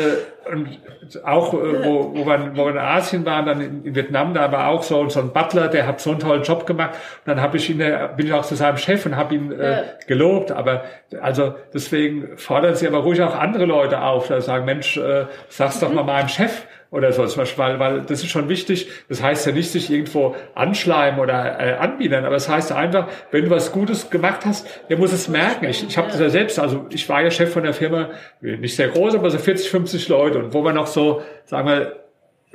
und 0.51 0.79
auch 1.25 1.53
äh, 1.53 1.85
wo, 1.85 2.15
wo, 2.15 2.27
wir, 2.27 2.53
wo 2.55 2.65
wir 2.65 2.73
in 2.73 2.79
Asien 2.79 3.25
waren, 3.25 3.47
dann 3.47 3.61
in, 3.61 3.85
in, 3.85 3.95
Vietnam, 3.95 4.35
da 4.35 4.51
war 4.51 4.69
auch 4.69 4.83
so, 4.83 5.09
so 5.09 5.21
ein 5.21 5.33
Butler, 5.33 5.69
der 5.69 5.87
hat 5.87 6.01
so 6.01 6.11
einen 6.11 6.21
tollen 6.21 6.43
Job 6.43 6.67
gemacht. 6.67 6.91
Und 6.95 7.29
dann 7.29 7.41
habe 7.41 7.59
ich 7.59 7.69
ihn, 7.69 7.81
äh, 7.81 8.09
bin 8.17 8.27
ich 8.27 8.33
auch 8.33 8.45
zu 8.45 8.55
seinem 8.55 8.79
Chef 8.79 9.05
und 9.05 9.17
habe 9.17 9.35
ihn 9.35 9.53
äh, 9.53 9.85
gelobt. 10.07 10.53
Aber 10.53 10.85
also 11.21 11.55
deswegen 11.75 12.37
fordern 12.39 12.75
Sie 12.75 12.87
aber 12.87 12.99
ruhig 12.99 13.21
auch 13.23 13.39
andere 13.39 13.67
Leute 13.67 14.01
auf, 14.01 14.29
da 14.29 14.41
sagen, 14.41 14.65
Mensch, 14.65 14.97
äh, 14.97 15.27
sag's 15.49 15.81
doch 15.81 15.93
mal 15.93 16.03
meinem 16.03 16.29
Chef 16.29 16.63
oder 16.93 17.11
so 17.12 17.26
zum 17.26 17.40
Beispiel, 17.40 17.64
weil, 17.64 17.78
weil 17.80 18.01
das 18.03 18.22
ist 18.22 18.30
schon 18.30 18.49
wichtig. 18.49 18.88
Das 19.09 19.22
heißt 19.22 19.47
ja 19.47 19.53
nicht, 19.53 19.72
sich 19.72 19.90
irgendwo 19.90 20.36
anschleimen 20.55 21.18
oder 21.18 21.59
äh, 21.59 21.72
anbieten, 21.74 22.24
aber 22.24 22.36
es 22.36 22.45
das 22.45 22.55
heißt 22.55 22.72
einfach, 22.72 23.09
wenn 23.30 23.47
du 23.47 23.51
was 23.51 23.72
Gutes 23.72 24.11
gemacht 24.11 24.45
hast, 24.45 24.66
der 24.90 24.99
muss 24.99 25.12
es 25.12 25.26
merken. 25.26 25.64
Ich, 25.64 25.84
ich 25.88 25.97
habe 25.97 26.09
das 26.09 26.20
ja 26.20 26.28
selbst, 26.28 26.59
also 26.59 26.86
ich 26.90 27.09
war 27.09 27.22
ja 27.22 27.30
Chef 27.30 27.51
von 27.51 27.62
der 27.62 27.72
Firma, 27.72 28.11
nicht 28.40 28.76
sehr 28.76 28.88
groß, 28.88 29.14
aber 29.14 29.30
so 29.30 29.38
40, 29.38 29.70
50 29.70 30.09
Leute 30.09 30.38
und 30.38 30.53
wo 30.53 30.62
wir 30.62 30.74
noch 30.74 30.86
so, 30.86 31.22
sagen 31.47 31.66
wir, 31.66 32.02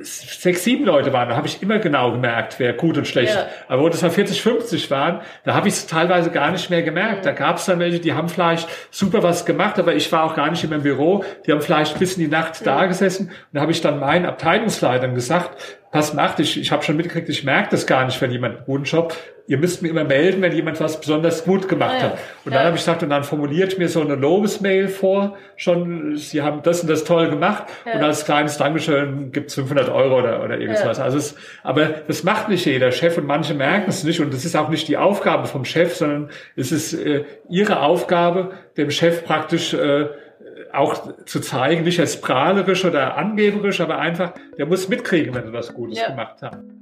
sechs, 0.00 0.64
sieben 0.64 0.84
Leute 0.84 1.12
waren, 1.12 1.28
da 1.28 1.36
habe 1.36 1.46
ich 1.46 1.62
immer 1.62 1.78
genau 1.78 2.12
gemerkt, 2.12 2.58
wer 2.58 2.72
gut 2.72 2.96
und 2.96 3.06
schlecht. 3.06 3.34
Ja. 3.34 3.46
Aber 3.68 3.82
wo 3.82 3.88
das 3.88 4.02
mal 4.02 4.10
40, 4.10 4.40
50 4.40 4.90
waren, 4.90 5.20
da 5.44 5.54
habe 5.54 5.68
ich 5.68 5.74
es 5.74 5.86
teilweise 5.86 6.30
gar 6.30 6.50
nicht 6.50 6.70
mehr 6.70 6.82
gemerkt. 6.82 7.26
Da 7.26 7.32
gab 7.32 7.56
es 7.56 7.66
dann 7.66 7.78
welche, 7.78 7.98
die 7.98 8.12
haben 8.12 8.28
vielleicht 8.28 8.68
super 8.90 9.22
was 9.22 9.44
gemacht, 9.44 9.78
aber 9.78 9.94
ich 9.94 10.10
war 10.12 10.24
auch 10.24 10.34
gar 10.34 10.50
nicht 10.50 10.62
in 10.62 10.70
meinem 10.70 10.82
Büro. 10.82 11.24
Die 11.46 11.52
haben 11.52 11.60
vielleicht 11.60 11.98
bis 11.98 12.16
in 12.16 12.22
die 12.22 12.28
Nacht 12.28 12.60
ja. 12.60 12.76
da 12.76 12.86
gesessen. 12.86 13.28
Und 13.28 13.34
da 13.52 13.60
habe 13.60 13.72
ich 13.72 13.80
dann 13.80 13.98
meinen 13.98 14.26
Abteilungsleitern 14.26 15.14
gesagt, 15.14 15.78
pass 15.90 16.12
macht, 16.12 16.38
ich, 16.40 16.60
ich 16.60 16.70
habe 16.70 16.82
schon 16.82 16.96
mitgekriegt, 16.96 17.28
ich 17.28 17.44
merke 17.44 17.70
das 17.70 17.86
gar 17.86 18.04
nicht, 18.04 18.20
wenn 18.20 18.30
jemand 18.30 18.56
einen 18.56 18.64
guten 18.66 18.84
Job, 18.84 19.14
ihr 19.46 19.56
müsst 19.56 19.80
mir 19.80 19.88
immer 19.88 20.04
melden, 20.04 20.42
wenn 20.42 20.52
jemand 20.52 20.78
was 20.78 21.00
besonders 21.00 21.44
gut 21.44 21.68
gemacht 21.68 21.94
ah, 21.94 21.98
ja. 21.98 22.02
hat. 22.04 22.18
Und 22.44 22.52
ja. 22.52 22.58
dann 22.58 22.66
habe 22.66 22.76
ich 22.76 22.82
gesagt, 22.82 23.02
und 23.02 23.08
dann 23.08 23.24
formuliert 23.24 23.78
mir 23.78 23.88
so 23.88 24.02
eine 24.02 24.14
Lobesmail 24.14 24.88
vor, 24.88 25.38
schon, 25.56 26.16
sie 26.16 26.42
haben 26.42 26.62
das 26.62 26.82
und 26.82 26.90
das 26.90 27.04
toll 27.04 27.30
gemacht 27.30 27.64
ja. 27.86 27.94
und 27.94 28.02
als 28.02 28.26
kleines 28.26 28.58
Dankeschön 28.58 29.32
gibt's 29.32 29.54
500 29.54 29.88
Euro 29.88 30.18
oder, 30.18 30.44
oder 30.44 30.58
irgendwas. 30.58 31.00
Also 31.00 31.16
es, 31.16 31.34
aber 31.62 31.86
das 31.86 32.22
macht 32.22 32.50
nicht 32.50 32.66
jeder 32.66 32.92
Chef 32.92 33.16
und 33.16 33.26
manche 33.26 33.54
merken 33.54 33.88
es 33.88 34.04
nicht 34.04 34.20
und 34.20 34.34
das 34.34 34.44
ist 34.44 34.54
auch 34.54 34.68
nicht 34.68 34.86
die 34.88 34.98
Aufgabe 34.98 35.46
vom 35.46 35.64
Chef, 35.64 35.96
sondern 35.96 36.28
es 36.54 36.70
ist 36.70 36.92
äh, 36.92 37.24
ihre 37.48 37.80
Aufgabe, 37.80 38.50
dem 38.76 38.90
Chef 38.90 39.24
praktisch 39.24 39.72
äh, 39.72 40.08
auch 40.78 41.24
zu 41.24 41.40
zeigen, 41.40 41.84
nicht 41.84 42.00
als 42.00 42.20
prahlerisch 42.20 42.84
oder 42.84 43.16
angeberisch, 43.16 43.80
aber 43.80 43.98
einfach, 43.98 44.32
der 44.56 44.66
muss 44.66 44.88
mitkriegen, 44.88 45.34
wenn 45.34 45.46
sie 45.46 45.52
was 45.52 45.74
Gutes 45.74 45.98
ja. 45.98 46.10
gemacht 46.10 46.40
haben. 46.42 46.78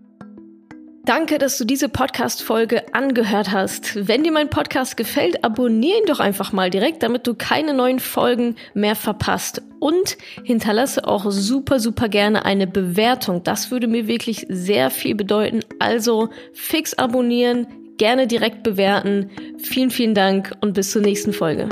Danke, 1.07 1.39
dass 1.39 1.57
du 1.57 1.65
diese 1.65 1.89
Podcast-Folge 1.89 2.93
angehört 2.93 3.53
hast. 3.53 4.09
Wenn 4.09 4.25
dir 4.25 4.33
mein 4.33 4.51
Podcast 4.51 4.97
gefällt, 4.97 5.45
abonniere 5.45 6.01
ihn 6.01 6.07
doch 6.07 6.19
einfach 6.19 6.53
mal 6.53 6.69
direkt, 6.69 7.05
damit 7.05 7.29
du 7.29 7.35
keine 7.35 7.75
neuen 7.75 8.01
Folgen 8.01 8.57
mehr 8.75 8.97
verpasst. 8.97 9.63
Und 9.79 10.17
hinterlasse 10.43 11.07
auch 11.07 11.31
super, 11.31 11.79
super 11.79 12.09
gerne 12.09 12.45
eine 12.45 12.67
Bewertung. 12.67 13.45
Das 13.45 13.71
würde 13.71 13.87
mir 13.87 14.09
wirklich 14.09 14.47
sehr 14.49 14.91
viel 14.91 15.15
bedeuten. 15.15 15.61
Also 15.79 16.31
fix 16.53 16.95
abonnieren, 16.95 17.69
gerne 17.99 18.27
direkt 18.27 18.65
bewerten. 18.65 19.31
Vielen, 19.59 19.91
vielen 19.91 20.15
Dank 20.15 20.57
und 20.61 20.73
bis 20.73 20.91
zur 20.91 21.03
nächsten 21.03 21.33
Folge. 21.33 21.69